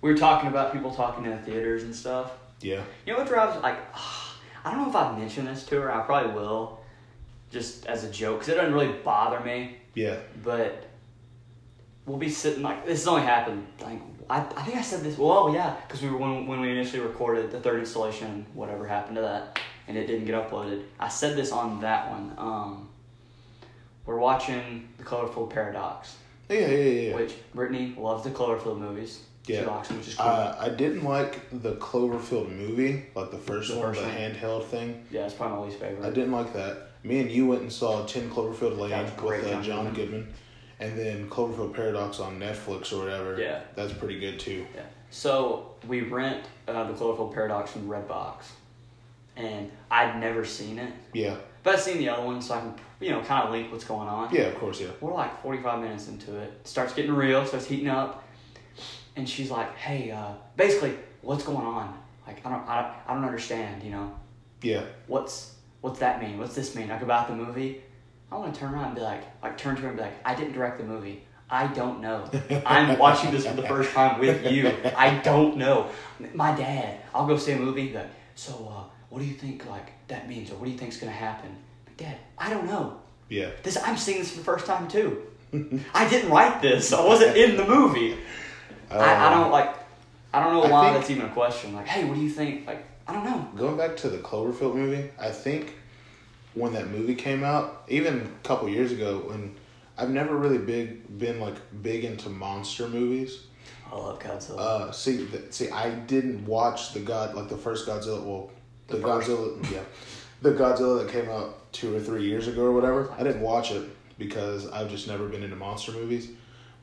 We 0.00 0.10
were 0.10 0.18
talking 0.18 0.48
about 0.48 0.72
people 0.72 0.92
talking 0.92 1.24
in 1.24 1.30
the 1.30 1.38
theaters 1.38 1.84
and 1.84 1.94
stuff. 1.94 2.32
Yeah. 2.60 2.82
You 3.04 3.12
know 3.12 3.20
what 3.20 3.28
drives 3.28 3.62
like 3.62 3.78
I 4.64 4.72
don't 4.72 4.82
know 4.82 4.88
if 4.88 4.96
I've 4.96 5.16
mentioned 5.16 5.46
this 5.46 5.64
to 5.66 5.80
her. 5.80 5.92
I 5.92 6.00
probably 6.00 6.32
will, 6.32 6.80
just 7.50 7.86
as 7.86 8.02
a 8.02 8.10
joke, 8.10 8.40
because 8.40 8.52
it 8.52 8.56
doesn't 8.56 8.74
really 8.74 8.92
bother 9.04 9.38
me. 9.40 9.76
Yeah. 9.94 10.16
But 10.42 10.88
we'll 12.04 12.18
be 12.18 12.28
sitting 12.28 12.62
like 12.62 12.84
this 12.84 13.00
has 13.00 13.06
only 13.06 13.22
happened. 13.22 13.64
Like 13.80 14.00
I, 14.28 14.40
I 14.40 14.62
think 14.62 14.76
I 14.76 14.82
said 14.82 15.02
this. 15.02 15.16
Well, 15.18 15.52
yeah, 15.54 15.76
because 15.86 16.02
we 16.02 16.08
were 16.08 16.16
when 16.16 16.46
when 16.46 16.60
we 16.60 16.70
initially 16.70 17.00
recorded 17.02 17.50
the 17.50 17.60
third 17.60 17.80
installation. 17.80 18.46
Whatever 18.54 18.86
happened 18.86 19.16
to 19.16 19.22
that, 19.22 19.58
and 19.88 19.96
it 19.96 20.06
didn't 20.06 20.24
get 20.26 20.34
uploaded. 20.34 20.82
I 20.98 21.08
said 21.08 21.36
this 21.36 21.52
on 21.52 21.80
that 21.80 22.10
one. 22.10 22.32
Um, 22.36 22.88
we're 24.04 24.18
watching 24.18 24.88
the 24.98 25.04
Cloverfield 25.04 25.50
Paradox, 25.50 26.16
Yeah, 26.48 26.58
yeah, 26.60 26.66
yeah. 26.68 27.00
yeah. 27.10 27.14
which 27.16 27.34
Brittany 27.54 27.94
loves 27.98 28.24
the 28.24 28.30
Cloverfield 28.30 28.78
movies. 28.78 29.20
She 29.46 29.54
Yeah. 29.54 29.66
likes 29.66 29.88
them, 29.88 29.98
which 29.98 30.08
is 30.08 30.14
cool. 30.16 30.26
Uh, 30.26 30.56
I 30.58 30.68
didn't 30.70 31.04
like 31.04 31.40
the 31.62 31.74
Cloverfield 31.76 32.50
movie, 32.50 33.04
like 33.14 33.30
the 33.30 33.38
first 33.38 33.70
The 33.70 33.78
one, 33.78 33.88
first 33.94 34.00
the 34.00 34.06
one. 34.08 34.16
handheld 34.16 34.64
thing. 34.66 35.04
yeah, 35.10 35.24
it's 35.24 35.34
probably 35.34 35.58
my 35.58 35.64
least 35.66 35.78
favorite. 35.78 36.04
I 36.04 36.10
didn't 36.10 36.32
like 36.32 36.52
that. 36.54 36.88
Me 37.04 37.20
and 37.20 37.30
you 37.30 37.46
went 37.46 37.62
and 37.62 37.72
saw 37.72 38.04
Ten 38.06 38.28
Cloverfield 38.30 38.76
Lane 38.78 39.04
with 39.22 39.44
uh, 39.44 39.50
John 39.52 39.62
John 39.62 39.84
Goodman. 39.86 39.94
Goodman, 39.94 40.28
and 40.80 40.98
then 40.98 41.28
Cloverfield 41.30 41.74
Paradox 41.74 42.20
on 42.20 42.38
Netflix 42.38 42.92
or 42.92 42.98
whatever. 42.98 43.40
Yeah. 43.40 43.60
that's 43.74 43.92
pretty 43.92 44.18
good 44.20 44.38
too. 44.38 44.66
Yeah. 44.74 44.82
So 45.10 45.72
we 45.88 46.02
rent 46.02 46.44
uh, 46.68 46.84
the 46.84 46.92
Cloverfield 46.94 47.32
Paradox 47.32 47.70
from 47.72 47.88
Redbox, 47.88 48.36
and 49.36 49.70
I'd 49.90 50.18
never 50.20 50.44
seen 50.44 50.78
it, 50.78 50.92
Yeah, 51.12 51.36
but 51.62 51.74
I've 51.74 51.80
seen 51.80 51.98
the 51.98 52.08
other 52.08 52.24
one, 52.24 52.40
so 52.42 52.54
I 52.54 52.60
can 52.60 52.74
you 53.00 53.10
know 53.10 53.20
kind 53.22 53.44
of 53.46 53.52
link 53.52 53.70
what's 53.70 53.84
going 53.84 54.08
on. 54.08 54.34
yeah, 54.34 54.42
of 54.44 54.56
course, 54.56 54.80
yeah. 54.80 54.88
We're 55.00 55.12
like 55.14 55.40
forty 55.42 55.62
five 55.62 55.80
minutes 55.80 56.08
into 56.08 56.36
it. 56.36 56.44
It 56.60 56.66
starts 56.68 56.92
getting 56.94 57.12
real, 57.12 57.44
starts 57.46 57.66
heating 57.66 57.88
up, 57.88 58.24
and 59.16 59.28
she's 59.28 59.50
like, 59.50 59.74
"Hey, 59.76 60.10
uh, 60.10 60.32
basically, 60.56 60.94
what's 61.22 61.44
going 61.44 61.66
on? 61.66 61.96
Like, 62.26 62.44
I 62.44 62.50
don't, 62.50 62.68
I 62.68 62.82
don't, 62.82 62.94
I 63.06 63.14
don't 63.14 63.24
understand. 63.24 63.82
You 63.82 63.90
know, 63.92 64.14
Yeah, 64.62 64.82
what's 65.06 65.54
what's 65.80 66.00
that 66.00 66.20
mean? 66.20 66.38
What's 66.38 66.54
this 66.54 66.74
mean? 66.74 66.88
Like 66.88 67.02
about 67.02 67.28
the 67.28 67.34
movie? 67.36 67.82
I 68.30 68.36
want 68.36 68.54
to 68.54 68.60
turn 68.60 68.74
around 68.74 68.86
and 68.86 68.94
be 68.96 69.00
like, 69.02 69.22
like 69.42 69.56
turn 69.56 69.76
to 69.76 69.82
her 69.82 69.88
and 69.88 69.96
be 69.96 70.02
like, 70.02 70.14
I 70.24 70.34
didn't 70.34 70.52
direct 70.54 70.78
the 70.78 70.84
movie. 70.84 71.22
I 71.48 71.68
don't 71.68 72.00
know. 72.00 72.28
I'm 72.66 72.98
watching 72.98 73.30
this 73.30 73.46
for 73.46 73.54
the 73.54 73.62
first 73.68 73.92
time 73.92 74.18
with 74.18 74.50
you. 74.50 74.72
I 74.96 75.18
don't 75.18 75.56
know. 75.56 75.90
My 76.34 76.54
dad, 76.56 77.00
I'll 77.14 77.26
go 77.26 77.36
see 77.36 77.52
a 77.52 77.56
movie. 77.56 77.92
Like, 77.92 78.08
so 78.34 78.52
uh, 78.76 78.82
what 79.10 79.20
do 79.20 79.24
you 79.26 79.34
think 79.34 79.64
like 79.66 79.92
that 80.08 80.28
means, 80.28 80.50
or 80.50 80.54
what 80.56 80.64
do 80.64 80.72
you 80.72 80.78
think's 80.78 80.96
gonna 80.96 81.12
happen? 81.12 81.50
Like, 81.86 81.96
Dad, 81.98 82.16
I 82.36 82.50
don't 82.50 82.66
know. 82.66 83.00
yeah. 83.28 83.50
This 83.62 83.78
I'm 83.84 83.96
seeing 83.96 84.18
this 84.18 84.30
for 84.32 84.38
the 84.38 84.44
first 84.44 84.66
time 84.66 84.88
too. 84.88 85.22
I 85.94 86.08
didn't 86.08 86.30
write 86.32 86.60
this. 86.60 86.92
I 86.92 87.04
wasn't 87.04 87.36
in 87.36 87.56
the 87.56 87.64
movie. 87.64 88.16
I, 88.90 88.96
I 88.98 89.26
Um, 89.32 89.42
don't 89.42 89.52
like. 89.52 89.74
I 90.34 90.42
don't 90.42 90.52
know 90.52 90.68
why 90.68 90.92
that's 90.92 91.08
even 91.10 91.26
a 91.26 91.32
question. 91.32 91.74
Like, 91.74 91.86
hey, 91.86 92.04
what 92.04 92.14
do 92.16 92.20
you 92.20 92.28
think? 92.28 92.66
Like, 92.66 92.84
I 93.06 93.12
don't 93.12 93.24
know. 93.24 93.48
Going 93.56 93.76
back 93.76 93.96
to 93.98 94.08
the 94.08 94.18
Cloverfield 94.18 94.74
movie, 94.74 95.10
I 95.18 95.30
think 95.30 95.74
when 96.56 96.72
that 96.72 96.88
movie 96.88 97.14
came 97.14 97.44
out, 97.44 97.84
even 97.88 98.22
a 98.22 98.46
couple 98.46 98.68
years 98.68 98.90
ago, 98.90 99.24
when 99.28 99.54
I've 99.98 100.10
never 100.10 100.36
really 100.36 100.58
big 100.58 101.18
been 101.18 101.38
like 101.38 101.54
big 101.82 102.04
into 102.04 102.28
monster 102.30 102.88
movies. 102.88 103.44
I 103.90 103.94
love 103.94 104.18
Godzilla. 104.18 104.58
Uh, 104.58 104.90
see, 104.92 105.26
th- 105.26 105.52
see, 105.52 105.70
I 105.70 105.90
didn't 105.90 106.44
watch 106.46 106.92
the 106.92 107.00
God 107.00 107.34
like 107.34 107.48
the 107.48 107.56
first 107.56 107.86
Godzilla. 107.86 108.22
Well, 108.22 108.50
the, 108.88 108.96
The. 108.96 109.02
Godzilla, 109.02 109.70
yeah, 109.70 109.82
the 110.42 110.52
Godzilla 110.52 111.04
that 111.04 111.12
came 111.12 111.28
out 111.30 111.72
two 111.72 111.94
or 111.94 112.00
three 112.00 112.24
years 112.24 112.48
ago 112.48 112.62
or 112.64 112.72
whatever. 112.72 113.10
I 113.18 113.22
didn't 113.22 113.42
watch 113.42 113.70
it 113.70 113.88
because 114.18 114.68
I've 114.70 114.90
just 114.90 115.06
never 115.08 115.28
been 115.28 115.42
into 115.42 115.56
monster 115.56 115.92
movies. 115.92 116.30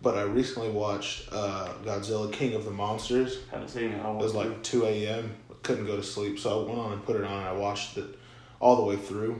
But 0.01 0.17
I 0.17 0.23
recently 0.23 0.69
watched 0.69 1.29
uh, 1.31 1.69
Godzilla 1.83 2.31
King 2.31 2.55
of 2.55 2.65
the 2.65 2.71
Monsters. 2.71 3.39
Haven't 3.49 3.69
seen 3.69 3.91
it. 3.91 4.05
It 4.05 4.15
was 4.15 4.35
like 4.35 4.61
two 4.61 4.85
a.m. 4.85 5.33
Couldn't 5.63 5.85
go 5.85 5.95
to 5.95 6.03
sleep, 6.03 6.37
so 6.39 6.61
I 6.61 6.67
went 6.67 6.77
on 6.77 6.91
and 6.91 7.05
put 7.05 7.15
it 7.15 7.23
on 7.23 7.37
and 7.39 7.47
I 7.47 7.53
watched 7.53 7.97
it 7.97 8.19
all 8.59 8.75
the 8.75 8.83
way 8.83 8.97
through. 8.97 9.39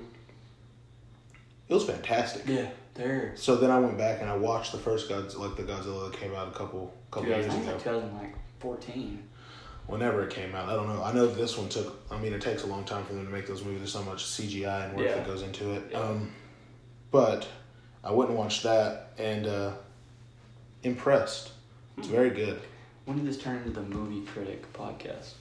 It 1.74 1.78
was 1.78 1.86
fantastic. 1.86 2.44
yeah, 2.46 2.70
there. 2.94 3.32
So 3.36 3.56
then 3.56 3.72
I 3.72 3.80
went 3.80 3.98
back 3.98 4.22
and 4.22 4.30
I 4.30 4.38
watched 4.38 4.72
the 4.74 4.78
first 4.78 5.10
Godzilla, 5.10 5.40
like 5.40 5.56
the 5.56 5.64
Godzilla 5.64 6.12
that 6.12 6.20
came 6.20 6.36
out 6.36 6.48
a 6.48 6.52
couple 6.52 6.94
couple 7.10 7.30
years 7.30 7.48
think 7.48 7.64
ago. 7.64 7.72
like 7.74 7.84
2014. 7.84 9.28
Whenever 9.88 10.22
it 10.24 10.30
came 10.30 10.54
out, 10.54 10.70
I 10.70 10.74
don't 10.76 10.88
know. 10.88 11.02
I 11.04 11.12
know 11.12 11.26
this 11.26 11.58
one 11.58 11.70
took. 11.70 12.00
I 12.12 12.20
mean, 12.20 12.32
it 12.32 12.42
takes 12.42 12.62
a 12.64 12.68
long 12.68 12.84
time 12.84 13.04
for 13.06 13.14
them 13.14 13.26
to 13.26 13.32
make 13.32 13.48
those 13.48 13.64
movies. 13.64 13.80
There's 13.80 13.92
so 13.92 14.04
much 14.04 14.24
CGI 14.24 14.86
and 14.90 14.96
work 14.98 15.08
Yeah. 15.08 15.16
that 15.16 15.26
goes 15.26 15.42
into 15.42 15.72
it. 15.72 15.84
Yeah. 15.92 16.00
Um, 16.00 16.32
but 17.10 17.48
I 18.04 18.12
went 18.12 18.30
and 18.30 18.38
watched 18.38 18.62
that 18.64 19.14
and 19.18 19.48
uh, 19.48 19.72
impressed. 20.84 21.54
It's 21.98 22.06
Hmm. 22.08 22.14
very 22.14 22.30
good. 22.30 22.62
When 23.06 23.18
did 23.18 23.26
this 23.28 23.40
turn 23.42 23.58
into 23.58 23.72
the 23.72 23.82
movie 23.82 24.24
critic 24.28 24.72
podcast? 24.74 25.32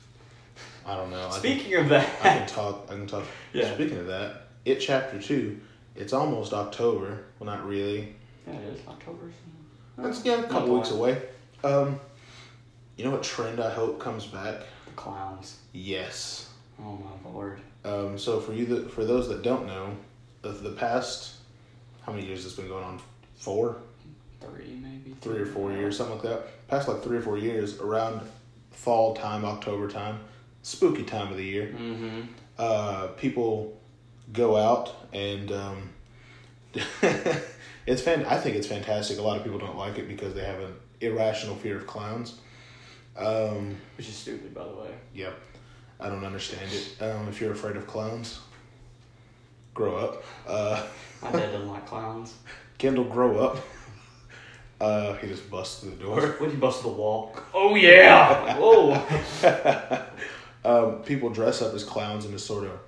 I 0.86 0.96
don't 0.96 1.10
know. 1.10 1.28
Can, 1.28 1.38
Speaking 1.38 1.74
of 1.74 1.90
that, 1.90 2.08
I 2.22 2.38
can 2.38 2.46
talk. 2.46 2.86
I 2.88 2.94
can 2.94 3.06
talk. 3.06 3.24
Yeah. 3.52 3.74
Speaking 3.74 3.98
of 3.98 4.06
that, 4.06 4.46
it 4.64 4.76
chapter 4.80 5.20
two. 5.20 5.60
It's 5.94 6.12
almost 6.12 6.52
October. 6.52 7.24
Well, 7.38 7.46
not 7.46 7.66
really. 7.66 8.14
yeah, 8.46 8.54
it 8.54 8.74
is 8.74 8.80
October. 8.88 9.30
It's 9.98 10.24
yeah, 10.24 10.40
a 10.40 10.48
couple 10.48 10.74
weeks 10.74 10.90
away. 10.90 11.20
Um, 11.62 12.00
you 12.96 13.04
know 13.04 13.10
what 13.10 13.22
trend 13.22 13.60
I 13.60 13.70
hope 13.70 14.00
comes 14.00 14.26
back? 14.26 14.60
The 14.86 14.92
clowns. 14.96 15.58
Yes. 15.72 16.48
Oh 16.80 16.98
my 17.24 17.30
lord. 17.30 17.60
Um, 17.84 18.18
so 18.18 18.40
for 18.40 18.52
you 18.52 18.64
that 18.66 18.90
for 18.90 19.04
those 19.04 19.28
that 19.28 19.42
don't 19.42 19.66
know, 19.66 19.96
of 20.42 20.62
the 20.62 20.70
past, 20.72 21.34
how 22.04 22.12
many 22.12 22.26
years 22.26 22.42
has 22.42 22.44
this 22.46 22.54
been 22.54 22.68
going 22.68 22.84
on? 22.84 23.00
Four, 23.36 23.76
Three 24.40 24.78
maybe. 24.82 25.14
three 25.20 25.40
or 25.40 25.46
four 25.46 25.72
years, 25.72 25.96
something 25.96 26.16
like 26.16 26.24
that. 26.24 26.68
Past 26.68 26.88
like 26.88 27.02
three 27.02 27.18
or 27.18 27.22
four 27.22 27.38
years, 27.38 27.78
around 27.80 28.20
fall 28.70 29.14
time, 29.14 29.44
October 29.44 29.88
time, 29.88 30.20
spooky 30.62 31.02
time 31.04 31.30
of 31.30 31.36
the 31.36 31.44
year. 31.44 31.74
Mm-hmm. 31.76 32.20
Uh, 32.58 33.08
people 33.18 33.80
go 34.32 34.56
out 34.56 34.94
and 35.12 35.50
um, 35.52 35.90
it's 37.86 38.02
fan. 38.02 38.24
I 38.26 38.36
think 38.38 38.56
it's 38.56 38.66
fantastic. 38.66 39.18
A 39.18 39.22
lot 39.22 39.36
of 39.38 39.44
people 39.44 39.58
don't 39.58 39.76
like 39.76 39.98
it 39.98 40.08
because 40.08 40.34
they 40.34 40.44
have 40.44 40.60
an 40.60 40.74
irrational 41.00 41.56
fear 41.56 41.76
of 41.76 41.86
clowns. 41.86 42.38
Um, 43.16 43.76
Which 43.96 44.08
is 44.08 44.14
stupid, 44.14 44.54
by 44.54 44.64
the 44.64 44.74
way. 44.74 44.90
Yep. 45.14 45.38
I 46.00 46.08
don't 46.08 46.24
understand 46.24 46.70
it. 46.72 47.02
Um, 47.02 47.28
if 47.28 47.40
you're 47.40 47.52
afraid 47.52 47.76
of 47.76 47.86
clowns, 47.86 48.40
grow 49.74 49.96
up. 49.96 50.24
Uh, 50.46 50.86
My 51.22 51.30
dad 51.32 51.52
doesn't 51.52 51.68
like 51.68 51.86
clowns. 51.86 52.34
Kendall, 52.78 53.04
grow 53.04 53.38
up. 53.38 53.58
Uh, 54.80 55.12
he 55.18 55.28
just 55.28 55.48
busts 55.48 55.80
through 55.80 55.90
the 55.92 55.96
door. 56.02 56.20
What 56.20 56.46
if 56.48 56.54
you 56.54 56.58
busted 56.58 56.86
the 56.86 56.88
wall? 56.96 57.36
Oh 57.54 57.76
yeah! 57.76 58.42
Like, 58.44 58.58
whoa! 58.58 60.06
Um, 60.64 61.02
people 61.02 61.28
dress 61.28 61.60
up 61.60 61.74
as 61.74 61.82
clowns 61.82 62.24
and 62.24 62.32
just 62.32 62.46
sort 62.46 62.64
of 62.64 62.78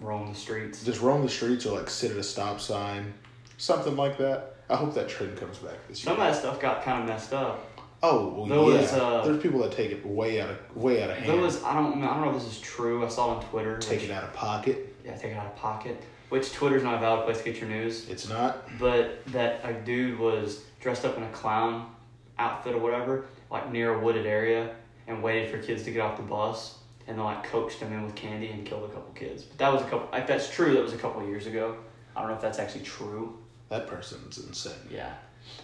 Roam 0.00 0.28
the 0.28 0.34
streets. 0.34 0.84
just 0.84 1.00
roam 1.00 1.22
the 1.22 1.28
streets 1.28 1.66
or 1.66 1.78
like 1.78 1.88
sit 1.88 2.10
at 2.10 2.16
a 2.16 2.22
stop 2.22 2.60
sign, 2.60 3.14
something 3.58 3.96
like 3.96 4.18
that. 4.18 4.56
I 4.68 4.76
hope 4.76 4.94
that 4.94 5.08
trend 5.08 5.36
comes 5.38 5.58
back 5.58 5.74
this 5.88 6.04
year. 6.04 6.14
Some 6.14 6.20
of 6.20 6.26
that 6.32 6.38
stuff 6.38 6.60
got 6.60 6.82
kind 6.82 7.02
of 7.02 7.08
messed 7.08 7.32
up. 7.34 7.66
oh, 8.02 8.28
well, 8.28 8.46
There 8.46 8.58
yeah. 8.58 8.80
was, 8.82 8.92
uh, 8.92 9.22
There's 9.24 9.42
people 9.42 9.60
that 9.60 9.72
take 9.72 9.90
it 9.92 10.04
way 10.06 10.40
out 10.40 10.50
of 10.50 10.76
way 10.76 11.02
out 11.02 11.10
of 11.10 11.16
hand. 11.16 11.30
There 11.30 11.40
was 11.40 11.62
I 11.62 11.74
don't 11.74 11.98
know 12.00 12.08
I 12.10 12.14
don't 12.14 12.24
know 12.26 12.36
if 12.36 12.42
this 12.42 12.52
is 12.56 12.60
true. 12.60 13.04
I 13.04 13.08
saw 13.08 13.32
it 13.32 13.36
on 13.44 13.50
Twitter. 13.50 13.78
take 13.78 14.00
which- 14.00 14.10
it 14.10 14.12
out 14.12 14.24
of 14.24 14.32
pocket. 14.32 14.94
Yeah, 15.04 15.14
take 15.16 15.32
it 15.32 15.36
out 15.36 15.46
of 15.46 15.56
pocket. 15.56 16.02
Which 16.30 16.52
Twitter's 16.52 16.82
not 16.82 16.94
a 16.94 16.98
valid 16.98 17.26
place 17.26 17.38
to 17.38 17.44
get 17.44 17.60
your 17.60 17.68
news. 17.68 18.08
It's 18.08 18.28
not. 18.28 18.66
But 18.78 19.24
that 19.26 19.60
a 19.62 19.74
dude 19.74 20.18
was 20.18 20.62
dressed 20.80 21.04
up 21.04 21.16
in 21.18 21.22
a 21.22 21.28
clown 21.28 21.90
outfit 22.38 22.74
or 22.74 22.78
whatever, 22.78 23.26
like 23.50 23.70
near 23.70 23.94
a 23.94 23.98
wooded 24.00 24.26
area, 24.26 24.74
and 25.06 25.22
waited 25.22 25.50
for 25.50 25.58
kids 25.64 25.82
to 25.84 25.90
get 25.92 26.00
off 26.00 26.16
the 26.16 26.22
bus, 26.24 26.78
and 27.06 27.18
then 27.18 27.24
like 27.24 27.44
coaxed 27.44 27.80
them 27.80 27.92
in 27.92 28.04
with 28.04 28.14
candy 28.14 28.48
and 28.48 28.64
killed 28.66 28.84
a 28.90 28.92
couple 28.92 29.12
kids. 29.14 29.42
But 29.42 29.58
that 29.58 29.72
was 29.72 29.82
a 29.82 29.86
couple. 29.86 30.08
If 30.18 30.26
that's 30.26 30.50
true, 30.50 30.74
that 30.74 30.82
was 30.82 30.92
a 30.92 30.98
couple 30.98 31.24
years 31.26 31.46
ago. 31.46 31.76
I 32.16 32.20
don't 32.20 32.30
know 32.30 32.36
if 32.36 32.42
that's 32.42 32.58
actually 32.58 32.84
true. 32.84 33.38
That 33.68 33.86
person's 33.86 34.38
insane. 34.38 34.72
Yeah. 34.90 35.12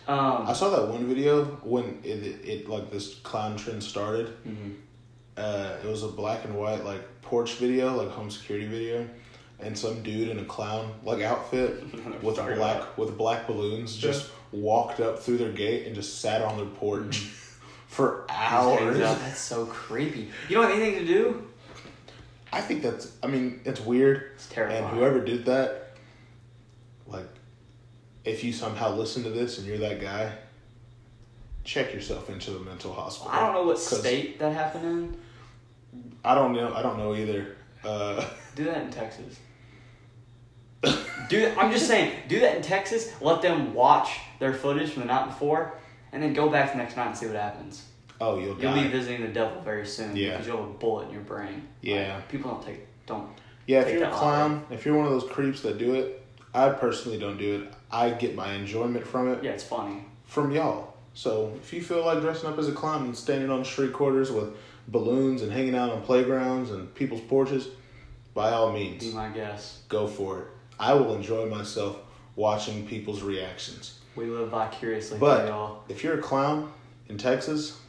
Um, 0.08 0.46
I 0.46 0.52
saw 0.52 0.70
that 0.70 0.88
one 0.88 1.06
video 1.06 1.44
when 1.62 2.00
it, 2.04 2.22
it, 2.22 2.48
it 2.48 2.68
like 2.68 2.90
this 2.90 3.14
clown 3.16 3.56
trend 3.56 3.82
started. 3.82 4.32
mhm. 4.46 4.76
Uh, 5.36 5.76
it 5.82 5.88
was 5.88 6.02
a 6.02 6.08
black 6.08 6.44
and 6.44 6.54
white 6.54 6.84
like 6.84 7.00
porch 7.22 7.54
video, 7.54 7.94
like 7.96 8.10
home 8.10 8.30
security 8.30 8.66
video, 8.66 9.08
and 9.60 9.78
some 9.78 10.02
dude 10.02 10.28
in 10.28 10.38
a 10.38 10.44
clown 10.44 10.92
like 11.02 11.22
outfit 11.22 11.82
with 12.22 12.36
black 12.36 12.50
about 12.56 12.98
with 12.98 13.16
black 13.16 13.46
balloons 13.46 13.96
just 13.96 14.30
walked 14.52 15.00
up 15.00 15.18
through 15.18 15.38
their 15.38 15.52
gate 15.52 15.86
and 15.86 15.94
just 15.94 16.20
sat 16.20 16.42
on 16.42 16.56
their 16.58 16.66
porch 16.66 17.30
for 17.90 18.24
hours. 18.28 18.98
That's 18.98 19.40
so 19.40 19.66
creepy. 19.66 20.30
You 20.48 20.54
don't 20.56 20.70
have 20.70 20.78
anything 20.78 21.00
to 21.00 21.06
do? 21.06 21.46
I 22.52 22.60
think 22.60 22.82
that's. 22.82 23.12
I 23.22 23.26
mean, 23.26 23.60
it's 23.64 23.80
weird, 23.80 24.30
It's 24.36 24.48
terrifying. 24.48 24.84
and 24.84 24.96
whoever 24.96 25.20
did 25.20 25.44
that, 25.46 25.96
like, 27.06 27.26
if 28.24 28.44
you 28.44 28.52
somehow 28.52 28.94
listen 28.94 29.24
to 29.24 29.30
this 29.30 29.58
and 29.58 29.66
you're 29.66 29.78
that 29.78 30.00
guy, 30.00 30.32
check 31.64 31.92
yourself 31.92 32.30
into 32.30 32.52
the 32.52 32.60
mental 32.60 32.92
hospital. 32.92 33.32
I 33.32 33.40
don't 33.40 33.54
know 33.54 33.64
what 33.64 33.78
state 33.78 34.38
that 34.38 34.52
happened 34.52 34.84
in. 35.92 36.12
I 36.24 36.36
don't 36.36 36.52
know. 36.52 36.72
I 36.72 36.82
don't 36.82 36.96
know 36.96 37.14
either. 37.14 37.56
Uh, 37.84 38.24
Do 38.54 38.64
that 38.64 38.82
in 38.82 38.90
Texas. 38.90 39.38
do 41.28 41.52
I'm 41.58 41.70
just 41.70 41.86
saying, 41.86 42.14
do 42.28 42.40
that 42.40 42.56
in 42.56 42.62
Texas. 42.62 43.12
Let 43.20 43.42
them 43.42 43.74
watch 43.74 44.18
their 44.38 44.54
footage 44.54 44.90
from 44.90 45.02
the 45.02 45.08
night 45.08 45.26
before, 45.26 45.74
and 46.12 46.22
then 46.22 46.32
go 46.32 46.48
back 46.48 46.72
the 46.72 46.78
next 46.78 46.96
night 46.96 47.08
and 47.08 47.16
see 47.16 47.26
what 47.26 47.36
happens. 47.36 47.84
oh, 48.20 48.36
you'll 48.38 48.48
You'll 48.60 48.74
die. 48.74 48.82
be 48.84 48.88
visiting 48.88 49.22
the 49.22 49.28
devil 49.28 49.60
very 49.62 49.86
soon. 49.86 50.16
Yeah. 50.16 50.32
because 50.32 50.46
you'll 50.46 50.58
have 50.58 50.66
a 50.70 50.72
bullet 50.74 51.06
in 51.08 51.12
your 51.14 51.22
brain. 51.22 51.66
Yeah. 51.80 52.16
Like, 52.16 52.28
people 52.28 52.50
don't 52.50 52.64
take 52.64 52.86
don't. 53.06 53.28
Yeah, 53.66 53.80
if 53.82 53.92
you're 53.94 54.04
a 54.08 54.10
clown, 54.10 54.64
if 54.70 54.84
you're 54.84 54.96
one 54.96 55.06
of 55.06 55.12
those 55.12 55.30
creeps 55.30 55.60
that 55.62 55.78
do 55.78 55.94
it, 55.94 56.22
I 56.52 56.70
personally 56.70 57.18
don't 57.18 57.38
do 57.38 57.62
it. 57.62 57.72
I 57.92 58.10
get 58.10 58.34
my 58.34 58.52
enjoyment 58.54 59.06
from 59.06 59.32
it 59.32 59.44
Yeah, 59.44 59.52
it's 59.52 59.62
funny. 59.64 60.04
from 60.26 60.50
y'all. 60.50 60.94
So 61.14 61.52
if 61.62 61.72
you 61.72 61.82
feel 61.82 62.04
like 62.04 62.20
dressing 62.20 62.48
up 62.48 62.58
as 62.58 62.68
a 62.68 62.72
clown 62.72 63.04
and 63.04 63.16
standing 63.16 63.50
on 63.50 63.64
street 63.64 63.92
corners 63.92 64.30
with 64.32 64.54
balloons 64.88 65.42
and 65.42 65.52
hanging 65.52 65.74
out 65.76 65.90
on 65.90 66.02
playgrounds 66.02 66.70
and 66.72 66.92
people's 66.94 67.20
porches, 67.22 67.68
by 68.34 68.50
all 68.52 68.72
means, 68.72 69.04
Be 69.04 69.12
my 69.12 69.28
guess. 69.28 69.82
go 69.88 70.06
for 70.06 70.40
it. 70.40 70.46
I 70.78 70.94
will 70.94 71.14
enjoy 71.14 71.46
myself 71.46 71.96
watching 72.36 72.86
people's 72.86 73.22
reactions. 73.22 73.99
We 74.20 74.26
live 74.26 74.50
vicariously 74.50 75.18
But- 75.18 75.40
through 75.40 75.48
y'all. 75.48 75.82
If 75.88 76.04
you're 76.04 76.18
a 76.18 76.22
clown 76.22 76.70
in 77.08 77.16
Texas, 77.16 77.80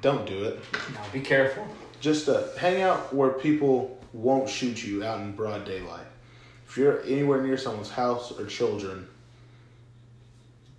don't 0.00 0.24
do 0.24 0.44
it. 0.44 0.60
Now 0.94 1.02
be 1.12 1.20
careful. 1.20 1.66
Just 2.00 2.28
uh, 2.28 2.44
hang 2.56 2.82
out 2.82 3.12
where 3.12 3.30
people 3.30 3.98
won't 4.12 4.48
shoot 4.48 4.84
you 4.84 5.02
out 5.02 5.20
in 5.20 5.32
broad 5.32 5.64
daylight. 5.64 6.06
If 6.68 6.76
you're 6.76 7.02
anywhere 7.02 7.42
near 7.42 7.56
someone's 7.56 7.90
house 7.90 8.30
or 8.38 8.46
children, 8.46 9.08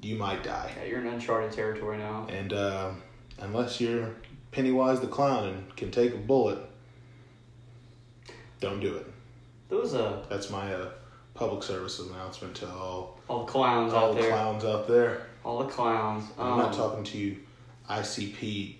you 0.01 0.15
might 0.15 0.43
die. 0.43 0.71
Yeah, 0.77 0.85
you're 0.85 1.01
in 1.01 1.07
uncharted 1.07 1.51
territory 1.51 1.97
now. 1.97 2.25
And 2.29 2.53
uh, 2.53 2.91
unless 3.39 3.81
you're 3.81 4.11
Pennywise 4.51 5.01
the 5.01 5.07
clown 5.07 5.49
and 5.49 5.75
can 5.75 5.91
take 5.91 6.13
a 6.13 6.17
bullet, 6.17 6.59
don't 8.61 8.79
do 8.79 8.95
it. 8.95 9.05
There 9.67 9.79
was 9.79 9.93
a 9.93 10.23
That's 10.29 10.49
my 10.49 10.73
uh, 10.73 10.91
public 11.33 11.61
service 11.63 11.99
announcement 11.99 12.55
to 12.55 12.69
all, 12.69 13.16
all 13.27 13.45
the 13.45 13.51
clowns 13.51 13.93
all 13.93 14.09
out 14.09 14.15
the 14.15 14.21
there. 14.21 14.31
clowns 14.31 14.63
out 14.65 14.87
there. 14.87 15.21
All 15.43 15.59
the 15.59 15.69
clowns. 15.69 16.25
I'm 16.37 16.57
not 16.57 16.71
Um, 16.73 16.77
talking 16.77 17.03
to 17.05 17.17
you, 17.17 17.37
ICP 17.89 18.75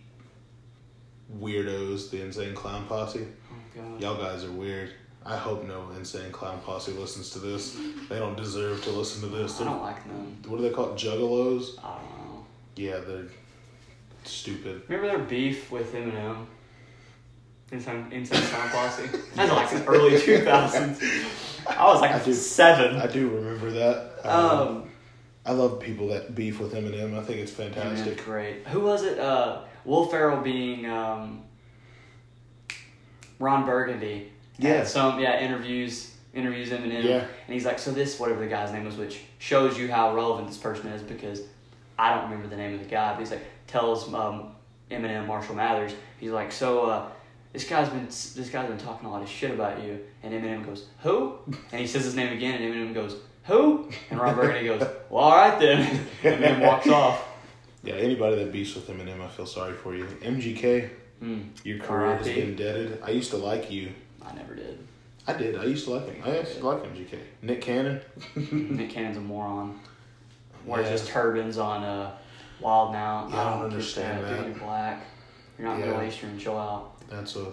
weirdos, 1.40 2.10
the 2.10 2.22
Insane 2.22 2.54
Clown 2.56 2.86
Posse. 2.88 3.26
Oh 3.52 3.56
god. 3.76 4.02
Y'all 4.02 4.18
guys 4.18 4.44
are 4.44 4.52
weird. 4.52 4.92
I 5.26 5.36
hope 5.36 5.66
no 5.68 5.90
Insane 5.98 6.32
Clown 6.32 6.60
Posse 6.62 6.92
listens 6.94 7.30
to 7.32 7.40
this. 7.40 7.78
They 8.10 8.18
don't 8.18 8.38
deserve 8.38 8.82
to 8.84 8.92
listen 8.92 9.22
to 9.30 9.36
this. 9.36 9.56
I 9.56 9.64
They're, 9.64 9.74
don't 9.74 9.82
like 9.82 10.04
them. 10.08 10.38
what 10.48 10.58
do 10.58 10.64
they 10.64 10.70
call? 10.74 10.90
Juggalos? 10.90 11.78
I 11.84 11.98
don't 11.98 12.26
know. 12.26 12.46
Yeah, 12.78 13.00
they're 13.00 13.26
stupid. 14.24 14.84
Remember 14.88 15.08
their 15.18 15.26
beef 15.26 15.70
with 15.72 15.94
Eminem? 15.94 16.46
Insane, 17.72 18.08
Insane 18.12 18.42
Clown 18.44 18.70
Posse? 18.70 19.08
That's 19.36 19.52
like 19.52 19.74
in 19.74 19.84
early 19.88 20.12
2000s. 20.18 21.68
I 21.68 21.86
was 21.86 22.00
like 22.02 22.12
I 22.12 22.20
do. 22.24 22.34
seven. 22.34 22.96
I 22.96 23.08
do 23.08 23.28
remember 23.30 23.72
that. 23.72 24.20
Um, 24.24 24.60
Um, 24.68 24.90
I 25.46 25.52
love 25.52 25.80
people 25.80 26.08
that 26.10 26.34
beef 26.36 26.60
with 26.60 26.74
Eminem. 26.74 27.18
I 27.18 27.24
think 27.24 27.40
it's 27.40 27.52
fantastic. 27.52 28.16
Eminem's 28.16 28.24
great. 28.24 28.68
Who 28.68 28.82
was 28.82 29.04
it? 29.04 29.20
Uh, 29.20 29.62
Will 29.86 30.06
Ferrell 30.06 30.42
being 30.42 30.86
um, 30.86 31.44
Ron 33.40 33.66
Burgundy. 33.66 34.32
Yeah. 34.58 34.84
Some 34.86 35.20
yeah 35.20 35.40
interviews 35.40 36.14
interviews 36.34 36.70
Eminem, 36.70 37.04
Yeah. 37.04 37.18
and 37.48 37.54
he's 37.54 37.66
like, 37.66 37.80
"So 37.80 37.92
this 37.92 38.20
whatever 38.20 38.40
the 38.42 38.48
guy's 38.48 38.72
name 38.72 38.86
was, 38.86 38.96
which 38.98 39.22
shows 39.40 39.78
you 39.78 39.92
how 39.92 40.14
relevant 40.16 40.48
this 40.48 40.58
person 40.58 40.88
is 40.90 41.02
because 41.02 41.42
I 42.00 42.14
don't 42.14 42.24
remember 42.26 42.48
the 42.48 42.58
name 42.58 42.74
of 42.74 42.80
the 42.80 42.86
guy, 42.90 43.14
but 43.14 43.20
he's 43.20 43.32
like 43.32 43.46
tells 43.68 44.12
um, 44.14 44.52
Eminem 44.92 45.28
Marshall 45.28 45.56
Mathers, 45.56 45.94
he's 46.20 46.32
like, 46.32 46.52
"So 46.52 46.86
uh, 46.86 47.10
this 47.58 47.68
guy's 47.68 47.90
been 47.90 48.06
this 48.06 48.50
guy's 48.52 48.68
been 48.68 48.78
talking 48.78 49.08
a 49.08 49.12
lot 49.12 49.24
of 49.24 49.30
shit 49.30 49.50
about 49.52 49.82
you," 49.84 50.00
and 50.22 50.32
Eminem 50.34 50.64
goes, 50.66 50.86
"Who?" 51.02 51.38
and 51.72 51.82
he 51.82 51.88
says 51.88 52.04
his 52.06 52.16
name 52.16 52.32
again, 52.32 52.62
and 52.62 52.72
Eminem 52.74 52.94
goes, 52.94 53.16
"Who?" 53.46 53.90
and 54.12 54.20
Ron 54.20 54.36
Burgundy 54.36 54.68
goes, 54.68 54.82
"Well, 55.10 55.24
all 55.24 55.36
right 55.36 55.60
then," 55.60 56.06
and 56.24 56.44
then 56.44 56.60
walks 56.62 56.88
off. 56.88 57.24
Yeah, 57.84 57.96
anybody 57.96 58.36
that 58.36 58.52
beefs 58.52 58.76
with 58.76 58.88
Eminem, 58.90 59.22
I 59.22 59.28
feel 59.28 59.46
sorry 59.48 59.74
for 59.74 59.96
you. 59.96 60.06
MGK, 60.22 60.90
Mm, 61.24 61.48
your 61.64 61.80
career 61.80 62.16
has 62.18 62.28
been 62.28 62.56
deaded. 62.56 63.00
I 63.04 63.10
used 63.10 63.32
to 63.32 63.38
like 63.38 63.72
you. 63.72 63.92
I 64.22 64.34
never 64.36 64.54
did. 64.54 64.78
I 65.26 65.34
did. 65.34 65.58
I 65.58 65.64
used 65.64 65.86
to 65.86 65.94
like 65.96 66.06
him. 66.14 66.22
I 66.24 66.38
used 66.40 66.58
to 66.60 66.68
like 66.68 66.84
MGK. 66.84 67.18
Nick 67.42 67.62
Cannon. 67.62 68.02
Nick 68.52 68.92
Cannon's 68.92 69.18
a 69.18 69.22
moron. 69.22 69.80
Wears 70.64 70.86
Yeah. 70.86 70.92
his 70.92 71.08
turbans 71.08 71.58
on 71.58 71.84
uh, 71.84 72.12
Wild 72.60 72.94
'N 72.94 73.02
Out. 73.02 73.30
Yeah, 73.32 73.42
I 73.42 73.50
don't 73.50 73.60
get 73.62 73.66
understand 73.72 74.20
Dude, 74.20 74.30
that. 74.30 74.46
You're 74.48 74.56
black. 74.60 75.06
You're 75.58 75.68
not 75.70 75.80
Yeah. 75.80 75.86
Middle 75.88 76.04
Eastern. 76.04 76.38
Chill 76.38 76.56
out. 76.58 76.97
That's 77.10 77.36
a 77.36 77.52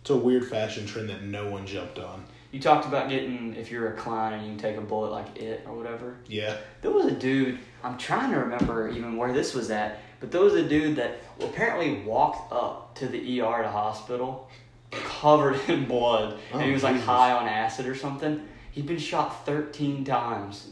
it's 0.00 0.10
a 0.10 0.16
weird 0.16 0.46
fashion 0.48 0.86
trend 0.86 1.08
that 1.10 1.22
no 1.22 1.50
one 1.50 1.66
jumped 1.66 1.98
on. 1.98 2.24
You 2.52 2.60
talked 2.60 2.86
about 2.86 3.08
getting 3.08 3.54
if 3.54 3.70
you're 3.70 3.92
a 3.92 4.10
and 4.10 4.42
you 4.44 4.48
can 4.52 4.58
take 4.58 4.76
a 4.76 4.80
bullet 4.80 5.10
like 5.10 5.36
it 5.38 5.62
or 5.66 5.74
whatever. 5.76 6.16
Yeah. 6.26 6.56
There 6.82 6.90
was 6.90 7.06
a 7.06 7.12
dude. 7.12 7.58
I'm 7.84 7.96
trying 7.96 8.32
to 8.32 8.38
remember 8.38 8.88
even 8.88 9.16
where 9.16 9.32
this 9.32 9.54
was 9.54 9.70
at, 9.70 10.00
but 10.18 10.32
there 10.32 10.40
was 10.40 10.54
a 10.54 10.66
dude 10.68 10.96
that 10.96 11.18
apparently 11.40 12.00
walked 12.02 12.52
up 12.52 12.94
to 12.96 13.06
the 13.06 13.40
ER 13.40 13.60
at 13.60 13.64
a 13.66 13.70
hospital, 13.70 14.50
covered 14.90 15.60
in 15.68 15.86
blood, 15.86 16.38
and 16.52 16.62
he 16.62 16.70
Oh, 16.70 16.72
was 16.72 16.82
like 16.82 16.94
Jesus. 16.94 17.06
high 17.06 17.32
on 17.32 17.46
acid 17.46 17.86
or 17.86 17.94
something. 17.94 18.46
He'd 18.72 18.86
been 18.86 18.98
shot 18.98 19.46
13 19.46 20.04
times. 20.04 20.70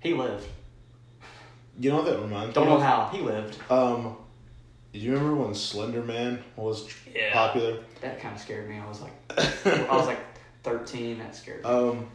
He 0.00 0.14
lived. 0.14 0.46
You 1.78 1.90
know 1.90 2.02
that 2.02 2.20
reminds 2.20 2.54
Don't 2.54 2.66
me 2.66 2.74
know 2.74 2.80
how 2.80 3.08
he 3.12 3.20
lived. 3.20 3.56
Um, 3.70 4.16
do 4.94 5.00
you 5.00 5.12
remember 5.12 5.34
when 5.42 5.54
Slender 5.54 6.02
Man 6.02 6.42
was 6.56 6.88
Yeah. 7.12 7.32
popular? 7.32 7.78
That 8.00 8.20
kind 8.20 8.34
of 8.34 8.40
scared 8.40 8.68
me. 8.68 8.78
I 8.78 8.88
was 8.88 9.00
like, 9.00 9.12
I 9.66 9.96
was 9.96 10.06
like 10.06 10.20
13. 10.62 11.18
That 11.18 11.34
scared 11.34 11.64
me. 11.64 11.68
Um, 11.68 12.06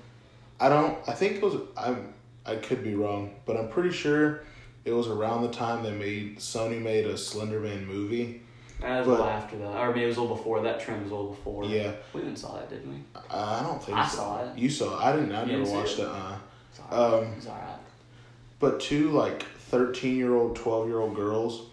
I 0.61 0.69
don't. 0.69 0.97
I 1.07 1.11
think 1.13 1.35
it 1.37 1.41
was. 1.43 1.55
I'm. 1.77 2.13
I 2.45 2.55
could 2.55 2.83
be 2.83 2.95
wrong, 2.95 3.35
but 3.45 3.57
I'm 3.57 3.67
pretty 3.69 3.91
sure 3.91 4.43
it 4.85 4.91
was 4.93 5.07
around 5.07 5.41
the 5.43 5.51
time 5.51 5.83
they 5.83 5.91
made 5.91 6.37
Sony 6.39 6.81
made 6.81 7.05
a 7.05 7.17
Slender 7.17 7.59
Man 7.59 7.85
movie. 7.85 8.41
that 8.81 8.99
was 8.99 9.07
a 9.07 9.09
little 9.11 9.25
after 9.25 9.57
that, 9.57 9.75
or 9.77 9.89
maybe 9.89 10.03
it 10.05 10.07
was 10.07 10.17
a 10.17 10.21
little 10.21 10.35
before. 10.37 10.61
That 10.61 10.79
trend 10.79 11.03
was 11.03 11.11
a 11.11 11.15
little 11.15 11.31
before. 11.31 11.65
Yeah. 11.65 11.91
we 12.13 12.21
even 12.21 12.35
saw 12.35 12.55
that, 12.55 12.69
didn't 12.69 12.91
we? 12.93 12.99
I 13.29 13.61
don't 13.61 13.83
think 13.83 13.97
I 13.97 14.07
so. 14.07 14.17
saw 14.17 14.43
it. 14.45 14.57
You 14.57 14.69
saw. 14.69 14.97
it. 14.99 15.03
I 15.05 15.15
didn't. 15.17 15.33
I 15.33 15.41
You 15.43 15.51
never 15.51 15.63
didn't 15.65 15.77
watched 15.77 15.99
it? 15.99 16.03
it. 16.03 16.07
Uh, 16.07 16.35
It's 16.71 16.79
alright. 16.79 17.23
Um, 17.27 17.33
it's 17.37 17.47
alright. 17.47 17.79
but 18.59 18.79
two 18.79 19.11
like 19.11 19.43
thirteen 19.69 20.15
year 20.17 20.33
old, 20.33 20.55
twelve 20.55 20.87
year 20.87 20.99
old 20.99 21.13
girls 21.15 21.67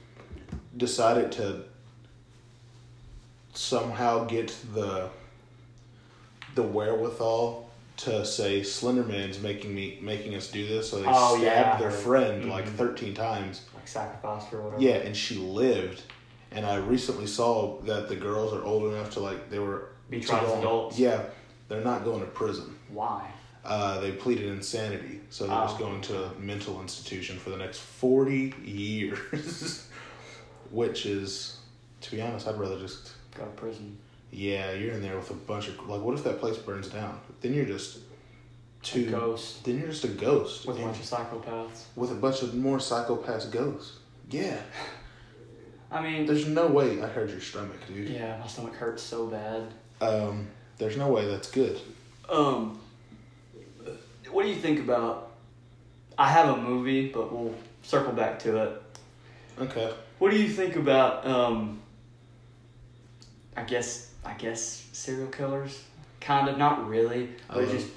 decided 0.76 1.32
to 1.32 1.62
somehow 3.54 4.24
get 4.24 4.54
the 4.74 5.08
the 6.54 6.62
wherewithal 6.62 7.68
to 7.98 8.24
say 8.24 8.60
Slenderman's 8.60 9.40
making 9.40 9.74
me 9.74 9.98
making 10.02 10.34
us 10.34 10.50
do 10.50 10.66
this, 10.66 10.90
so 10.90 11.00
they 11.00 11.06
Oh, 11.08 11.36
stabbed 11.38 11.42
yeah, 11.42 11.76
their 11.78 11.90
friend 11.90 12.48
like 12.50 12.66
Mhm. 12.66 12.76
thirteen 12.76 13.14
times. 13.14 13.62
Like 13.74 13.88
sacrificed 13.88 14.52
or 14.52 14.62
whatever. 14.62 14.82
Yeah, 14.82 14.96
and 14.96 15.16
she 15.16 15.36
lived. 15.36 16.02
And 16.52 16.64
I 16.64 16.76
recently 16.76 17.26
saw 17.26 17.80
that 17.82 18.08
the 18.08 18.16
girls 18.16 18.52
are 18.52 18.62
old 18.62 18.92
enough 18.92 19.10
to 19.14 19.20
like 19.20 19.50
they 19.50 19.58
were 19.58 19.88
Be 20.10 20.20
tried 20.20 20.44
as 20.44 20.52
adults. 20.58 20.98
Yeah, 20.98 21.22
they're 21.68 21.82
not 21.84 22.04
going 22.04 22.20
to 22.20 22.26
prison. 22.26 22.78
Why? 22.90 23.30
Uh, 23.64 23.98
they 24.00 24.12
pleaded 24.12 24.46
insanity, 24.46 25.20
so 25.30 25.46
they're 25.46 25.56
just 25.62 25.76
Oh. 25.76 25.78
going 25.78 26.00
to 26.02 26.24
a 26.26 26.34
mental 26.38 26.80
institution 26.80 27.38
for 27.38 27.50
the 27.50 27.56
next 27.56 27.78
forty 27.80 28.54
years. 28.64 29.82
Which 30.70 31.06
is, 31.06 31.58
to 32.02 32.10
be 32.10 32.20
honest, 32.22 32.46
I'd 32.48 32.58
rather 32.58 32.78
just 32.78 33.12
Go 33.34 33.44
to 33.44 33.50
prison. 33.50 33.98
yeah, 34.30 34.72
you're 34.72 34.94
in 34.94 35.02
there 35.02 35.16
with 35.16 35.30
a 35.30 35.34
bunch 35.34 35.68
of 35.68 35.78
like, 35.88 36.00
what 36.00 36.14
if 36.14 36.24
that 36.24 36.40
place 36.40 36.56
burns 36.56 36.88
down? 36.88 37.20
Then 37.40 37.52
you're 37.54 37.66
just 37.66 37.98
two. 38.82 39.10
Ghost. 39.10 39.64
Then 39.64 39.78
you're 39.78 39.88
just 39.88 40.04
a 40.04 40.08
ghost 40.08 40.66
With 40.66 40.78
a 40.78 40.82
bunch 40.82 40.98
of 40.98 41.04
psychopaths. 41.04 41.82
with 41.96 42.10
a 42.12 42.14
bunch 42.14 42.42
of 42.42 42.54
more 42.54 42.78
psychopaths 42.78 43.50
ghosts. 43.50 43.98
Yeah, 44.30 44.58
I 45.90 46.02
mean, 46.02 46.26
there's 46.26 46.46
no 46.46 46.66
way. 46.66 47.00
I 47.02 47.06
heard 47.06 47.30
your 47.30 47.40
stomach, 47.40 47.76
dude. 47.86 48.08
yeah, 48.08 48.38
my 48.40 48.46
stomach 48.48 48.74
hurts 48.74 49.02
so 49.02 49.26
bad. 49.28 49.64
Um, 50.00 50.48
there's 50.78 50.96
no 50.96 51.08
way 51.08 51.26
that's 51.28 51.50
good. 51.50 51.78
Um, 52.28 52.80
what 54.30 54.42
do 54.42 54.48
you 54.48 54.56
think 54.56 54.80
about? 54.80 55.30
I 56.18 56.28
have 56.30 56.48
a 56.58 56.60
movie, 56.60 57.08
but 57.10 57.32
we'll 57.32 57.54
circle 57.82 58.12
back 58.12 58.38
to 58.40 58.56
it. 58.64 58.82
Okay. 59.60 59.92
What 60.18 60.30
do 60.30 60.38
you 60.40 60.48
think 60.48 60.76
about? 60.76 61.26
Um, 61.26 61.80
I 63.56 63.62
guess 63.62 64.10
I 64.24 64.34
guess 64.34 64.86
serial 64.92 65.28
killers, 65.28 65.82
kind 66.20 66.48
of 66.48 66.58
not 66.58 66.88
really, 66.88 67.30
but 67.48 67.58
love- 67.58 67.70
just 67.70 67.88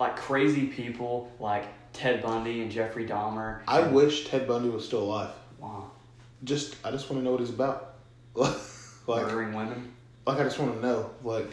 like 0.00 0.16
crazy 0.16 0.66
people 0.66 1.30
like 1.40 1.64
Ted 1.92 2.22
Bundy 2.22 2.62
and 2.62 2.70
Jeffrey 2.70 3.06
Dahmer. 3.06 3.60
I 3.66 3.80
and- 3.80 3.94
wish 3.94 4.28
Ted 4.28 4.46
Bundy 4.46 4.68
was 4.68 4.84
still 4.84 5.02
alive. 5.02 5.30
wow, 5.58 5.90
Just, 6.44 6.76
I 6.84 6.90
just 6.92 7.10
want 7.10 7.20
to 7.20 7.24
know 7.24 7.32
what 7.32 7.40
he's 7.40 7.50
about. 7.50 7.94
like, 8.34 8.52
murdering 9.08 9.52
women. 9.54 9.92
like 10.26 10.38
I 10.38 10.44
just 10.44 10.58
want 10.58 10.74
to 10.76 10.80
know, 10.86 11.10
like, 11.24 11.50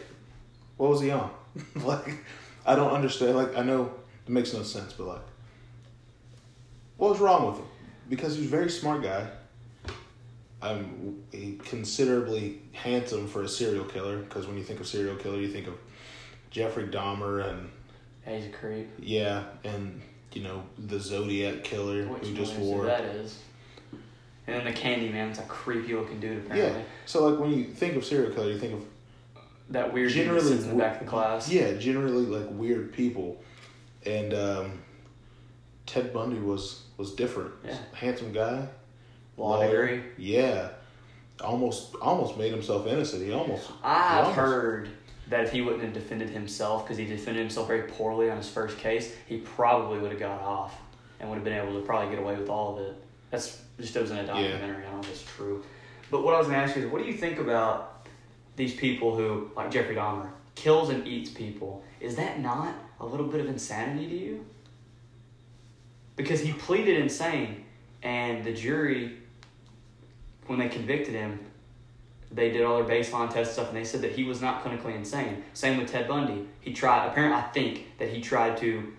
what 0.77 0.89
was 0.91 1.01
he 1.01 1.09
on? 1.09 1.31
like, 1.77 2.23
I 2.65 2.75
don't 2.75 2.91
understand. 2.91 3.35
Like, 3.35 3.57
I 3.57 3.63
know 3.63 3.91
it 4.27 4.31
makes 4.31 4.53
no 4.53 4.61
sense, 4.61 4.93
but 4.93 5.07
like, 5.07 5.21
what 6.97 7.11
was 7.11 7.19
wrong 7.19 7.47
with 7.47 7.57
him? 7.57 7.65
Because 8.09 8.35
he's 8.35 8.45
a 8.45 8.49
very 8.49 8.69
smart 8.69 9.01
guy. 9.01 9.27
I'm 10.65 11.23
considerably 11.63 12.61
handsome 12.73 13.27
for 13.27 13.43
a 13.43 13.47
serial 13.47 13.85
killer. 13.85 14.17
Because 14.17 14.47
when 14.47 14.57
you 14.57 14.63
think 14.63 14.79
of 14.79 14.87
serial 14.87 15.15
killer, 15.15 15.39
you 15.39 15.49
think 15.51 15.67
of 15.67 15.75
Jeffrey 16.51 16.87
Dahmer 16.87 17.47
and 17.49 17.69
Yeah, 18.25 18.37
he's 18.37 18.45
a 18.47 18.49
creep. 18.49 18.87
yeah, 18.99 19.43
and 19.63 20.01
you 20.33 20.43
know 20.43 20.63
the 20.77 20.99
Zodiac 20.99 21.63
killer 21.63 22.07
Which 22.07 22.27
who 22.27 22.33
just 22.33 22.55
wore 22.57 22.85
that 22.85 23.03
is. 23.03 23.39
And 24.47 24.57
then 24.57 24.65
the 24.65 24.79
Candyman's 24.79 25.39
a 25.39 25.43
creepy 25.43 25.95
looking 25.95 26.19
dude 26.19 26.45
apparently. 26.45 26.79
Yeah. 26.81 26.85
So 27.05 27.27
like 27.27 27.39
when 27.39 27.51
you 27.51 27.65
think 27.65 27.95
of 27.95 28.05
serial 28.05 28.31
killer, 28.33 28.51
you 28.51 28.59
think 28.59 28.73
of 28.73 28.85
That 29.69 29.91
weird 29.93 30.11
generally 30.11 30.51
in 30.51 30.67
the 30.67 30.75
back 30.75 30.99
of 31.01 31.05
the 31.05 31.09
class. 31.09 31.49
Yeah, 31.49 31.73
generally 31.73 32.25
like 32.25 32.47
weird 32.51 32.93
people, 32.93 33.41
and 34.05 34.33
um, 34.33 34.79
Ted 35.85 36.13
Bundy 36.13 36.39
was 36.39 36.83
was 36.97 37.13
different. 37.15 37.51
Yeah. 37.63 37.77
Handsome 37.93 38.31
guy, 38.31 38.67
Law 39.37 39.57
lawyer. 39.57 39.87
degree. 39.87 40.03
Yeah, 40.17 40.69
almost 41.43 41.95
almost 41.95 42.37
made 42.37 42.51
himself 42.51 42.87
innocent. 42.87 43.23
He 43.25 43.33
almost. 43.33 43.69
I've 43.83 44.25
almost- 44.25 44.35
heard 44.35 44.89
that 45.29 45.43
if 45.45 45.51
he 45.51 45.61
wouldn't 45.61 45.83
have 45.83 45.93
defended 45.93 46.29
himself, 46.29 46.83
because 46.83 46.97
he 46.97 47.05
defended 47.05 47.41
himself 47.41 47.67
very 47.67 47.83
poorly 47.83 48.29
on 48.29 48.37
his 48.37 48.49
first 48.49 48.77
case, 48.77 49.15
he 49.25 49.37
probably 49.37 49.97
would 49.99 50.11
have 50.11 50.19
got 50.19 50.39
off 50.41 50.79
and 51.19 51.27
would 51.29 51.35
have 51.35 51.43
been 51.43 51.57
able 51.57 51.73
to 51.79 51.85
probably 51.85 52.09
get 52.15 52.23
away 52.23 52.35
with 52.35 52.47
all 52.49 52.77
of 52.77 52.85
it. 52.85 52.95
That's 53.31 53.59
just 53.79 53.95
it 53.95 54.01
was 54.01 54.11
in 54.11 54.17
a 54.17 54.25
documentary. 54.27 54.83
I 54.85 54.89
don't 54.91 54.93
know 54.95 54.99
if 55.01 55.09
it's 55.09 55.23
true. 55.23 55.63
But 56.11 56.23
what 56.23 56.35
I 56.35 56.37
was 56.37 56.47
going 56.47 56.59
to 56.59 56.63
ask 56.65 56.75
you 56.75 56.85
is, 56.85 56.91
what 56.91 57.01
do 57.01 57.07
you 57.09 57.17
think 57.17 57.39
about 57.39 58.07
these 58.55 58.75
people 58.75 59.15
who, 59.15 59.49
like 59.55 59.71
Jeffrey 59.71 59.95
Dahmer, 59.95 60.29
kills 60.53 60.89
and 60.89 61.07
eats 61.07 61.31
people? 61.31 61.83
Is 61.99 62.15
that 62.17 62.39
not 62.39 62.75
a 62.99 63.05
little 63.05 63.25
bit 63.25 63.41
of 63.41 63.47
insanity 63.47 64.07
to 64.07 64.15
you? 64.15 64.45
Because 66.15 66.39
he 66.41 66.53
pleaded 66.53 66.97
insane, 66.97 67.65
and 68.03 68.43
the 68.43 68.53
jury, 68.53 69.17
when 70.47 70.59
they 70.59 70.69
convicted 70.69 71.13
him, 71.13 71.39
they 72.31 72.51
did 72.51 72.63
all 72.63 72.83
their 72.83 72.85
baseline 72.99 73.31
test 73.31 73.53
stuff 73.53 73.69
and 73.69 73.77
they 73.77 73.83
said 73.83 74.01
that 74.01 74.11
he 74.11 74.23
was 74.23 74.41
not 74.41 74.63
clinically 74.63 74.95
insane. 74.95 75.43
Same 75.53 75.77
with 75.77 75.89
Ted 75.91 76.07
Bundy. 76.07 76.47
He 76.61 76.73
tried. 76.73 77.07
Apparently, 77.07 77.37
I 77.37 77.43
think 77.43 77.97
that 77.97 78.09
he 78.09 78.21
tried 78.21 78.57
to, 78.57 78.93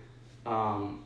um, 0.45 1.03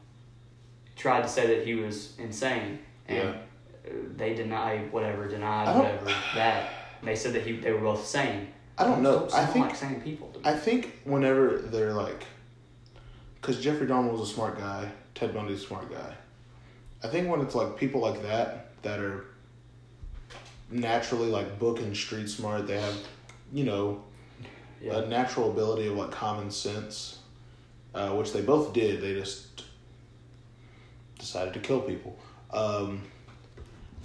tried 0.95 1.21
to 1.23 1.27
say 1.27 1.47
that 1.55 1.65
he 1.65 1.75
was 1.75 2.17
insane, 2.19 2.79
and 3.07 3.35
Yeah. 3.35 3.91
they 4.15 4.33
denied 4.33 4.91
whatever, 4.91 5.27
denied 5.27 5.75
whatever 5.75 6.05
that. 6.35 6.69
And 6.99 7.07
they 7.07 7.15
said 7.15 7.33
that 7.33 7.41
he 7.45 7.53
they 7.53 7.71
were 7.71 7.79
both 7.79 8.05
sane. 8.05 8.47
I 8.77 8.85
don't 8.85 9.01
know. 9.01 9.27
I 9.33 9.45
think 9.45 9.67
like 9.67 9.75
sane 9.75 9.99
people. 10.01 10.31
I 10.43 10.53
think 10.53 10.99
whenever 11.03 11.57
they're 11.57 11.93
like, 11.93 12.23
because 13.41 13.59
Jeffrey 13.61 13.87
Dahmer 13.87 14.11
was 14.11 14.21
a 14.21 14.33
smart 14.33 14.57
guy, 14.57 14.91
Ted 15.15 15.33
Bundy's 15.33 15.63
a 15.63 15.67
smart 15.67 15.91
guy. 15.91 16.15
I 17.03 17.07
think 17.07 17.29
when 17.29 17.41
it's 17.41 17.55
like 17.55 17.75
people 17.77 18.01
like 18.01 18.21
that 18.21 18.67
that 18.83 18.99
are 18.99 19.25
naturally 20.71 21.29
like 21.29 21.59
book 21.59 21.79
and 21.79 21.95
street 21.95 22.29
smart, 22.29 22.67
they 22.67 22.79
have, 22.79 22.95
you 23.51 23.63
know, 23.63 24.03
yeah. 24.81 24.99
a 24.99 25.07
natural 25.07 25.51
ability 25.51 25.87
of 25.87 25.95
like 25.95 26.11
common 26.11 26.49
sense, 26.51 27.19
uh, 27.93 28.09
which 28.09 28.33
they 28.33 28.41
both 28.41 28.73
did. 28.73 29.01
They 29.01 29.13
just 29.13 29.63
decided 31.19 31.53
to 31.53 31.59
kill 31.59 31.81
people. 31.81 32.17
Um, 32.51 33.03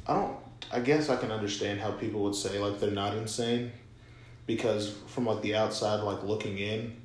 I 0.06 0.14
don't. 0.14 0.36
I 0.72 0.80
guess 0.80 1.08
I 1.08 1.16
can 1.16 1.30
understand 1.30 1.80
how 1.80 1.92
people 1.92 2.22
would 2.24 2.34
say 2.34 2.58
like 2.58 2.80
they're 2.80 2.90
not 2.90 3.16
insane, 3.16 3.72
because 4.46 4.96
from 5.06 5.26
like 5.26 5.40
the 5.42 5.54
outside, 5.54 6.02
like 6.02 6.24
looking 6.24 6.58
in, 6.58 6.96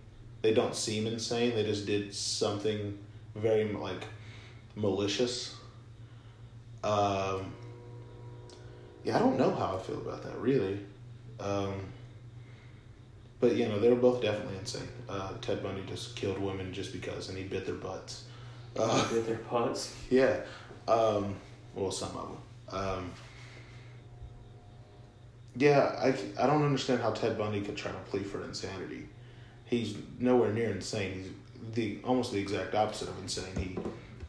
they 0.41 0.53
don't 0.53 0.75
seem 0.75 1.05
insane. 1.05 1.55
They 1.55 1.63
just 1.63 1.85
did 1.85 2.13
something 2.13 2.97
very 3.35 3.71
like 3.71 4.03
malicious. 4.75 5.55
Um, 6.83 7.53
yeah, 9.03 9.15
I 9.15 9.19
don't 9.19 9.37
know 9.37 9.53
how 9.53 9.77
I 9.77 9.79
feel 9.81 9.97
about 9.97 10.23
that 10.23 10.37
really. 10.37 10.79
Um, 11.39 11.73
but 13.39 13.55
you 13.55 13.67
know, 13.67 13.79
they 13.79 13.89
were 13.89 13.95
both 13.95 14.21
definitely 14.21 14.57
insane. 14.57 14.87
Uh, 15.09 15.33
Ted 15.41 15.63
Bundy 15.63 15.83
just 15.87 16.15
killed 16.15 16.39
women 16.39 16.71
just 16.71 16.93
because, 16.93 17.29
and 17.29 17.37
he 17.37 17.43
bit 17.43 17.65
their 17.65 17.75
butts. 17.75 18.25
Uh, 18.77 19.07
With 19.11 19.27
their 19.27 19.37
butts. 19.37 19.95
yeah. 20.09 20.41
Um, 20.87 21.35
well, 21.75 21.91
some 21.91 22.15
of 22.15 22.27
them. 22.27 22.79
Um, 22.79 23.11
yeah, 25.55 25.95
I, 25.99 26.15
I 26.41 26.47
don't 26.47 26.63
understand 26.63 27.01
how 27.01 27.11
Ted 27.11 27.37
Bundy 27.37 27.61
could 27.61 27.75
try 27.75 27.91
to 27.91 27.97
plea 28.09 28.23
for 28.23 28.43
insanity. 28.45 29.09
He's 29.65 29.95
nowhere 30.19 30.53
near 30.53 30.69
insane. 30.69 31.13
He's 31.13 31.73
the 31.73 31.99
almost 32.03 32.31
the 32.31 32.39
exact 32.39 32.75
opposite 32.75 33.09
of 33.09 33.19
insane. 33.21 33.55
He 33.57 33.77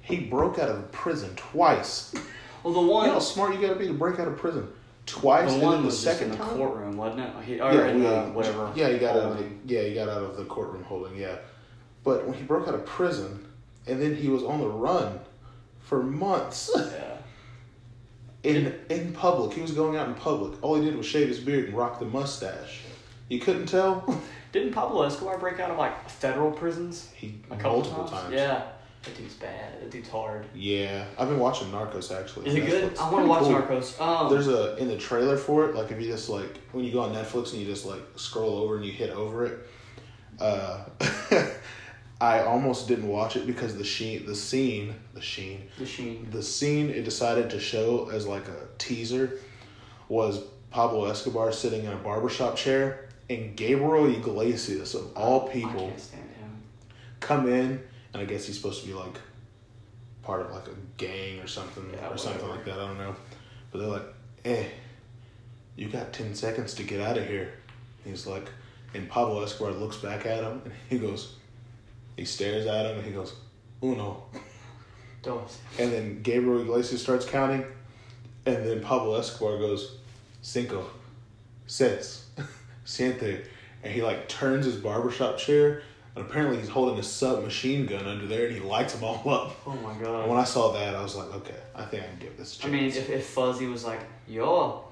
he 0.00 0.24
broke 0.24 0.58
out 0.58 0.68
of 0.68 0.90
prison 0.90 1.34
twice. 1.36 2.14
Well, 2.62 2.74
the 2.74 2.80
You 2.80 2.86
one, 2.86 3.06
know 3.08 3.12
how 3.14 3.18
smart 3.18 3.54
you 3.54 3.60
got 3.60 3.72
to 3.74 3.78
be 3.78 3.86
to 3.88 3.94
break 3.94 4.18
out 4.20 4.28
of 4.28 4.36
prison 4.36 4.68
twice, 5.06 5.48
the 5.48 5.54
and 5.54 5.62
one 5.62 5.72
then 5.78 5.84
the 5.86 5.92
second 5.92 6.24
in 6.24 6.30
the 6.32 6.36
time. 6.44 6.56
courtroom, 6.56 6.96
wasn't 6.96 7.20
it? 7.20 7.30
He, 7.44 7.60
or 7.60 7.72
Yeah, 7.72 7.86
in 7.88 8.02
the 8.02 8.08
uh, 8.16 8.26
whatever. 8.30 8.72
Yeah, 8.74 8.88
he 8.90 8.98
got 8.98 9.16
out 9.16 9.32
of 9.32 9.38
the, 9.38 9.44
yeah, 9.66 9.82
he 9.82 9.94
got 9.94 10.08
out 10.08 10.22
of 10.22 10.36
the 10.36 10.44
courtroom 10.44 10.84
holding. 10.84 11.16
Yeah, 11.16 11.36
but 12.04 12.24
when 12.26 12.34
he 12.34 12.44
broke 12.44 12.68
out 12.68 12.74
of 12.74 12.84
prison, 12.86 13.46
and 13.86 14.00
then 14.00 14.14
he 14.14 14.28
was 14.28 14.42
on 14.44 14.60
the 14.60 14.68
run 14.68 15.18
for 15.80 16.02
months 16.02 16.70
Yeah. 16.76 17.16
in 18.44 18.74
in 18.90 19.12
public. 19.12 19.54
He 19.54 19.60
was 19.60 19.72
going 19.72 19.96
out 19.96 20.08
in 20.08 20.14
public. 20.14 20.62
All 20.62 20.76
he 20.76 20.84
did 20.84 20.96
was 20.96 21.06
shave 21.06 21.28
his 21.28 21.40
beard 21.40 21.66
and 21.68 21.76
rock 21.76 21.98
the 21.98 22.04
mustache. 22.06 22.82
You 23.28 23.40
couldn't 23.40 23.66
tell. 23.66 24.04
Didn't 24.52 24.72
Pablo 24.74 25.02
Escobar 25.04 25.38
break 25.38 25.58
out 25.60 25.70
of 25.70 25.78
like 25.78 26.08
federal 26.10 26.50
prisons 26.50 27.08
He 27.14 27.36
a 27.50 27.56
couple 27.56 27.72
multiple 27.78 28.04
times? 28.04 28.22
times. 28.24 28.34
Yeah. 28.34 28.62
That 29.02 29.16
dude's 29.16 29.34
bad. 29.34 29.80
That 29.80 29.90
dude's 29.90 30.08
hard. 30.08 30.46
Yeah, 30.54 31.06
I've 31.18 31.28
been 31.28 31.40
watching 31.40 31.68
Narcos 31.72 32.16
actually. 32.16 32.46
Is 32.48 32.54
it 32.54 32.66
good? 32.66 32.96
I 32.98 33.10
want 33.10 33.24
to 33.24 33.28
watch 33.28 33.42
cool. 33.42 33.52
Narcos. 33.54 34.00
Um, 34.00 34.32
There's 34.32 34.46
a 34.48 34.76
in 34.76 34.88
the 34.88 34.96
trailer 34.96 35.36
for 35.36 35.68
it. 35.68 35.74
Like 35.74 35.90
if 35.90 36.00
you 36.00 36.06
just 36.06 36.28
like 36.28 36.58
when 36.72 36.84
you 36.84 36.92
go 36.92 37.00
on 37.00 37.12
Netflix 37.12 37.52
and 37.52 37.60
you 37.60 37.66
just 37.66 37.84
like 37.84 38.00
scroll 38.16 38.56
over 38.58 38.76
and 38.76 38.84
you 38.84 38.92
hit 38.92 39.10
over 39.10 39.46
it. 39.46 39.58
Uh, 40.40 40.84
I 42.20 42.44
almost 42.44 42.86
didn't 42.86 43.08
watch 43.08 43.34
it 43.34 43.48
because 43.48 43.76
the 43.76 43.82
sheen, 43.82 44.26
the 44.26 44.34
scene, 44.36 44.94
the 45.12 45.20
sheen, 45.20 45.68
the 45.76 45.84
Sheen. 45.86 46.28
the 46.30 46.42
scene 46.42 46.88
it 46.88 47.02
decided 47.04 47.50
to 47.50 47.58
show 47.58 48.10
as 48.10 48.28
like 48.28 48.46
a 48.46 48.68
teaser 48.78 49.40
was 50.08 50.44
Pablo 50.70 51.06
Escobar 51.06 51.50
sitting 51.50 51.84
in 51.84 51.92
a 51.92 51.96
barbershop 51.96 52.54
chair 52.56 53.08
and 53.28 53.56
Gabriel 53.56 54.06
Iglesias 54.06 54.94
of 54.94 55.16
all 55.16 55.48
people 55.48 55.88
can't 55.88 56.00
stand 56.00 56.30
him. 56.38 56.62
come 57.18 57.48
in 57.48 57.82
and 58.12 58.22
I 58.22 58.24
guess 58.24 58.46
he's 58.46 58.56
supposed 58.56 58.82
to 58.82 58.86
be 58.88 58.94
like 58.94 59.18
part 60.22 60.42
of 60.42 60.52
like 60.52 60.68
a 60.68 60.76
gang 60.96 61.40
or 61.40 61.46
something 61.46 61.84
Yeah, 61.92 62.08
or 62.08 62.16
something 62.16 62.48
like 62.48 62.64
that. 62.64 62.74
I 62.74 62.86
don't 62.86 62.98
know. 62.98 63.14
But 63.70 63.78
they're 63.78 63.88
like, 63.88 64.14
"Eh, 64.44 64.64
you 65.76 65.88
got 65.88 66.12
ten 66.12 66.34
seconds 66.34 66.74
to 66.74 66.82
get 66.84 67.00
out 67.00 67.18
of 67.18 67.26
here." 67.26 67.54
He's 68.04 68.26
like, 68.26 68.46
and 68.94 69.08
Pablo 69.08 69.42
Escobar 69.42 69.72
looks 69.72 69.96
back 69.96 70.26
at 70.26 70.42
him 70.42 70.60
and 70.64 70.74
he 70.90 70.98
goes, 70.98 71.36
he 72.16 72.24
stares 72.24 72.66
at 72.66 72.86
him 72.86 72.98
and 72.98 73.06
he 73.06 73.12
goes, 73.12 73.34
"Uno," 73.82 74.24
Dos. 75.22 75.58
and 75.78 75.92
then 75.92 76.22
Gabriel 76.22 76.60
Iglesias 76.60 77.02
starts 77.02 77.24
counting, 77.24 77.64
and 78.44 78.56
then 78.66 78.80
Pablo 78.80 79.18
Escobar 79.18 79.58
goes, 79.58 79.96
cinco, 80.42 80.90
seis, 81.66 82.26
siete, 82.84 83.46
and 83.82 83.92
he 83.92 84.02
like 84.02 84.28
turns 84.28 84.66
his 84.66 84.76
barbershop 84.76 85.38
chair. 85.38 85.82
And 86.14 86.26
apparently 86.26 86.58
he's 86.58 86.68
holding 86.68 86.98
a 86.98 87.02
submachine 87.02 87.86
gun 87.86 88.04
under 88.06 88.26
there, 88.26 88.46
and 88.46 88.54
he 88.54 88.60
lights 88.60 88.92
them 88.94 89.02
all 89.04 89.16
up. 89.30 89.56
Oh 89.66 89.74
my 89.76 89.94
god. 89.94 90.20
And 90.22 90.30
when 90.30 90.38
I 90.38 90.44
saw 90.44 90.72
that, 90.72 90.94
I 90.94 91.02
was 91.02 91.16
like, 91.16 91.32
okay, 91.36 91.56
I 91.74 91.84
think 91.84 92.02
I 92.02 92.06
can 92.06 92.18
give 92.18 92.36
this 92.36 92.62
a 92.62 92.66
I 92.66 92.70
mean, 92.70 92.80
chance. 92.90 92.96
if, 92.96 93.10
if 93.10 93.26
Fuzzy 93.28 93.66
was 93.66 93.84
like, 93.86 94.00
yo, 94.28 94.84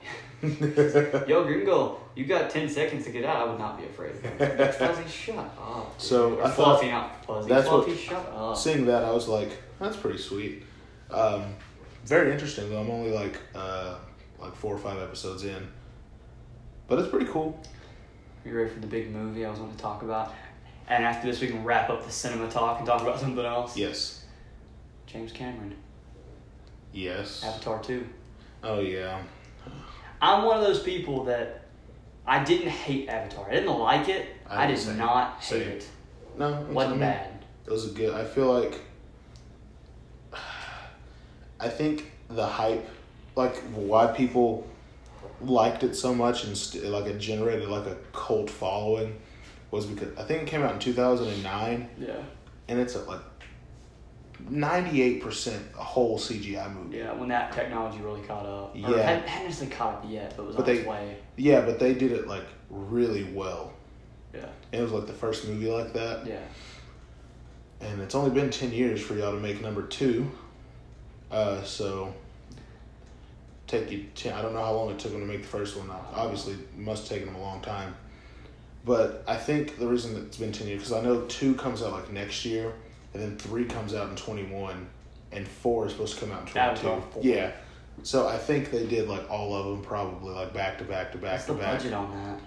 yo, 0.43 1.45
gringo, 1.45 2.01
you 2.15 2.25
got 2.25 2.49
10 2.51 2.69
seconds 2.71 3.05
to 3.05 3.11
get 3.11 3.25
out, 3.25 3.37
I 3.47 3.51
would 3.51 3.59
not 3.59 3.79
be 3.79 3.85
afraid 3.85 4.13
of 4.13 4.23
him. 4.23 4.39
Like, 4.59 4.73
Fuzzy, 4.75 5.09
shut 5.09 5.37
up. 5.37 5.93
dude. 5.99 6.03
So, 6.03 6.35
Or 6.37 6.45
I 6.45 6.49
thought- 6.51 6.55
Fluffy, 6.81 6.91
not 6.91 7.25
Fuzzy. 7.27 7.49
that's 7.49 7.69
what- 7.69 7.99
shut 7.99 8.33
up. 8.35 8.57
Seeing 8.57 8.87
that, 8.87 9.05
I 9.05 9.11
was 9.13 9.29
like, 9.29 9.51
that's 9.79 9.97
pretty 9.97 10.19
sweet. 10.19 10.63
Um, 11.11 11.55
very 12.05 12.33
interesting 12.33 12.71
though. 12.71 12.81
I'm 12.81 12.91
only 12.91 13.11
like 13.11 13.37
uh, 13.55 13.97
like 14.39 14.55
four 14.55 14.75
or 14.75 14.79
five 14.79 14.99
episodes 15.03 15.45
in, 15.45 15.67
but 16.89 16.99
it's 16.99 17.09
pretty 17.09 17.27
cool. 17.27 17.61
You 18.45 18.57
ready 18.57 18.71
for 18.71 18.81
the 18.81 18.87
big 18.87 19.11
movie 19.11 19.45
I 19.45 19.51
was 19.51 19.59
going 19.59 19.71
to 19.73 19.77
talk 19.77 20.03
about? 20.03 20.33
And 20.91 21.05
after 21.05 21.29
this, 21.29 21.41
we 21.41 21.47
can 21.47 21.63
wrap 21.65 21.89
up 21.89 22.05
the 22.05 22.11
cinema 22.11 22.51
talk 22.51 22.79
and 22.79 22.87
talk 22.87 23.01
about 23.01 23.21
something 23.21 23.45
else. 23.45 23.77
Yes. 23.77 24.25
James 25.07 25.33
Cameron, 25.33 25.77
Yes. 26.93 27.43
Avatar 27.45 27.81
2. 27.83 28.07
Oh 28.65 28.81
yeah. 28.81 29.23
I'm 30.21 30.45
one 30.45 30.59
of 30.59 30.63
those 30.65 30.83
people 30.83 31.25
that 31.25 31.63
I 32.27 32.45
didn't 32.45 32.69
hate 32.69 33.09
Avatar. 33.09 33.49
I 33.49 33.55
didn't 33.55 33.79
like 33.79 34.09
it. 34.09 34.27
I 34.49 34.65
I, 34.65 34.67
did 34.67 34.79
same. 34.79 34.99
not 34.99 35.37
hate 35.37 35.45
Same. 35.45 35.69
it. 35.69 35.89
No, 36.37 36.61
It 36.61 36.67
wasn't 36.69 37.01
bad. 37.01 37.45
It 37.67 37.71
was 37.71 37.87
good. 37.93 38.13
I 38.15 38.25
feel 38.25 38.53
like. 38.53 38.81
I 41.61 41.69
think 41.69 42.11
the 42.29 42.47
hype, 42.47 42.89
like 43.37 43.57
why 43.75 44.07
people 44.09 44.67
liked 45.43 45.83
it 45.83 45.95
so 45.95 46.15
much 46.15 46.45
and 46.45 46.57
st- 46.57 46.85
like 46.87 47.07
it 47.07 47.19
generated 47.19 47.69
like 47.69 47.87
a 47.87 47.97
cult 48.13 48.49
following, 48.49 49.21
was 49.71 49.87
because 49.87 50.17
I 50.19 50.23
think 50.25 50.43
it 50.43 50.47
came 50.49 50.63
out 50.63 50.73
in 50.75 50.79
two 50.79 50.93
thousand 50.93 51.29
and 51.29 51.43
nine, 51.43 51.89
Yeah. 51.99 52.15
and 52.69 52.79
it's 52.81 52.97
like 53.07 53.21
ninety 54.49 55.03
eight 55.03 55.23
percent 55.23 55.65
a 55.79 55.83
whole 55.83 56.19
CGI 56.19 56.73
movie. 56.75 56.99
Yeah, 56.99 57.13
when 57.13 57.29
that 57.29 57.53
technology 57.53 57.99
really 58.03 58.23
caught 58.23 58.47
up. 58.47 58.75
Or 58.75 58.79
Yeah. 58.79 59.03
hadn't, 59.03 59.29
hadn't 59.29 59.49
necessarily 59.49 59.77
caught 59.77 59.95
up 59.97 60.05
yet, 60.09 60.35
but 60.37 60.47
was 60.47 60.57
But 60.57 60.63
on 60.63 60.67
they- 60.75 60.79
its 60.81 60.89
way. 60.89 61.17
Yeah, 61.37 61.61
but 61.63 61.79
they 61.79 61.95
did 61.95 62.13
it 62.13 62.27
like 62.27 62.45
really 62.71 63.25
well. 63.33 63.73
Yeah. 64.35 64.47
It 64.73 64.81
was 64.81 64.93
like 64.93 65.07
the 65.07 65.13
first 65.13 65.47
movie 65.49 65.69
like 65.71 65.93
that, 65.93 66.27
Yeah. 66.27 66.39
and 67.81 68.01
it's 68.01 68.15
only 68.15 68.31
been 68.31 68.51
ten 68.51 68.73
years 68.73 69.01
for 69.01 69.15
y'all 69.15 69.33
to 69.33 69.41
make 69.41 69.61
number 69.61 69.83
two. 69.83 70.31
Uh, 71.31 71.63
so 71.63 72.13
take 73.67 73.91
you. 73.91 74.07
Ten, 74.17 74.33
I 74.35 74.43
don't 74.43 74.53
know 74.55 74.65
how 74.65 74.73
long 74.75 74.91
it 74.91 74.99
took 74.99 75.13
them 75.13 75.21
to 75.21 75.27
make 75.27 75.43
the 75.43 75.49
first 75.49 75.77
one. 75.77 75.89
Obviously, 76.15 76.55
it 76.55 76.77
must 76.77 77.09
have 77.09 77.19
taken 77.19 77.33
them 77.33 77.41
a 77.41 77.45
long 77.45 77.61
time. 77.61 77.95
But 78.85 79.25
I 79.29 79.37
think 79.37 79.79
the 79.79 79.87
reason 79.87 80.15
that 80.15 80.25
it's 80.27 80.37
been 80.39 80.53
ten 80.53 80.67
years 80.69 80.81
because 80.89 80.93
I 80.95 81.03
know 81.03 81.23
two 81.23 81.55
comes 81.55 81.83
out 81.83 81.93
like 81.93 82.11
next 82.13 82.45
year, 82.45 82.73
and 83.13 83.23
then 83.23 83.37
three 83.37 83.65
comes 83.67 83.95
out 83.95 84.09
in 84.09 84.17
twenty 84.17 84.45
one, 84.45 84.87
and 85.33 85.47
four 85.47 85.87
is 85.87 85.93
supposed 85.93 86.15
to 86.19 86.21
come 86.25 86.33
out 86.33 86.41
in 86.43 86.47
twenty 86.83 87.03
two. 87.23 87.29
Yeah. 87.29 87.53
So 88.03 88.27
I 88.27 88.39
think 88.39 88.71
they 88.71 88.87
did 88.87 89.09
like 89.09 89.29
all 89.31 89.55
of 89.55 89.67
them 89.67 89.83
probably 89.83 90.33
like 90.33 90.55
back 90.55 90.79
to 90.79 90.85
back 90.85 91.13
to 91.13 91.19
back 91.19 91.33
What's 91.33 91.47
to 91.47 91.53
the 91.53 91.59
back. 91.59 91.79
budget 91.79 91.93
on 91.93 92.11
that? 92.13 92.41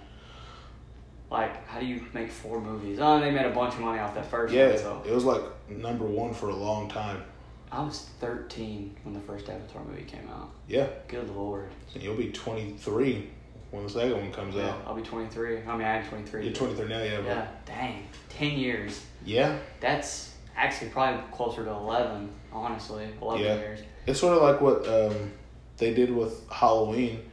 Like, 1.30 1.68
how 1.68 1.80
do 1.80 1.86
you 1.86 2.04
make 2.14 2.32
four 2.32 2.60
movies? 2.62 3.00
Oh, 3.02 3.20
they 3.20 3.32
made 3.32 3.46
a 3.46 3.50
bunch 3.52 3.74
of 3.76 3.80
money 3.82 4.00
off 4.00 4.14
that 4.16 4.26
first 4.26 4.54
Yeah, 4.54 4.70
one, 4.70 4.78
so. 4.78 5.04
it 5.06 5.12
was 5.12 5.24
like 5.26 5.42
number 5.70 6.06
one 6.06 6.34
for 6.34 6.50
a 6.50 6.56
long 6.56 6.90
time. 6.90 7.24
I 7.72 7.82
was 7.84 8.08
13 8.20 8.96
when 9.04 9.16
the 9.16 9.20
first 9.22 9.50
Avatar 9.50 9.84
movie 9.84 10.04
came 10.04 10.28
out. 10.30 10.52
Yeah, 10.68 10.88
Good 11.08 11.30
lord. 11.36 11.70
and 11.96 12.04
you'll 12.04 12.16
be 12.16 12.32
23 12.32 13.30
when 13.74 13.84
the 13.84 13.90
second 13.90 14.16
one 14.16 14.32
comes 14.32 14.54
Yeah, 14.54 14.70
out. 14.70 14.84
I'll 14.86 14.94
be 14.94 15.02
23. 15.02 15.64
I 15.64 15.76
mean, 15.76 15.88
I'm 15.88 16.06
23. 16.06 16.44
You're 16.46 16.54
23 16.54 16.88
now, 16.88 17.02
yeah. 17.02 17.18
But 17.18 17.26
Yeah, 17.26 17.48
dang. 17.66 18.08
10 18.30 18.52
years. 18.52 19.04
yeah, 19.26 19.58
That's 19.80 20.36
actually 20.56 20.92
probably 20.92 21.24
closer 21.32 21.64
to 21.66 21.72
11, 21.72 22.30
honestly. 22.52 23.08
11 23.20 23.44
Yeah. 23.44 23.56
years. 23.56 23.80
it's 24.06 24.20
sort 24.20 24.38
of 24.38 24.44
like 24.44 24.62
what 24.62 24.88
um, 24.88 25.32
they 25.78 25.92
did 25.92 26.16
with 26.16 26.48
Halloween. 26.52 27.28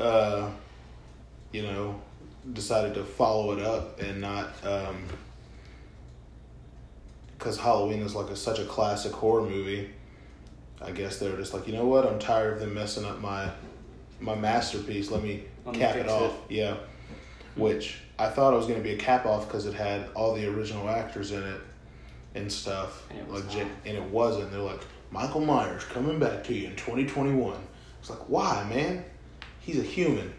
Uh, 0.00 0.50
you 1.52 1.62
know, 1.62 2.00
decided 2.52 2.94
to 2.94 3.04
follow 3.04 3.52
it 3.52 3.62
up 3.62 4.00
and 4.00 4.20
not 4.20 4.48
because 7.38 7.58
Halloween 7.60 8.00
is 8.02 8.16
like 8.16 8.28
a, 8.30 8.34
such 8.36 8.58
a 8.58 8.64
classic 8.64 9.12
horror 9.12 9.42
movie. 9.42 9.90
I 10.80 10.90
guess 10.90 11.18
they 11.20 11.30
were 11.30 11.36
just 11.36 11.54
like, 11.54 11.68
you 11.68 11.74
know 11.74 11.86
what? 11.86 12.06
I'm 12.06 12.18
tired 12.18 12.54
of 12.54 12.60
them 12.60 12.74
messing 12.74 13.04
up 13.04 13.20
my 13.20 13.48
my 14.22 14.34
masterpiece. 14.34 15.10
Let 15.10 15.22
me 15.22 15.44
Let 15.64 15.74
me 15.74 15.80
cap 15.80 15.96
it 15.96 16.02
fix 16.02 16.12
off. 16.12 16.34
Yeah, 16.48 16.74
hmm. 16.74 17.60
which 17.60 17.98
I 18.18 18.28
thought 18.28 18.54
it 18.54 18.56
was 18.56 18.66
going 18.66 18.78
to 18.78 18.84
be 18.84 18.94
a 18.94 18.98
cap 18.98 19.26
off 19.26 19.46
because 19.46 19.66
it 19.66 19.74
had 19.74 20.08
all 20.14 20.34
the 20.34 20.46
original 20.46 20.88
actors 20.88 21.32
in 21.32 21.42
it 21.42 21.60
and 22.34 22.50
stuff. 22.50 23.04
And 23.10 23.18
it 23.18 23.28
not. 23.28 23.66
And 23.84 23.96
it 23.96 24.04
wasn't. 24.04 24.50
They're 24.50 24.60
like 24.60 24.80
Michael 25.10 25.40
Myers 25.40 25.84
coming 25.84 26.18
back 26.18 26.44
to 26.44 26.54
you 26.54 26.68
in 26.68 26.76
2021. 26.76 27.56
It's 28.00 28.10
like, 28.10 28.28
why, 28.28 28.64
man? 28.68 29.04
He's 29.60 29.78
a 29.78 29.82
human. 29.82 30.32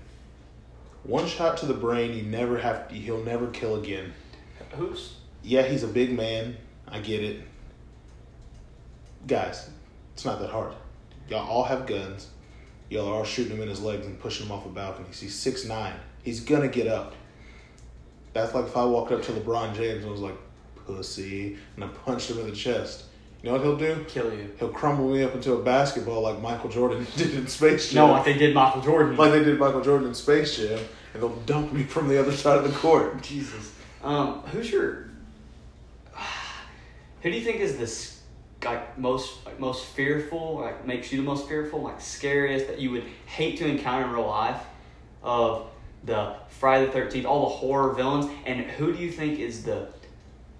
One 1.03 1.27
shot 1.27 1.57
to 1.57 1.65
the 1.65 1.73
brain, 1.73 2.13
you 2.13 2.23
never 2.23 2.57
have. 2.57 2.89
He'll 2.89 3.23
never 3.23 3.47
kill 3.47 3.75
again. 3.75 4.13
Who's. 4.71 5.15
Yeah, 5.43 5.63
he's 5.63 5.83
a 5.83 5.87
big 5.87 6.15
man. 6.15 6.57
I 6.87 6.99
get 6.99 7.23
it. 7.23 7.41
Guys, 9.27 9.69
it's 10.13 10.25
not 10.25 10.39
that 10.39 10.49
hard. 10.49 10.73
Y'all 11.29 11.47
all 11.47 11.63
have 11.63 11.85
guns. 11.85 12.29
Y'all 12.93 13.07
are 13.07 13.15
all 13.15 13.23
shooting 13.23 13.57
him 13.57 13.63
in 13.63 13.69
his 13.69 13.81
legs 13.81 14.05
and 14.05 14.19
pushing 14.19 14.45
him 14.45 14.51
off 14.51 14.67
a 14.67 14.69
balcony. 14.69 15.07
He's 15.11 15.33
six 15.33 15.65
nine. 15.65 15.95
He's 16.21 16.41
gonna 16.41 16.67
get 16.67 16.85
up. 16.85 17.15
That's 18.33 18.53
like 18.53 18.65
if 18.65 18.77
I 18.77 18.85
walked 18.85 19.11
up 19.11 19.23
to 19.23 19.31
LeBron 19.31 19.75
James 19.75 20.03
and 20.03 20.11
was 20.11 20.21
like, 20.21 20.35
"Pussy," 20.85 21.57
and 21.75 21.83
I 21.83 21.87
punched 21.87 22.29
him 22.29 22.39
in 22.39 22.45
the 22.45 22.55
chest. 22.55 23.05
You 23.41 23.49
know 23.49 23.57
what 23.57 23.63
he'll 23.63 23.77
do? 23.77 24.05
Kill 24.07 24.31
you. 24.31 24.47
He'll 24.59 24.69
crumble 24.69 25.09
me 25.09 25.23
up 25.23 25.33
into 25.33 25.53
a 25.53 25.63
basketball 25.63 26.21
like 26.21 26.39
Michael 26.39 26.69
Jordan 26.69 27.07
did 27.17 27.33
in 27.33 27.47
Space 27.47 27.91
Jam. 27.91 28.07
No, 28.07 28.13
like 28.13 28.25
they 28.25 28.37
did 28.37 28.53
Michael 28.53 28.81
Jordan. 28.83 29.17
like 29.17 29.31
they 29.31 29.43
did 29.43 29.57
Michael 29.57 29.81
Jordan 29.81 30.09
in 30.09 30.13
Space 30.13 30.57
Jam, 30.57 30.79
and 31.15 31.23
they'll 31.23 31.35
dump 31.47 31.73
me 31.73 31.81
from 31.81 32.07
the 32.07 32.19
other 32.19 32.31
side 32.31 32.59
of 32.59 32.63
the 32.63 32.77
court. 32.77 33.23
Jesus. 33.23 33.71
Um, 34.03 34.41
who's 34.51 34.71
your? 34.71 35.09
Who 37.23 37.31
do 37.31 37.37
you 37.37 37.43
think 37.43 37.59
is 37.59 37.75
this 37.75 38.12
like 38.65 38.97
most 38.97 39.45
like 39.45 39.59
most 39.59 39.85
fearful? 39.85 40.59
Like 40.61 40.85
makes 40.85 41.11
you 41.11 41.17
the 41.19 41.23
most 41.23 41.47
fearful? 41.47 41.81
Like 41.81 42.01
scariest 42.01 42.67
that 42.67 42.79
you 42.79 42.91
would 42.91 43.05
hate 43.25 43.57
to 43.59 43.67
encounter 43.67 44.05
in 44.05 44.11
real 44.11 44.27
life? 44.27 44.61
Of 45.21 45.69
the 46.03 46.35
Friday 46.49 46.87
the 46.87 46.91
Thirteenth, 46.91 47.25
all 47.25 47.49
the 47.49 47.55
horror 47.55 47.93
villains, 47.93 48.29
and 48.45 48.59
who 48.61 48.93
do 48.93 48.99
you 48.99 49.11
think 49.11 49.39
is 49.39 49.63
the 49.63 49.87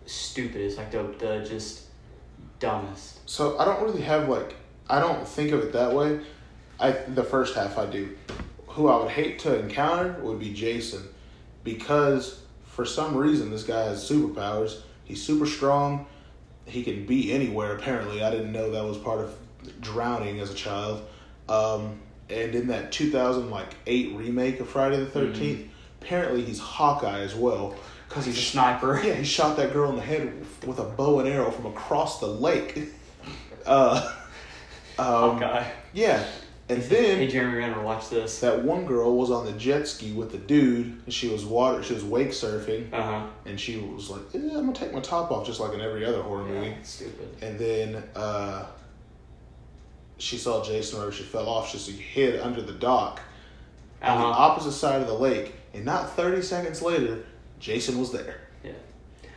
stupidest? 0.06 0.78
Like 0.78 0.92
the 0.92 1.04
the 1.20 1.46
just 1.48 1.84
dumbest? 2.60 3.30
So 3.30 3.58
I 3.58 3.66
don't 3.66 3.84
really 3.84 4.02
have 4.02 4.30
like 4.30 4.56
I 4.90 5.00
don't 5.00 5.28
think 5.28 5.52
of 5.52 5.62
it 5.62 5.74
that 5.74 5.94
way. 5.94 6.22
I 6.80 6.92
the 6.92 7.24
first 7.24 7.56
half 7.56 7.78
I 7.78 7.86
do. 7.86 8.16
Who 8.68 8.88
I 8.88 8.98
would 8.98 9.12
hate 9.12 9.40
to 9.40 9.60
encounter 9.60 10.14
would 10.22 10.40
be 10.40 10.54
Jason, 10.54 11.04
because 11.64 12.42
for 12.64 12.86
some 12.86 13.16
reason 13.16 13.52
this 13.52 13.64
guy 13.64 13.84
has 13.84 14.10
superpowers. 14.10 14.82
He's 15.04 15.22
super 15.22 15.46
strong. 15.46 16.08
He 16.66 16.84
can 16.84 17.06
be 17.06 17.32
anywhere. 17.32 17.76
Apparently, 17.76 18.24
I 18.24 18.32
didn't 18.32 18.52
know 18.52 18.72
that 18.72 18.84
was 18.84 18.98
part 18.98 19.20
of 19.20 19.36
drowning 19.82 20.40
as 20.40 20.52
a 20.52 20.56
child. 20.56 21.08
Um, 21.50 22.00
and 22.30 22.56
in 22.56 22.68
that 22.68 22.92
two 22.92 23.12
thousand 23.12 23.50
like 23.50 23.76
eight 23.86 24.16
remake 24.16 24.60
of 24.62 24.70
Friday 24.70 24.98
the 24.98 25.08
13th 25.08 25.68
apparently 26.04 26.44
he's 26.44 26.60
Hawkeye 26.60 27.20
as 27.20 27.34
well 27.34 27.76
because 28.08 28.26
He's 28.26 28.38
a 28.38 28.42
sniper. 28.42 29.02
yeah, 29.04 29.14
he 29.14 29.24
shot 29.24 29.58
that 29.58 29.74
girl 29.74 29.90
in 29.90 29.96
the 29.96 30.02
head 30.02 30.32
with 30.66 30.80
a 30.80 30.84
bow 30.84 31.20
and 31.20 31.28
arrow 31.28 31.50
from 31.52 31.66
across 31.66 32.20
the 32.20 32.28
lake. 32.28 32.80
Uh, 33.66 34.14
um, 35.00 35.06
Hawkeye. 35.06 35.66
Yeah, 35.94 36.22
and 36.74 36.84
Hey 36.84 37.18
then 37.18 37.30
Jeremy 37.30 37.58
Renner, 37.58 37.82
watch 37.82 38.10
this. 38.10 38.40
that 38.40 38.64
one 38.64 38.86
girl 38.86 39.16
was 39.18 39.32
on 39.32 39.46
the 39.46 39.52
jet 39.54 39.88
ski 39.88 40.12
with 40.14 40.32
the 40.32 40.38
dude. 40.38 41.02
And 41.06 41.14
she 41.14 41.30
was 41.30 41.46
water. 41.46 41.82
She 41.84 41.94
was 41.94 42.04
wake 42.04 42.30
surfing, 42.30 42.92
Uh 42.94 43.02
huh. 43.02 43.28
and 43.46 43.60
she 43.60 43.78
was 43.78 44.10
like, 44.10 44.22
eh, 44.34 44.38
"I'm 44.40 44.66
gonna 44.66 44.74
take 44.74 44.94
my 44.94 45.00
top 45.00 45.32
off, 45.32 45.46
just 45.46 45.60
like 45.60 45.74
in 45.74 45.82
every 45.82 46.06
other 46.06 46.22
horror 46.22 46.44
movie." 46.46 46.68
Yeah, 46.68 46.74
stupid. 46.84 47.28
And 47.42 47.58
then 47.60 48.04
uh, 48.16 48.66
she 50.18 50.38
saw 50.38 50.64
Jason 50.64 51.00
whenever 51.00 51.16
she 51.16 51.24
fell 51.24 51.48
off. 51.50 51.70
She 51.70 51.92
hid 51.94 52.40
under 52.40 52.62
the 52.62 52.74
dock 52.74 53.22
on 54.02 54.20
the 54.20 54.28
Uh-huh. 54.28 54.42
opposite 54.44 54.72
side 54.74 55.02
of 55.02 55.08
the 55.08 55.14
lake, 55.14 55.54
and 55.74 55.86
not 55.86 56.16
30 56.16 56.42
seconds 56.42 56.82
later, 56.82 57.24
Jason 57.60 58.00
was 58.00 58.12
there. 58.12 58.42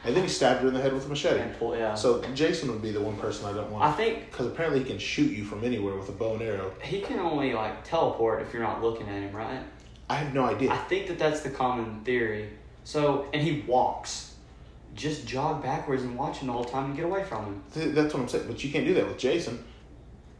And 0.07 0.15
then 0.17 0.23
he 0.23 0.29
stabbed 0.29 0.63
her 0.63 0.69
in 0.69 0.75
the 0.75 0.81
head 0.81 0.93
with 0.93 1.05
a 1.07 1.09
machete. 1.09 1.43
Pull, 1.59 1.77
yeah. 1.77 1.95
So 1.95 2.23
Jason 2.35 2.71
would 2.71 2.81
be 2.83 2.93
the 2.93 3.01
one 3.01 3.17
person 3.17 3.45
I 3.47 3.53
don't 3.53 3.71
want. 3.71 3.85
I 3.85 3.93
think 3.93 4.31
Because 4.31 4.47
apparently 4.47 4.81
he 4.81 4.87
can 4.87 4.99
shoot 4.99 5.31
you 5.33 5.45
from 5.45 5.65
anywhere 5.65 5.97
with 5.97 6.09
a 6.09 6.13
bow 6.13 6.35
and 6.35 6.43
arrow. 6.43 6.73
he 6.83 7.01
can 7.01 7.19
only 7.19 7.53
like 7.53 7.83
teleport 7.85 8.43
if 8.43 8.53
you're 8.53 8.63
not 8.63 8.83
looking 8.83 9.09
at 9.09 9.23
him, 9.23 9.35
right? 9.35 9.61
I 10.09 10.15
have 10.15 10.33
no 10.33 10.45
idea. 10.45 10.71
I 10.71 10.77
think 10.77 11.09
that 11.09 11.19
that's 11.19 11.41
the 11.41 11.51
common 11.51 12.03
theory. 12.05 12.51
So, 12.85 13.27
and 13.35 13.43
he 13.43 13.63
walks. 13.67 14.35
Just 14.95 15.27
jog 15.27 15.63
backwards 15.63 16.05
and 16.05 16.17
watch 16.17 16.39
him 16.39 16.47
the 16.47 16.53
whole 16.55 16.65
time 16.65 16.87
and 16.87 16.97
get 16.97 17.05
away 17.05 17.23
from 17.25 17.45
him. 17.45 17.63
Th- 17.75 17.93
That's 17.95 18.15
what 18.15 18.23
I'm 18.23 18.29
saying. 18.29 18.45
But 18.47 18.63
you 18.65 18.71
can't 18.73 18.87
do 18.87 18.95
that 18.95 19.07
with 19.07 19.19
Jason. 19.19 19.63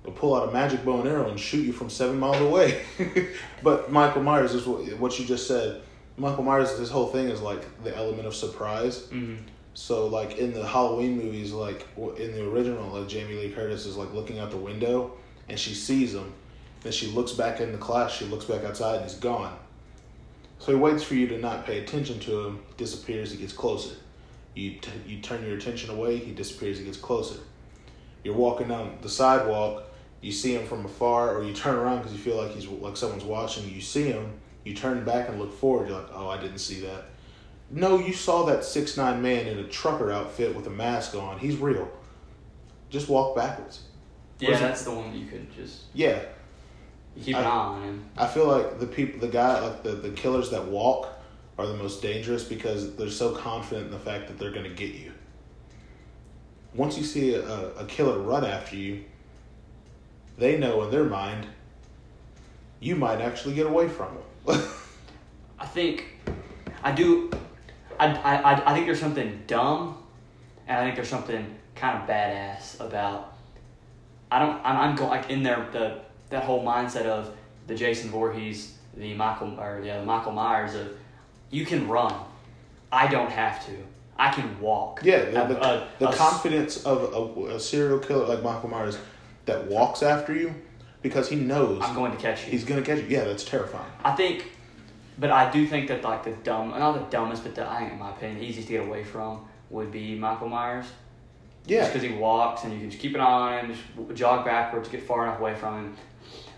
He'll 0.05 0.13
pull 0.15 0.35
out 0.37 0.49
a 0.49 0.53
magic 0.53 0.85
bow 0.85 1.01
and 1.01 1.09
arrow 1.09 1.29
and 1.29 1.39
shoot 1.39 1.67
you 1.67 1.73
from 1.73 1.91
seven 1.91 2.19
miles 2.19 2.41
away. 2.41 2.83
but 3.65 3.91
Michael 3.93 4.23
Myers 4.23 4.55
is 4.55 4.65
what, 4.67 4.81
what 4.99 5.19
you 5.19 5.27
just 5.27 5.49
said. 5.49 5.83
Michael 6.17 6.45
Myers, 6.45 6.79
his 6.79 6.89
whole 6.89 7.09
thing 7.09 7.29
is 7.29 7.43
like 7.43 7.61
the 7.83 7.95
element 7.95 8.27
of 8.27 8.35
surprise. 8.35 9.01
Mm-hmm. 9.09 9.43
So 9.77 10.07
like 10.07 10.39
in 10.39 10.55
the 10.55 10.67
Halloween 10.67 11.19
movies, 11.19 11.53
like 11.53 11.87
in 11.99 12.33
the 12.33 12.49
original, 12.49 12.89
like 12.89 13.09
Jamie 13.09 13.35
Lee 13.35 13.51
Curtis 13.51 13.85
is 13.85 13.95
like 13.95 14.11
looking 14.15 14.39
out 14.39 14.51
the 14.51 14.57
window 14.57 15.13
and 15.51 15.61
she 15.61 15.75
sees 15.75 16.15
him. 16.15 16.33
Then 16.81 16.93
she 16.93 17.09
looks 17.09 17.33
back 17.33 17.61
in 17.61 17.73
the 17.73 17.79
class. 17.79 18.11
She 18.11 18.25
looks 18.25 18.47
back 18.47 18.65
outside 18.65 18.97
and 18.97 19.05
he's 19.05 19.19
gone. 19.19 19.55
So 20.61 20.73
he 20.73 20.79
waits 20.79 21.03
for 21.03 21.15
you 21.15 21.27
to 21.29 21.39
not 21.39 21.67
pay 21.67 21.81
attention 21.81 22.19
to 22.21 22.47
him. 22.47 22.63
Disappears. 22.79 23.31
He 23.31 23.37
gets 23.37 23.53
closer. 23.53 23.95
You 24.55 24.79
t- 24.81 24.91
you 25.07 25.21
turn 25.21 25.45
your 25.45 25.59
attention 25.59 25.91
away. 25.91 26.17
He 26.17 26.33
disappears. 26.33 26.79
He 26.79 26.87
gets 26.87 26.97
closer. 26.97 27.39
You're 28.25 28.35
walking 28.35 28.69
down 28.69 28.97
the 29.03 29.11
sidewalk. 29.11 29.85
You 30.23 30.33
see 30.33 30.55
him 30.55 30.67
from 30.67 30.87
afar, 30.87 31.37
or 31.37 31.45
you 31.45 31.53
turn 31.53 31.75
around 31.75 31.99
because 31.99 32.13
you 32.13 32.19
feel 32.19 32.39
like 32.39 32.53
he's 32.53 32.67
like 32.67 32.97
someone's 32.97 33.25
watching. 33.25 33.69
You 33.69 33.83
see 33.83 34.05
him. 34.05 34.41
You 34.65 34.75
turn 34.75 35.05
back 35.05 35.29
and 35.29 35.39
look 35.39 35.53
forward. 35.53 35.89
You're 35.89 35.99
like, 35.99 36.11
oh, 36.15 36.31
I 36.31 36.41
didn't 36.41 36.61
see 36.61 36.81
that. 36.81 37.11
No, 37.71 37.99
you 37.99 38.13
saw 38.13 38.45
that 38.47 38.65
six 38.65 38.97
nine 38.97 39.21
man 39.23 39.47
in 39.47 39.59
a 39.59 39.65
trucker 39.65 40.11
outfit 40.13 40.55
with 40.55 40.67
a 40.67 40.71
mask 40.71 41.15
on. 41.15 41.39
He's 41.39 41.57
real. 41.57 41.91
Just 42.91 43.09
walk 43.09 43.35
backwards. 43.37 43.83
Yeah, 44.39 44.51
Where's 44.51 44.61
it- 44.61 44.65
that's 44.65 44.85
the 44.85 44.93
one 44.93 45.11
that 45.11 45.17
you 45.19 45.27
could 45.27 45.53
just 45.55 45.83
Yeah, 45.95 46.21
keep 47.21 47.37
an 47.37 47.45
I- 47.45 47.49
eye 47.49 47.51
on 47.51 47.83
him. 47.83 48.05
I 48.17 48.27
feel 48.27 48.47
like 48.47 48.79
the 48.79 48.87
people, 48.87 49.19
the 49.21 49.29
guy, 49.29 49.61
like 49.61 49.83
the 49.83 49.93
the 49.93 50.11
killers 50.11 50.51
that 50.51 50.67
walk, 50.67 51.09
are 51.59 51.67
the 51.67 51.77
most 51.77 52.03
dangerous 52.03 52.45
because 52.45 52.95
they're 52.97 53.09
so 53.11 53.33
confident 53.35 53.87
in 53.87 53.93
the 53.93 53.99
fact 53.99 54.29
that 54.29 54.39
they're 54.39 54.51
going 54.53 54.65
to 54.65 54.75
get 54.75 54.95
you. 54.95 55.11
Once 56.75 56.99
you 56.99 57.05
see 57.05 57.35
a, 57.35 57.69
a 57.77 57.87
killer 57.87 58.19
run 58.19 58.45
after 58.45 58.77
you, 58.77 59.03
they 60.37 60.59
know 60.59 60.83
in 60.85 60.91
their 60.91 61.05
mind 61.05 61.47
you 62.79 62.95
might 62.95 63.23
actually 63.23 63.55
get 63.55 63.67
away 63.67 63.89
from 63.89 64.15
them. 64.47 64.61
I 65.59 65.65
think 65.67 66.05
I 66.85 66.93
do. 66.93 67.31
I, 67.99 68.07
I, 68.15 68.35
I- 68.55 68.71
I 68.71 68.75
think 68.75 68.87
there's 68.87 69.01
something 69.01 69.43
dumb, 69.47 69.99
and 70.67 70.79
I 70.79 70.85
think 70.85 70.97
there's 70.97 71.09
something 71.09 71.55
kind 71.75 71.99
of 72.03 72.09
badass 72.09 72.81
about. 72.81 73.35
I 74.31 74.39
don't. 74.41 74.57
I'm, 74.65 74.77
I'm 74.91 74.97
going 74.97 75.11
like 75.11 75.31
in 75.31 75.43
there 75.43 75.69
the 75.73 75.99
that 76.31 76.45
whole 76.45 76.65
mindset 76.65 77.07
of 77.07 77.35
the 77.67 77.75
Jason 77.75 78.11
Voorhees, 78.11 78.77
the 78.97 79.15
Michael 79.15 79.59
or 79.61 79.81
yeah, 79.85 80.01
the 80.01 80.07
Michael 80.07 80.33
Myers 80.33 80.75
of 80.75 80.89
you 81.51 81.65
can 81.65 81.87
run. 81.89 82.15
I 82.91 83.07
don't 83.09 83.31
have 83.31 83.65
to. 83.67 83.73
I 84.19 84.33
can 84.33 84.59
walk. 84.61 85.01
yeah, 85.05 85.27
the, 85.27 85.45
A- 85.45 85.49
the, 85.49 85.63
a- 85.63 85.89
the 85.99 86.09
a 86.09 86.15
confidence 86.15 86.85
of 86.85 87.13
a, 87.39 87.55
a 87.57 87.61
serial 87.61 87.99
killer 87.99 88.27
like 88.27 88.43
Michael 88.43 88.71
Myers 88.71 88.97
that 89.45 89.67
walks 89.67 90.03
after 90.03 90.35
you 90.35 90.55
because 91.03 91.29
he 91.29 91.37
knows 91.37 91.83
I'm 91.85 91.95
going 91.95 92.13
to 92.13 92.19
catch 92.19 92.45
you. 92.47 92.51
he's 92.51 92.65
going 92.65 92.83
to 92.83 92.87
catch 92.95 93.05
you. 93.05 93.09
Yeah, 93.17 93.25
that's 93.25 93.45
terrifying. 93.45 93.91
I 94.05 94.13
think, 94.17 94.51
but 95.19 95.31
I 95.31 95.51
do 95.51 95.67
think 95.67 95.89
that 95.89 96.03
like 96.03 96.25
the 96.25 96.33
dumb, 96.33 96.71
not 96.71 96.93
the 96.93 97.17
dumbest, 97.17 97.43
but 97.43 97.55
the 97.55 97.69
I 97.69 97.81
think 97.81 97.93
in 97.93 97.99
my 97.99 98.11
opinion, 98.11 98.39
the 98.39 98.45
easiest 98.45 98.69
to 98.69 98.75
get 98.75 98.87
away 98.87 99.05
from 99.05 99.45
would 99.71 99.91
be 99.91 100.15
Michael 100.15 100.49
Myers. 100.49 100.87
Yeah, 101.67 101.81
Just 101.81 101.95
because 101.95 102.09
he 102.09 102.15
walks 102.15 102.63
and 102.63 102.73
you 102.73 102.79
can 102.79 102.91
just 102.91 103.03
keep 103.03 103.15
an 103.17 103.21
eye 103.21 103.59
on 103.59 103.65
him, 103.67 103.75
just 103.75 104.15
jog 104.15 104.45
backwards, 104.45 104.89
get 104.89 105.03
far 105.03 105.25
enough 105.27 105.41
away 105.41 105.55
from 105.57 105.75
him. 105.87 105.97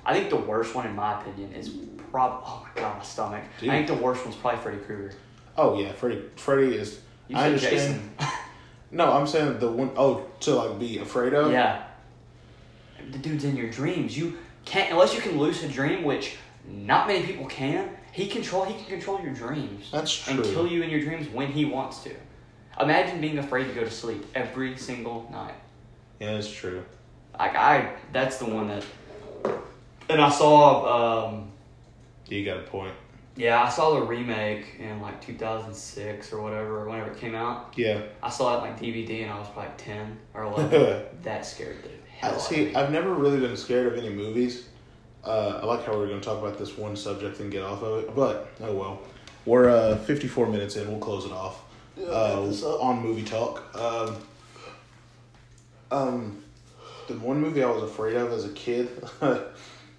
I 0.05 0.13
think 0.13 0.29
the 0.29 0.37
worst 0.37 0.75
one, 0.75 0.87
in 0.87 0.95
my 0.95 1.19
opinion, 1.21 1.53
is 1.55 1.71
probably 2.11 2.41
oh 2.47 2.67
my 2.67 2.81
god, 2.81 2.99
my 2.99 3.05
stomach. 3.05 3.45
Dude. 3.61 3.71
I 3.71 3.73
think 3.77 3.87
the 3.87 3.95
worst 4.05 4.25
one's 4.25 4.37
probably 4.37 4.61
Freddy 4.61 4.79
Krueger. 4.79 5.15
Oh 5.57 5.81
yeah, 5.81 5.93
Freddy. 5.93 6.23
Freddy 6.37 6.75
is. 6.75 7.01
You 7.29 7.37
I 7.37 7.41
said 7.41 7.47
understand. 7.47 8.11
Jason. 8.19 8.35
No, 8.91 9.13
I'm 9.13 9.27
saying 9.27 9.59
the 9.59 9.71
one 9.71 9.91
oh 9.99 10.25
to 10.41 10.55
like 10.55 10.79
be 10.79 10.97
afraid 10.99 11.35
of. 11.35 11.53
yeah, 11.53 11.85
the 13.11 13.19
dude's 13.19 13.45
in 13.45 13.55
your 13.55 13.69
dreams. 13.69 14.17
You 14.17 14.39
can't 14.65 14.91
unless 14.91 15.15
you 15.15 15.21
can 15.21 15.39
lucid 15.39 15.71
dream, 15.73 16.05
which 16.05 16.37
not 16.67 17.07
many 17.07 17.23
people 17.27 17.45
can. 17.45 17.91
He 18.19 18.27
control. 18.27 18.64
He 18.64 18.75
can 18.75 18.85
control 18.87 19.21
your 19.21 19.33
dreams. 19.33 19.91
That's 19.93 20.12
true. 20.12 20.35
and 20.35 20.45
kill 20.45 20.66
you 20.66 20.83
in 20.83 20.91
your 20.91 21.01
dreams 21.01 21.29
when 21.29 21.53
he 21.53 21.64
wants 21.64 22.03
to. 22.03 22.11
Imagine 22.81 23.21
being 23.21 23.39
afraid 23.39 23.69
to 23.69 23.73
go 23.73 23.85
to 23.85 23.91
sleep 23.91 24.27
every 24.35 24.77
single 24.77 25.29
night. 25.31 25.55
Yeah, 26.19 26.33
that's 26.35 26.51
true. 26.51 26.85
Like 27.39 27.55
I, 27.55 27.95
that's 28.12 28.39
the 28.39 28.47
one 28.47 28.66
that. 28.69 28.85
And 30.09 30.21
I 30.21 30.31
saw, 30.31 31.29
um, 31.29 31.53
You 32.29 32.45
got 32.45 32.59
a 32.59 32.62
point. 32.62 32.95
yeah, 33.37 33.62
I 33.62 33.69
saw 33.69 33.95
the 34.01 34.03
remake 34.05 34.77
in 34.81 35.01
like 35.01 35.25
2006 35.25 36.33
or 36.33 36.43
whatever, 36.43 36.81
or 36.81 36.89
whenever 36.89 37.12
it 37.12 37.19
came 37.21 37.37
out. 37.37 37.73
Yeah. 37.77 38.03
I 38.21 38.31
saw 38.31 38.59
it 38.59 38.62
like 38.62 38.81
DVD 38.81 39.23
and 39.23 39.31
I 39.31 39.39
was 39.39 39.49
probably 39.51 39.71
10 39.77 40.19
or 40.35 40.43
11. 40.71 41.05
that 41.23 41.47
scared 41.47 41.85
the 41.85 41.91
hell 42.19 42.33
I, 42.33 42.35
out 42.35 42.41
see, 42.41 42.66
of 42.66 42.69
me. 42.71 42.75
I've 42.75 42.91
never 42.91 43.14
really 43.14 43.39
been 43.39 43.57
scared 43.57 43.87
of 43.93 43.97
any 43.97 44.11
movies. 44.11 44.68
Uh, 45.29 45.61
I 45.62 45.66
like 45.66 45.85
how 45.85 45.93
we're 45.93 46.07
going 46.09 46.20
to 46.20 46.24
talk 46.26 46.39
about 46.39 46.59
this 46.59 46.79
one 46.79 46.97
subject 46.97 47.39
and 47.41 47.53
get 47.53 47.62
off 47.62 47.83
of 47.83 48.03
it, 48.05 48.16
but 48.16 48.51
oh 48.62 48.74
well. 48.74 49.03
We're 49.45 49.68
uh, 49.68 49.97
54 49.99 50.47
minutes 50.47 50.76
in. 50.76 50.89
We'll 50.89 50.99
close 50.99 51.24
it 51.24 51.33
off 51.33 51.62
uh, 51.99 52.43
on 52.81 53.03
movie 53.03 53.24
talk. 53.24 53.74
Um, 53.74 54.16
um, 55.91 56.45
the 57.09 57.14
one 57.14 57.41
movie 57.41 57.62
I 57.62 57.70
was 57.70 57.83
afraid 57.83 58.16
of 58.16 58.33
as 58.33 58.45
a 58.45 58.51
kid 58.51 58.91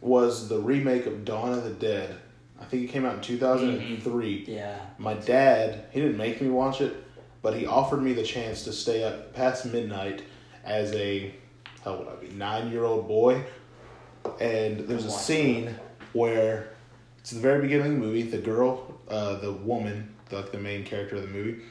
was 0.01 0.49
the 0.49 0.59
remake 0.59 1.05
of 1.07 1.25
Dawn 1.25 1.53
of 1.53 1.63
the 1.63 1.71
Dead. 1.71 2.15
I 2.61 2.65
think 2.65 2.83
it 2.83 2.87
came 2.87 3.05
out 3.05 3.15
in 3.15 3.21
2003. 3.21 4.45
yeah. 4.47 4.79
My 4.97 5.13
dad, 5.13 5.85
he 5.91 6.01
didn't 6.01 6.17
make 6.17 6.41
me 6.41 6.49
watch 6.49 6.81
it, 6.81 6.95
but 7.41 7.55
he 7.55 7.65
offered 7.65 8.01
me 8.01 8.13
the 8.13 8.23
chance 8.23 8.63
to 8.65 8.73
stay 8.73 9.03
up 9.03 9.33
past 9.33 9.65
midnight 9.65 10.23
as 10.63 10.93
a, 10.93 11.33
how 11.83 11.95
would 11.95 12.07
I 12.07 12.15
be, 12.15 12.29
nine 12.29 12.71
year 12.71 12.83
old 12.83 13.07
boy. 13.07 13.43
And 14.39 14.79
there's 14.87 15.05
a 15.05 15.11
scene 15.11 15.75
where 16.13 16.69
it's 17.19 17.31
the 17.31 17.39
very 17.39 17.61
beginning 17.61 17.87
of 17.87 17.91
the 17.93 18.05
movie. 18.05 18.23
The 18.23 18.37
girl, 18.37 18.99
uh, 19.07 19.35
the 19.35 19.51
woman, 19.51 20.15
like 20.31 20.51
the 20.51 20.57
main 20.57 20.83
character 20.83 21.15
of 21.15 21.23
the 21.23 21.27
movie. 21.27 21.61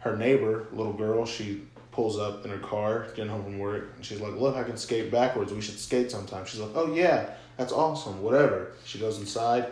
Her 0.00 0.16
neighbor, 0.16 0.66
little 0.72 0.92
girl, 0.92 1.26
she 1.26 1.62
pulls 1.90 2.18
up 2.18 2.44
in 2.44 2.50
her 2.52 2.58
car, 2.58 3.08
getting 3.16 3.30
home 3.30 3.42
from 3.42 3.58
work, 3.58 3.88
and 3.96 4.04
she's 4.04 4.20
like, 4.20 4.34
"Look, 4.34 4.54
I 4.56 4.62
can 4.62 4.76
skate 4.76 5.10
backwards. 5.10 5.52
We 5.52 5.60
should 5.60 5.78
skate 5.78 6.10
sometime." 6.10 6.46
She's 6.46 6.60
like, 6.60 6.70
"Oh 6.74 6.94
yeah, 6.94 7.30
that's 7.56 7.72
awesome. 7.72 8.22
Whatever." 8.22 8.72
She 8.84 8.98
goes 8.98 9.18
inside, 9.18 9.66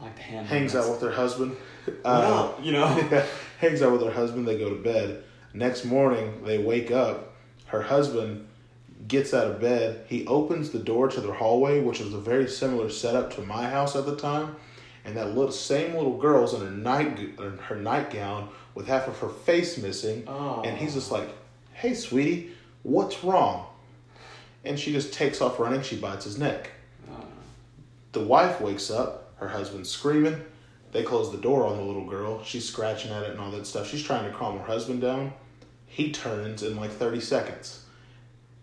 like 0.00 0.18
hangs 0.18 0.74
out 0.74 0.90
with 0.90 1.00
her 1.02 1.12
husband. 1.12 1.56
Uh, 2.04 2.08
up? 2.08 2.64
You 2.64 2.72
know. 2.72 2.86
hangs 3.60 3.82
out 3.82 3.92
with 3.92 4.02
her 4.02 4.10
husband. 4.10 4.48
They 4.48 4.58
go 4.58 4.70
to 4.70 4.82
bed. 4.82 5.22
Next 5.54 5.84
morning, 5.84 6.42
they 6.44 6.58
wake 6.58 6.90
up. 6.90 7.34
Her 7.66 7.82
husband 7.82 8.47
gets 9.06 9.32
out 9.32 9.46
of 9.46 9.60
bed. 9.60 10.04
He 10.08 10.26
opens 10.26 10.70
the 10.70 10.78
door 10.78 11.08
to 11.08 11.20
their 11.20 11.34
hallway, 11.34 11.80
which 11.80 12.00
was 12.00 12.12
a 12.12 12.18
very 12.18 12.48
similar 12.48 12.90
setup 12.90 13.34
to 13.34 13.42
my 13.42 13.68
house 13.68 13.94
at 13.94 14.06
the 14.06 14.16
time. 14.16 14.56
And 15.04 15.16
that 15.16 15.34
little 15.34 15.52
same 15.52 15.94
little 15.94 16.18
girl's 16.18 16.54
in 16.54 16.60
her 16.60 16.70
night 16.70 17.18
in 17.18 17.58
her 17.58 17.76
nightgown 17.76 18.48
with 18.74 18.86
half 18.86 19.08
of 19.08 19.18
her 19.18 19.28
face 19.28 19.78
missing. 19.78 20.24
Oh. 20.26 20.62
And 20.62 20.76
he's 20.76 20.94
just 20.94 21.10
like, 21.10 21.28
"Hey, 21.72 21.94
sweetie, 21.94 22.50
what's 22.82 23.22
wrong?" 23.24 23.66
And 24.64 24.78
she 24.78 24.92
just 24.92 25.12
takes 25.12 25.40
off 25.40 25.58
running. 25.58 25.82
She 25.82 25.96
bites 25.96 26.24
his 26.24 26.38
neck. 26.38 26.70
The 28.12 28.20
wife 28.20 28.60
wakes 28.60 28.90
up, 28.90 29.32
her 29.36 29.48
husband's 29.48 29.90
screaming. 29.90 30.42
They 30.92 31.02
close 31.02 31.30
the 31.30 31.38
door 31.38 31.66
on 31.66 31.76
the 31.76 31.82
little 31.82 32.06
girl. 32.06 32.42
She's 32.42 32.68
scratching 32.68 33.10
at 33.12 33.22
it 33.22 33.30
and 33.30 33.40
all 33.40 33.50
that 33.50 33.66
stuff. 33.66 33.88
She's 33.88 34.02
trying 34.02 34.30
to 34.30 34.36
calm 34.36 34.58
her 34.58 34.64
husband 34.64 35.02
down. 35.02 35.32
He 35.86 36.10
turns 36.12 36.62
in 36.62 36.76
like 36.76 36.90
30 36.90 37.20
seconds. 37.20 37.84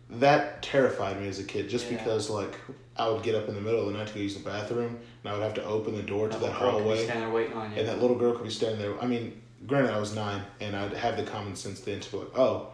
That 0.10 0.62
terrified 0.62 1.20
me 1.20 1.28
as 1.28 1.40
a 1.40 1.44
kid 1.44 1.70
just 1.70 1.90
Yeah. 1.90 1.98
because, 1.98 2.30
like, 2.30 2.54
I 2.96 3.10
would 3.10 3.24
get 3.24 3.36
up 3.36 3.50
in 3.50 3.56
the 3.56 3.62
middle 3.62 3.82
of 3.82 3.88
the 3.88 3.98
night 3.98 4.08
to 4.08 4.14
go 4.14 4.20
use 4.20 4.36
the 4.38 4.44
bathroom 4.44 5.00
and 5.24 5.30
I 5.30 5.34
would 5.34 5.44
have 5.44 5.56
to 5.56 5.66
open 5.66 5.96
the 5.96 6.04
door 6.04 6.28
to 6.30 6.34
that 6.38 6.42
that 6.42 6.56
could 6.56 6.66
be 6.66 6.72
hallway. 6.72 7.04
standing 7.04 7.26
there 7.26 7.34
waiting 7.34 7.54
on 7.54 7.72
you. 7.72 7.80
And 7.80 7.88
that 7.88 8.02
little 8.02 8.16
girl 8.16 8.34
could 8.34 8.44
be 8.44 8.50
standing 8.50 8.80
there. 8.80 8.98
I 9.02 9.08
mean, 9.08 9.42
granted, 9.68 9.92
I 9.94 10.00
was 10.00 10.16
nine, 10.16 10.44
and 10.62 10.76
I'd 10.76 10.94
have 10.94 11.18
the 11.18 11.24
common 11.24 11.56
sense 11.56 11.80
then 11.82 12.00
to 12.00 12.12
be 12.12 12.18
like, 12.18 12.38
oh, 12.38 12.68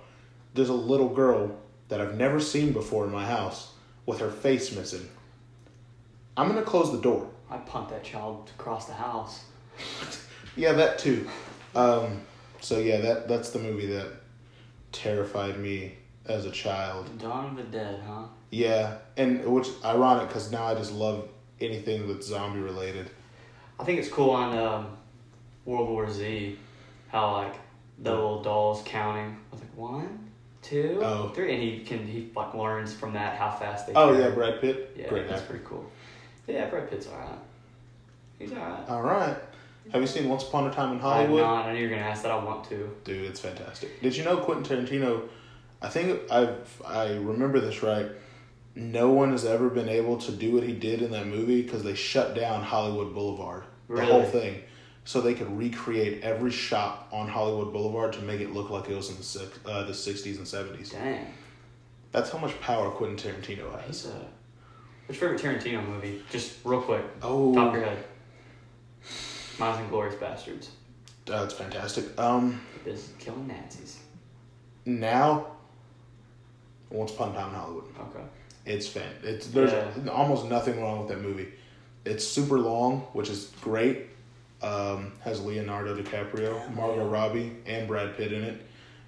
there's 0.54 0.70
a 0.70 0.74
little 0.74 1.10
girl 1.10 1.56
that 1.88 2.02
I've 2.02 2.16
never 2.16 2.40
seen 2.40 2.74
before 2.74 3.06
in 3.06 3.12
my 3.12 3.26
house 3.26 3.72
with 4.06 4.20
her 4.20 4.30
face 4.30 4.76
missing. 4.76 5.10
I'm 6.38 6.48
gonna 6.50 6.62
close 6.64 6.92
the 6.92 7.02
door. 7.02 7.30
I'd 7.50 7.66
punt 7.66 7.90
that 7.90 8.04
child 8.04 8.52
across 8.58 8.86
the 8.86 8.94
house. 8.94 9.46
Yeah, 10.58 10.74
that 10.74 11.00
too. 11.00 11.30
Um, 11.76 12.24
so 12.60 12.80
yeah, 12.80 13.00
that 13.00 13.30
that's 13.30 13.52
the 13.52 13.60
movie 13.60 13.86
that 13.88 14.08
terrified 14.92 15.58
me 15.58 15.94
as 16.26 16.46
a 16.46 16.52
child. 16.52 17.18
Dawn 17.20 17.52
of 17.52 17.56
the 17.58 17.64
Dead, 17.64 18.02
huh? 18.08 18.24
Yeah, 18.50 18.98
and 19.18 19.44
which 19.46 19.68
ironic 19.84 20.28
because 20.28 20.52
now 20.52 20.66
I 20.66 20.76
just 20.76 20.92
love 20.92 21.28
anything 21.60 22.08
that's 22.08 22.28
zombie 22.28 22.60
related. 22.60 23.10
I 23.80 23.84
think 23.84 24.00
it's 24.00 24.10
cool 24.10 24.32
on 24.32 24.58
um, 24.58 24.88
World 25.66 25.90
War 25.90 26.10
Z 26.10 26.58
how 27.08 27.32
like 27.34 27.56
the 28.00 28.12
little 28.12 28.42
dolls 28.42 28.82
counting. 28.86 29.38
I 29.52 29.56
was 29.56 29.62
like 29.62 29.76
one, 29.78 30.30
two, 30.62 31.00
Oh. 31.04 31.30
three, 31.34 31.54
and 31.54 31.62
he 31.64 31.80
can 31.80 32.06
he 32.06 32.30
like 32.36 32.54
learns 32.54 32.94
from 32.94 33.14
that 33.14 33.38
how 33.38 33.50
fast 33.52 33.88
they. 33.88 33.94
Oh 33.94 34.10
count. 34.10 34.20
yeah, 34.20 34.30
Brad 34.32 34.62
Pitt. 34.62 34.96
yeah, 34.98 35.08
Great 35.08 35.28
that's 35.28 35.42
actor. 35.42 35.54
pretty 35.54 35.66
cool. 35.68 35.86
Yeah, 36.48 36.70
Brad 36.70 36.90
Pitt's 36.90 37.08
alright. 37.08 37.40
He's 38.38 38.52
alright. 38.52 38.90
All 38.90 39.02
right. 39.02 39.38
Have 39.92 40.02
you 40.02 40.08
seen 40.08 40.30
Once 40.30 40.44
Upon 40.44 40.68
a 40.68 40.74
Time 40.74 40.94
in 40.94 41.00
Hollywood? 41.00 41.42
I'm 41.42 41.46
Hollywood? 41.48 41.66
not. 41.66 41.66
I 41.68 41.74
knew 41.74 41.80
you 41.84 41.90
were 41.90 41.96
gonna 41.96 42.08
ask 42.08 42.24
that. 42.24 42.32
I 42.32 42.44
want 42.44 42.66
to. 42.70 42.90
Dude, 43.04 43.24
it's 43.26 43.40
fantastic. 43.40 44.02
Did 44.02 44.16
you 44.16 44.24
know 44.24 44.38
Quentin 44.38 44.86
Tarantino? 44.86 45.24
I 45.82 45.90
think 45.90 46.22
I 46.32 46.56
I 46.86 47.14
remember 47.14 47.60
this 47.60 47.82
right. 47.84 48.08
No 48.76 49.10
one 49.12 49.32
has 49.32 49.44
ever 49.46 49.70
been 49.70 49.90
able 49.90 50.18
to 50.20 50.32
do 50.32 50.54
what 50.54 50.64
he 50.64 50.74
did 50.74 51.02
in 51.02 51.12
that 51.12 51.28
movie 51.28 51.62
because 51.62 51.84
they 51.84 51.94
shut 51.96 52.36
down 52.36 52.64
Hollywood 52.64 53.14
Boulevard, 53.14 53.64
the 53.90 54.06
whole 54.06 54.24
thing, 54.24 54.62
so 55.04 55.20
they 55.20 55.34
could 55.34 55.52
recreate 55.58 56.24
every 56.24 56.52
shop 56.52 57.10
on 57.12 57.28
Hollywood 57.28 57.74
Boulevard 57.74 58.14
to 58.14 58.22
make 58.22 58.40
it 58.40 58.54
look 58.54 58.70
like 58.70 58.90
it 58.90 58.96
was 58.96 59.10
in 59.10 59.18
the 59.66 59.70
uh, 59.72 59.84
the 59.84 59.94
sixties 59.94 60.38
and 60.38 60.48
seventies. 60.48 60.92
Dang. 60.92 61.34
That's 62.14 62.30
how 62.30 62.38
much 62.38 62.60
power 62.62 62.90
Quentin 62.92 63.18
Tarantino 63.34 63.78
has. 63.86 64.06
a. 64.06 64.26
What's 65.08 65.20
your 65.20 65.38
favorite 65.38 65.62
Tarantino 65.64 65.86
movie? 65.88 66.22
Just 66.30 66.54
real 66.64 66.82
quick, 66.82 67.04
Oh, 67.22 67.54
top 67.54 67.70
of 67.70 67.74
your 67.80 67.84
head. 67.90 68.04
Mine's 69.60 69.80
Inglorious 69.82 70.16
Bastards. 70.16 70.70
that's 71.26 71.54
fantastic. 71.54 72.18
Um, 72.20 72.62
business 72.86 73.12
killing 73.20 73.48
Nazis. 73.48 74.00
now, 74.86 75.48
Once 76.92 77.12
Upon 77.12 77.32
a 77.32 77.34
Time 77.34 77.50
in 77.50 77.56
Hollywood. 77.56 77.84
Okay. 78.00 78.24
It's 78.66 78.88
fan. 78.88 79.12
It's 79.24 79.48
there's 79.48 79.72
Yeah. 79.72 80.12
almost 80.12 80.46
nothing 80.46 80.82
wrong 80.82 81.00
with 81.00 81.08
that 81.10 81.22
movie. 81.22 81.48
It's 82.06 82.26
super 82.28 82.60
long, 82.60 83.02
which 83.14 83.30
is 83.30 83.52
great. 83.62 84.08
Um, 84.62 85.14
has 85.22 85.44
Leonardo 85.44 85.96
DiCaprio, 86.00 86.76
Margot 86.76 87.08
Robbie, 87.08 87.56
and 87.66 87.88
Brad 87.88 88.16
Pitt 88.16 88.32
in 88.32 88.44
it. 88.44 88.62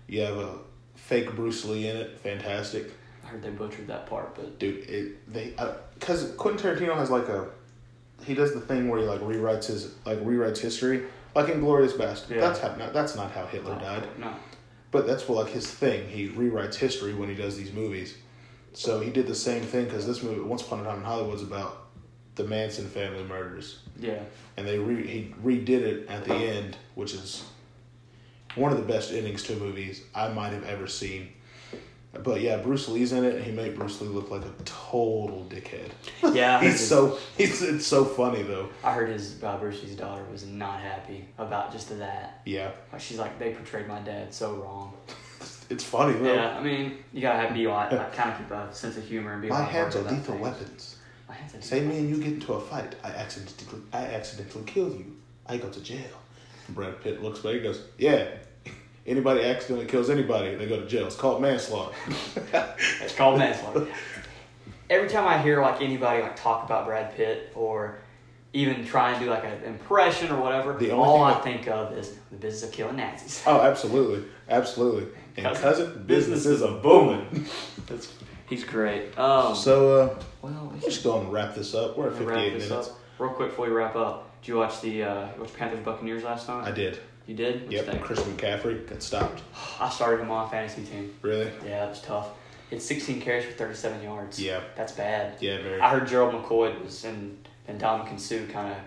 You 0.08 0.22
have 0.22 0.38
a 0.38 0.56
fake 0.96 1.36
Bruce 1.36 1.64
Lee 1.66 1.88
in 1.88 1.96
it. 1.96 2.18
Fantastic, 2.20 2.92
I 3.24 3.28
heard 3.28 3.44
they 3.44 3.52
butchered 3.52 3.88
that 3.88 4.08
part, 4.08 4.34
but 4.36 4.58
dude. 4.58 4.78
It 4.90 5.32
they 5.32 5.54
because 6.00 6.32
Quentin 6.38 6.76
Tarantino 6.76 6.96
has 6.96 7.12
like 7.12 7.28
a 7.30 7.50
he 8.26 8.34
does 8.34 8.54
the 8.54 8.62
thing 8.62 8.90
where 8.90 9.00
he 9.00 9.06
like 9.06 9.22
rewrites 9.22 9.66
his 9.68 9.94
like 10.06 10.20
rewrites 10.24 10.58
history. 10.60 11.04
Like 11.36 11.50
in 11.50 11.60
Glorious 11.62 11.94
Bastard, 11.94 12.38
Yeah. 12.38 12.42
that's 12.48 12.60
how 12.60 12.76
not, 12.76 12.94
that's 12.94 13.16
not 13.16 13.32
how 13.32 13.46
Hitler 13.48 13.74
no, 13.76 13.80
died. 13.80 14.08
No. 14.20 14.34
But 14.94 15.08
that's 15.08 15.28
what 15.28 15.44
like 15.44 15.52
his 15.54 15.66
thing. 15.68 16.08
He 16.08 16.30
rewrites 16.30 16.76
history 16.76 17.16
when 17.16 17.28
he 17.28 17.34
does 17.36 17.58
these 17.58 17.74
movies. 17.74 18.16
So 18.74 19.00
he 19.00 19.10
did 19.10 19.26
the 19.28 19.34
same 19.36 19.64
thing 19.64 19.86
because 19.86 20.06
this 20.06 20.22
movie, 20.22 20.40
Once 20.40 20.62
Upon 20.62 20.82
a 20.82 20.84
Time 20.84 21.00
in 21.00 21.04
Hollywood, 21.04 21.36
is 21.36 21.42
about 21.42 21.88
the 22.36 22.44
Manson 22.44 22.88
family 22.88 23.24
murders, 23.24 23.80
Yeah. 24.00 24.20
and 24.56 24.68
they 24.68 24.78
re- 24.80 25.06
he 25.06 25.34
redid 25.44 25.82
it 25.82 26.08
at 26.10 26.26
the 26.26 26.34
end, 26.34 26.78
which 26.96 27.14
is 27.14 27.44
one 28.56 28.72
of 28.72 28.78
the 28.78 28.84
best 28.86 29.12
endings 29.12 29.44
to 29.44 29.56
movies 29.56 30.04
I 30.16 30.30
might 30.30 30.54
have 30.54 30.64
ever 30.64 30.88
seen. 30.88 31.30
But 32.22 32.42
yeah, 32.42 32.58
Bruce 32.58 32.88
Lee's 32.90 33.12
in 33.12 33.24
it, 33.24 33.36
and 33.36 33.44
he 33.44 33.52
made 33.52 33.76
Bruce 33.76 34.00
Lee 34.00 34.08
look 34.08 34.30
like 34.30 34.44
a 34.46 34.52
total 34.66 35.48
dickhead. 35.50 35.90
Yeah. 36.36 36.62
He's 36.62 36.74
his- 36.74 36.88
so 36.88 37.18
he's 37.38 37.62
it's 37.62 37.88
so 37.88 38.06
funny 38.06 38.44
though. 38.44 38.70
I 38.84 38.94
heard 38.94 39.10
his 39.10 39.44
uh, 39.44 39.58
Bruce 39.58 39.82
Lee's 39.84 39.96
daughter 39.96 40.24
was 40.32 40.46
not 40.46 40.80
happy 40.80 41.28
about 41.38 41.72
just 41.72 41.90
that. 41.98 42.42
Yeah, 42.46 42.72
Like 42.92 43.02
she's 43.02 43.18
like 43.18 43.40
they 43.40 43.52
portrayed 43.54 43.88
my 43.88 44.00
dad 44.00 44.34
so 44.34 44.54
wrong. 44.56 44.94
it's 45.70 45.84
funny 45.84 46.14
though. 46.14 46.34
Yeah, 46.34 46.58
I 46.58 46.64
mean 46.64 46.98
you 47.12 47.22
gotta 47.22 47.40
have 47.40 47.54
be 47.54 47.68
like, 47.68 47.92
like 47.92 48.14
kind 48.14 48.32
of 48.32 48.38
keep 48.38 48.52
a 48.52 48.74
sense 48.74 48.96
of 48.98 49.06
humor 49.06 49.34
and 49.34 49.42
be. 49.42 49.50
My 49.50 49.64
hands 49.64 49.96
are 49.96 50.02
lethal 50.04 50.38
weapons. 50.38 50.98
My 51.28 51.34
hands 51.36 51.56
are 51.56 51.62
Say 51.62 51.82
me 51.82 51.98
and 51.98 52.10
you 52.10 52.18
get 52.18 52.34
into 52.34 52.54
a 52.54 52.62
fight. 52.62 52.96
I 53.04 53.10
accidentally, 53.10 53.82
I 53.92 54.06
accidentally 54.06 54.64
kill 54.66 54.90
you. 54.90 55.16
I 55.48 55.58
go 55.58 55.70
to 55.70 55.82
jail. 55.82 56.06
Brad 56.70 57.02
Pitt 57.02 57.22
looks 57.22 57.40
back 57.40 57.54
and 57.56 57.64
goes, 57.64 57.82
"Yeah, 57.98 58.28
anybody 59.06 59.44
accidentally 59.44 59.88
kills 59.88 60.10
anybody, 60.10 60.56
they 60.56 60.66
go 60.68 60.80
to 60.80 60.86
jail. 60.88 61.06
It's 61.08 61.16
called 61.16 61.42
manslaughter." 61.42 61.96
It's 63.02 63.16
called 63.16 63.38
manslaughter. 63.40 63.88
Every 64.90 65.10
time 65.10 65.28
I 65.28 65.42
hear 65.42 65.62
like 65.62 65.82
anybody 65.82 66.22
like 66.22 66.36
talk 66.36 66.66
about 66.66 66.86
Brad 66.86 67.16
Pitt 67.16 67.52
or 67.56 68.00
even 68.54 68.86
try 68.86 69.12
and 69.12 69.24
do 69.24 69.30
like 69.30 69.44
an 69.44 69.64
impression 69.64 70.32
or 70.32 70.40
whatever, 70.40 70.74
The 70.78 70.92
only 70.92 71.04
all 71.06 71.18
thing 71.18 71.24
I 71.26 71.34
that- 71.34 71.44
think 71.44 71.68
of 71.68 71.98
is 71.98 72.16
the 72.32 72.38
business 72.38 72.64
of 72.70 72.72
killing 72.72 72.98
Nazis. 72.98 73.42
oh, 73.48 73.62
absolutely, 73.62 74.26
absolutely. 74.50 75.08
And 75.38 75.46
Cousin, 75.48 75.62
cousin, 75.64 76.04
business 76.06 76.46
is 76.46 76.62
a 76.62 76.72
booming. 76.74 77.48
That's, 77.88 78.14
he's 78.48 78.64
great. 78.64 79.18
Um, 79.18 79.56
so, 79.56 80.00
uh, 80.02 80.20
well, 80.44 80.70
we 80.72 80.76
we're 80.78 80.82
just 80.82 81.04
going 81.04 81.26
to 81.26 81.32
wrap 81.32 81.56
this 81.56 81.74
up. 81.74 81.98
We're 81.98 82.10
at 82.10 82.18
fifty-eight 82.18 82.54
this 82.54 82.70
minutes. 82.70 82.90
up. 82.90 83.00
Real 83.18 83.32
quick 83.32 83.50
before 83.50 83.66
we 83.66 83.72
wrap 83.72 83.96
up, 83.96 84.40
did 84.42 84.50
you 84.50 84.58
watch 84.58 84.80
the 84.82 85.04
uh, 85.04 85.28
watch 85.40 85.52
Panthers 85.56 85.80
Buccaneers 85.84 86.24
last 86.24 86.48
night? 86.48 86.68
I 86.68 86.72
did. 86.72 87.00
You 87.28 87.36
did? 87.36 87.72
Yep. 87.72 87.86
think? 87.86 88.02
Christian 88.04 88.36
McCaffrey 88.36 88.88
got 88.90 89.02
stopped. 89.02 89.42
I 89.80 89.90
started 89.90 90.22
him 90.22 90.32
on 90.32 90.48
a 90.48 90.50
fantasy 90.50 90.84
team. 90.84 91.14
Really? 91.22 91.50
Yeah, 91.66 91.86
it 91.86 91.90
was 91.90 92.02
tough. 92.02 92.30
He 92.70 92.76
had 92.76 92.84
16 92.84 93.22
carries 93.22 93.46
for 93.46 93.52
37 93.52 94.04
yards. 94.04 94.40
Yeah. 94.42 94.62
That's 94.76 94.92
bad. 94.94 95.36
Yeah. 95.40 95.62
Very. 95.62 95.80
I 95.80 95.90
heard 95.90 96.08
Gerald 96.08 96.34
McCoy 96.34 96.82
was 96.84 97.04
and 97.06 97.38
and 97.68 97.80
Ndamukong 97.80 98.20
Suh 98.20 98.46
kind 98.52 98.72
of 98.74 98.78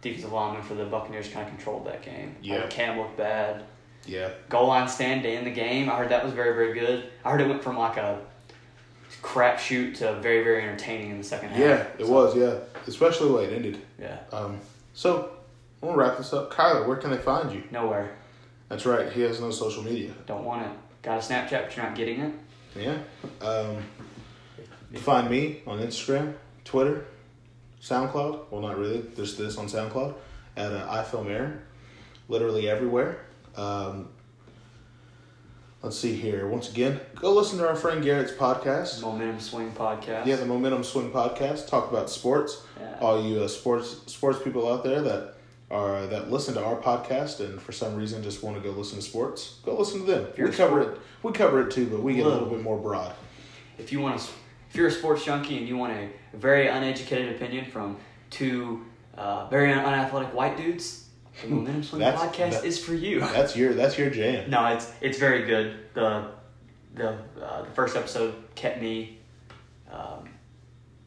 defensive 0.00 0.32
lineman 0.32 0.62
for 0.62 0.74
the 0.74 0.84
Buccaneers 0.84 1.28
kind 1.28 1.46
of 1.46 1.54
controlled 1.54 1.86
that 1.86 2.02
game. 2.02 2.36
Yeah. 2.42 2.66
Cam 2.68 2.98
looked 2.98 3.16
bad. 3.18 3.64
yeah. 4.06 4.30
Goal 4.48 4.68
line 4.68 4.88
stand 4.88 5.22
to 5.24 5.28
end 5.28 5.46
the 5.46 5.50
game. 5.50 5.90
I 5.90 5.96
heard 5.96 6.08
that 6.10 6.24
was 6.24 6.32
very 6.32 6.54
very 6.54 6.72
good. 6.78 7.04
I 7.24 7.30
heard 7.32 7.40
it 7.40 7.48
went 7.48 7.62
from 7.62 7.76
like 7.76 7.96
a 7.98 8.20
crap 9.20 9.58
shoot 9.58 9.96
to 9.96 10.14
very 10.20 10.42
very 10.44 10.62
entertaining 10.62 11.10
in 11.10 11.18
the 11.18 11.24
second 11.24 11.50
half. 11.50 11.58
Yeah. 11.58 11.86
It 11.98 12.06
So, 12.06 12.12
was. 12.12 12.36
Yeah. 12.36 12.54
Especially 12.86 13.28
the 13.28 13.34
way 13.34 13.44
it 13.44 13.52
ended. 13.52 13.78
Yeah. 14.00 14.18
Um. 14.32 14.60
So, 14.94 15.32
we'll 15.84 15.94
wrap 15.94 16.16
this 16.16 16.32
up. 16.32 16.52
Kyler, 16.52 16.86
where 16.86 16.96
can 16.96 17.10
they 17.10 17.18
find 17.18 17.52
you? 17.52 17.62
Nowhere. 17.70 18.16
That's 18.68 18.86
right. 18.86 19.12
He 19.12 19.20
has 19.22 19.40
no 19.40 19.50
social 19.50 19.82
media. 19.82 20.12
Don't 20.26 20.44
want 20.44 20.62
it. 20.62 20.72
Got 21.02 21.18
a 21.18 21.20
Snapchat, 21.20 21.66
but 21.66 21.76
you're 21.76 21.84
not 21.84 21.94
getting 21.94 22.20
it. 22.20 22.34
Yeah. 22.76 22.98
Um, 23.40 23.76
you 24.90 24.98
find 24.98 25.30
me 25.30 25.60
on 25.66 25.78
Instagram, 25.80 26.34
Twitter, 26.64 27.06
SoundCloud. 27.82 28.46
Well, 28.50 28.62
not 28.62 28.78
really. 28.78 29.00
There's 29.00 29.36
this 29.36 29.58
on 29.58 29.66
SoundCloud 29.66 30.14
at 30.56 30.72
uh, 30.72 30.86
I 30.88 31.02
Film 31.04 31.28
Aaron. 31.28 31.60
Literally 32.28 32.68
everywhere. 32.68 33.20
Um, 33.54 34.08
let's 35.82 35.98
see 35.98 36.16
here. 36.16 36.48
Once 36.48 36.70
again, 36.70 36.98
go 37.16 37.34
listen 37.34 37.58
to 37.58 37.68
our 37.68 37.76
friend 37.76 38.02
Garrett's 38.02 38.32
podcast. 38.32 39.02
Momentum 39.02 39.40
Swing 39.40 39.70
podcast. 39.72 40.24
Yeah, 40.24 40.36
the 40.36 40.46
Momentum 40.46 40.82
Swing 40.82 41.10
podcast. 41.10 41.68
Talk 41.68 41.90
about 41.90 42.08
sports. 42.08 42.62
Yeah. 42.80 42.96
All 43.00 43.22
you 43.22 43.42
uh, 43.42 43.48
sports 43.48 44.00
sports 44.06 44.42
people 44.42 44.72
out 44.72 44.82
there 44.82 45.02
that 45.02 45.33
are 45.74 46.06
that 46.06 46.30
listen 46.30 46.54
to 46.54 46.64
our 46.64 46.76
podcast 46.76 47.40
and 47.40 47.60
for 47.60 47.72
some 47.72 47.96
reason 47.96 48.22
just 48.22 48.42
want 48.42 48.56
to 48.56 48.62
go 48.62 48.70
listen 48.70 48.96
to 48.98 49.02
sports, 49.04 49.56
go 49.64 49.76
listen 49.76 50.00
to 50.00 50.06
them. 50.06 50.26
you're 50.36 50.48
We 50.48 50.54
cover 50.54 50.82
sport- 50.82 50.94
it. 50.96 51.00
We 51.22 51.32
cover 51.32 51.66
it 51.66 51.70
too, 51.72 51.86
but 51.86 52.00
we 52.02 52.14
get 52.14 52.26
a 52.26 52.28
little 52.28 52.48
bit 52.48 52.62
more 52.62 52.78
broad. 52.78 53.12
if 53.78 53.90
you 53.92 54.00
want 54.00 54.20
to, 54.20 54.28
if 54.70 54.76
you're 54.76 54.86
a 54.88 54.90
sports 54.90 55.24
junkie 55.24 55.58
and 55.58 55.66
you 55.68 55.76
want 55.76 55.92
a 55.92 56.08
very 56.36 56.68
uneducated 56.68 57.34
opinion 57.34 57.64
from 57.66 57.96
two 58.30 58.84
uh, 59.16 59.46
very 59.48 59.72
unathletic 59.72 60.32
white 60.34 60.56
dudes, 60.56 61.08
the 61.42 61.48
Momentum 61.48 61.82
Swing 61.82 62.02
podcast 62.02 62.50
that- 62.52 62.64
is 62.64 62.82
for 62.84 62.94
you. 62.94 63.20
That's 63.20 63.56
your 63.56 63.74
that's 63.74 63.98
your 63.98 64.10
jam. 64.10 64.50
No, 64.50 64.66
it's 64.66 64.90
it's 65.00 65.18
very 65.18 65.44
good. 65.44 65.76
The 65.94 66.30
the 66.94 67.08
uh, 67.42 67.62
the 67.62 67.70
first 67.72 67.96
episode 67.96 68.34
kept 68.54 68.80
me. 68.80 69.18
Um, 69.90 70.28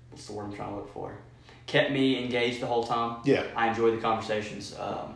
what's 0.10 0.26
the 0.28 0.34
word 0.34 0.46
I'm 0.46 0.54
trying 0.54 0.70
to 0.72 0.76
look 0.78 0.94
for? 0.94 1.18
Kept 1.68 1.92
me 1.92 2.22
engaged 2.24 2.62
the 2.62 2.66
whole 2.66 2.84
time. 2.84 3.18
Yeah. 3.26 3.44
I 3.56 3.70
enjoyed 3.70 3.96
the 3.98 4.02
conversations. 4.02 4.76
Um, 4.80 5.16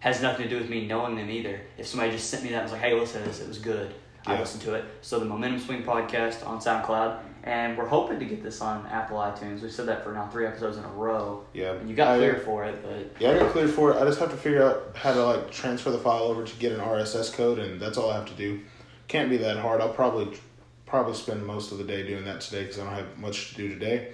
has 0.00 0.20
nothing 0.20 0.44
to 0.44 0.48
do 0.48 0.58
with 0.58 0.68
me 0.68 0.86
knowing 0.86 1.16
them 1.16 1.30
either. 1.30 1.60
If 1.78 1.86
somebody 1.86 2.10
just 2.12 2.28
sent 2.28 2.42
me 2.42 2.50
that 2.50 2.56
and 2.56 2.64
was 2.64 2.72
like, 2.72 2.80
"Hey, 2.82 2.92
listen 2.98 3.22
to 3.22 3.28
this. 3.28 3.40
It 3.40 3.48
was 3.48 3.58
good." 3.58 3.94
I 4.26 4.38
listened 4.38 4.62
to 4.62 4.74
it. 4.74 4.84
So 5.02 5.18
the 5.18 5.26
Momentum 5.26 5.60
Swing 5.60 5.82
podcast 5.82 6.46
on 6.46 6.58
SoundCloud, 6.58 7.18
and 7.42 7.76
we're 7.76 7.86
hoping 7.86 8.18
to 8.18 8.24
get 8.24 8.42
this 8.42 8.62
on 8.62 8.86
Apple 8.86 9.18
iTunes. 9.18 9.60
We've 9.60 9.70
said 9.70 9.84
that 9.88 10.02
for 10.02 10.12
now 10.12 10.26
three 10.28 10.46
episodes 10.46 10.78
in 10.78 10.84
a 10.84 10.88
row. 10.88 11.44
Yeah. 11.52 11.72
And 11.72 11.90
you 11.90 11.94
got 11.94 12.08
I- 12.14 12.16
clear 12.16 12.36
for 12.36 12.64
it, 12.64 12.82
but 12.82 13.20
Yeah, 13.20 13.32
I 13.32 13.38
got 13.40 13.52
cleared 13.52 13.68
for 13.70 13.92
it. 13.92 14.00
I 14.00 14.04
just 14.06 14.18
have 14.20 14.30
to 14.30 14.36
figure 14.36 14.62
out 14.64 14.92
how 14.96 15.12
to 15.12 15.22
like 15.22 15.50
transfer 15.50 15.90
the 15.90 15.98
file 15.98 16.22
over 16.22 16.42
to 16.44 16.56
get 16.56 16.72
an 16.72 16.80
RSS 16.80 17.30
code, 17.34 17.58
and 17.58 17.78
that's 17.78 17.98
all 17.98 18.10
I 18.10 18.14
have 18.14 18.26
to 18.26 18.34
do. 18.34 18.60
Can't 19.08 19.28
be 19.28 19.36
that 19.36 19.58
hard. 19.58 19.82
I'll 19.82 19.90
probably 19.92 20.38
probably 20.86 21.14
spend 21.14 21.44
most 21.44 21.70
of 21.72 21.76
the 21.76 21.84
day 21.84 22.06
doing 22.06 22.24
that 22.24 22.40
today 22.40 22.62
because 22.62 22.78
I 22.78 22.84
don't 22.84 22.94
have 22.94 23.18
much 23.18 23.50
to 23.50 23.56
do 23.56 23.68
today. 23.68 24.12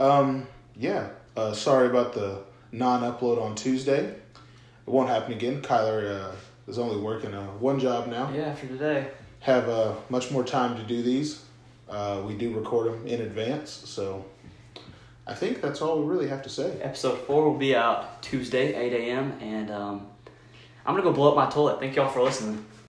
Um, 0.00 0.48
yeah. 0.78 1.08
Uh, 1.36 1.52
sorry 1.52 1.88
about 1.88 2.12
the 2.14 2.40
non-upload 2.72 3.40
on 3.40 3.54
Tuesday. 3.54 4.04
It 4.04 4.20
won't 4.86 5.08
happen 5.08 5.32
again. 5.32 5.60
Kyler 5.60 6.30
uh, 6.30 6.32
is 6.66 6.78
only 6.78 6.96
working 6.96 7.34
uh, 7.34 7.46
one 7.58 7.78
job 7.78 8.08
now. 8.08 8.30
yeah, 8.32 8.46
after 8.46 8.66
today. 8.66 9.08
Have 9.40 9.68
uh, 9.68 9.94
much 10.08 10.30
more 10.30 10.44
time 10.44 10.76
to 10.76 10.82
do 10.82 11.02
these. 11.02 11.44
Uh, 11.88 12.22
we 12.26 12.34
do 12.34 12.54
record 12.54 12.92
them 12.92 13.06
in 13.06 13.20
advance, 13.22 13.70
so 13.70 14.24
I 15.26 15.34
think 15.34 15.60
that's 15.60 15.80
all 15.80 16.00
we 16.02 16.06
really 16.06 16.28
have 16.28 16.42
to 16.42 16.48
say. 16.48 16.78
Episode 16.82 17.18
four 17.20 17.44
will 17.48 17.58
be 17.58 17.74
out 17.74 18.22
Tuesday, 18.22 18.74
eight 18.74 18.92
a.m. 18.92 19.38
And 19.40 19.70
um, 19.70 20.06
I'm 20.84 20.94
gonna 20.94 21.02
go 21.02 21.12
blow 21.12 21.30
up 21.30 21.36
my 21.36 21.48
toilet. 21.48 21.80
Thank 21.80 21.96
y'all 21.96 22.10
for 22.10 22.22
listening. 22.22 22.64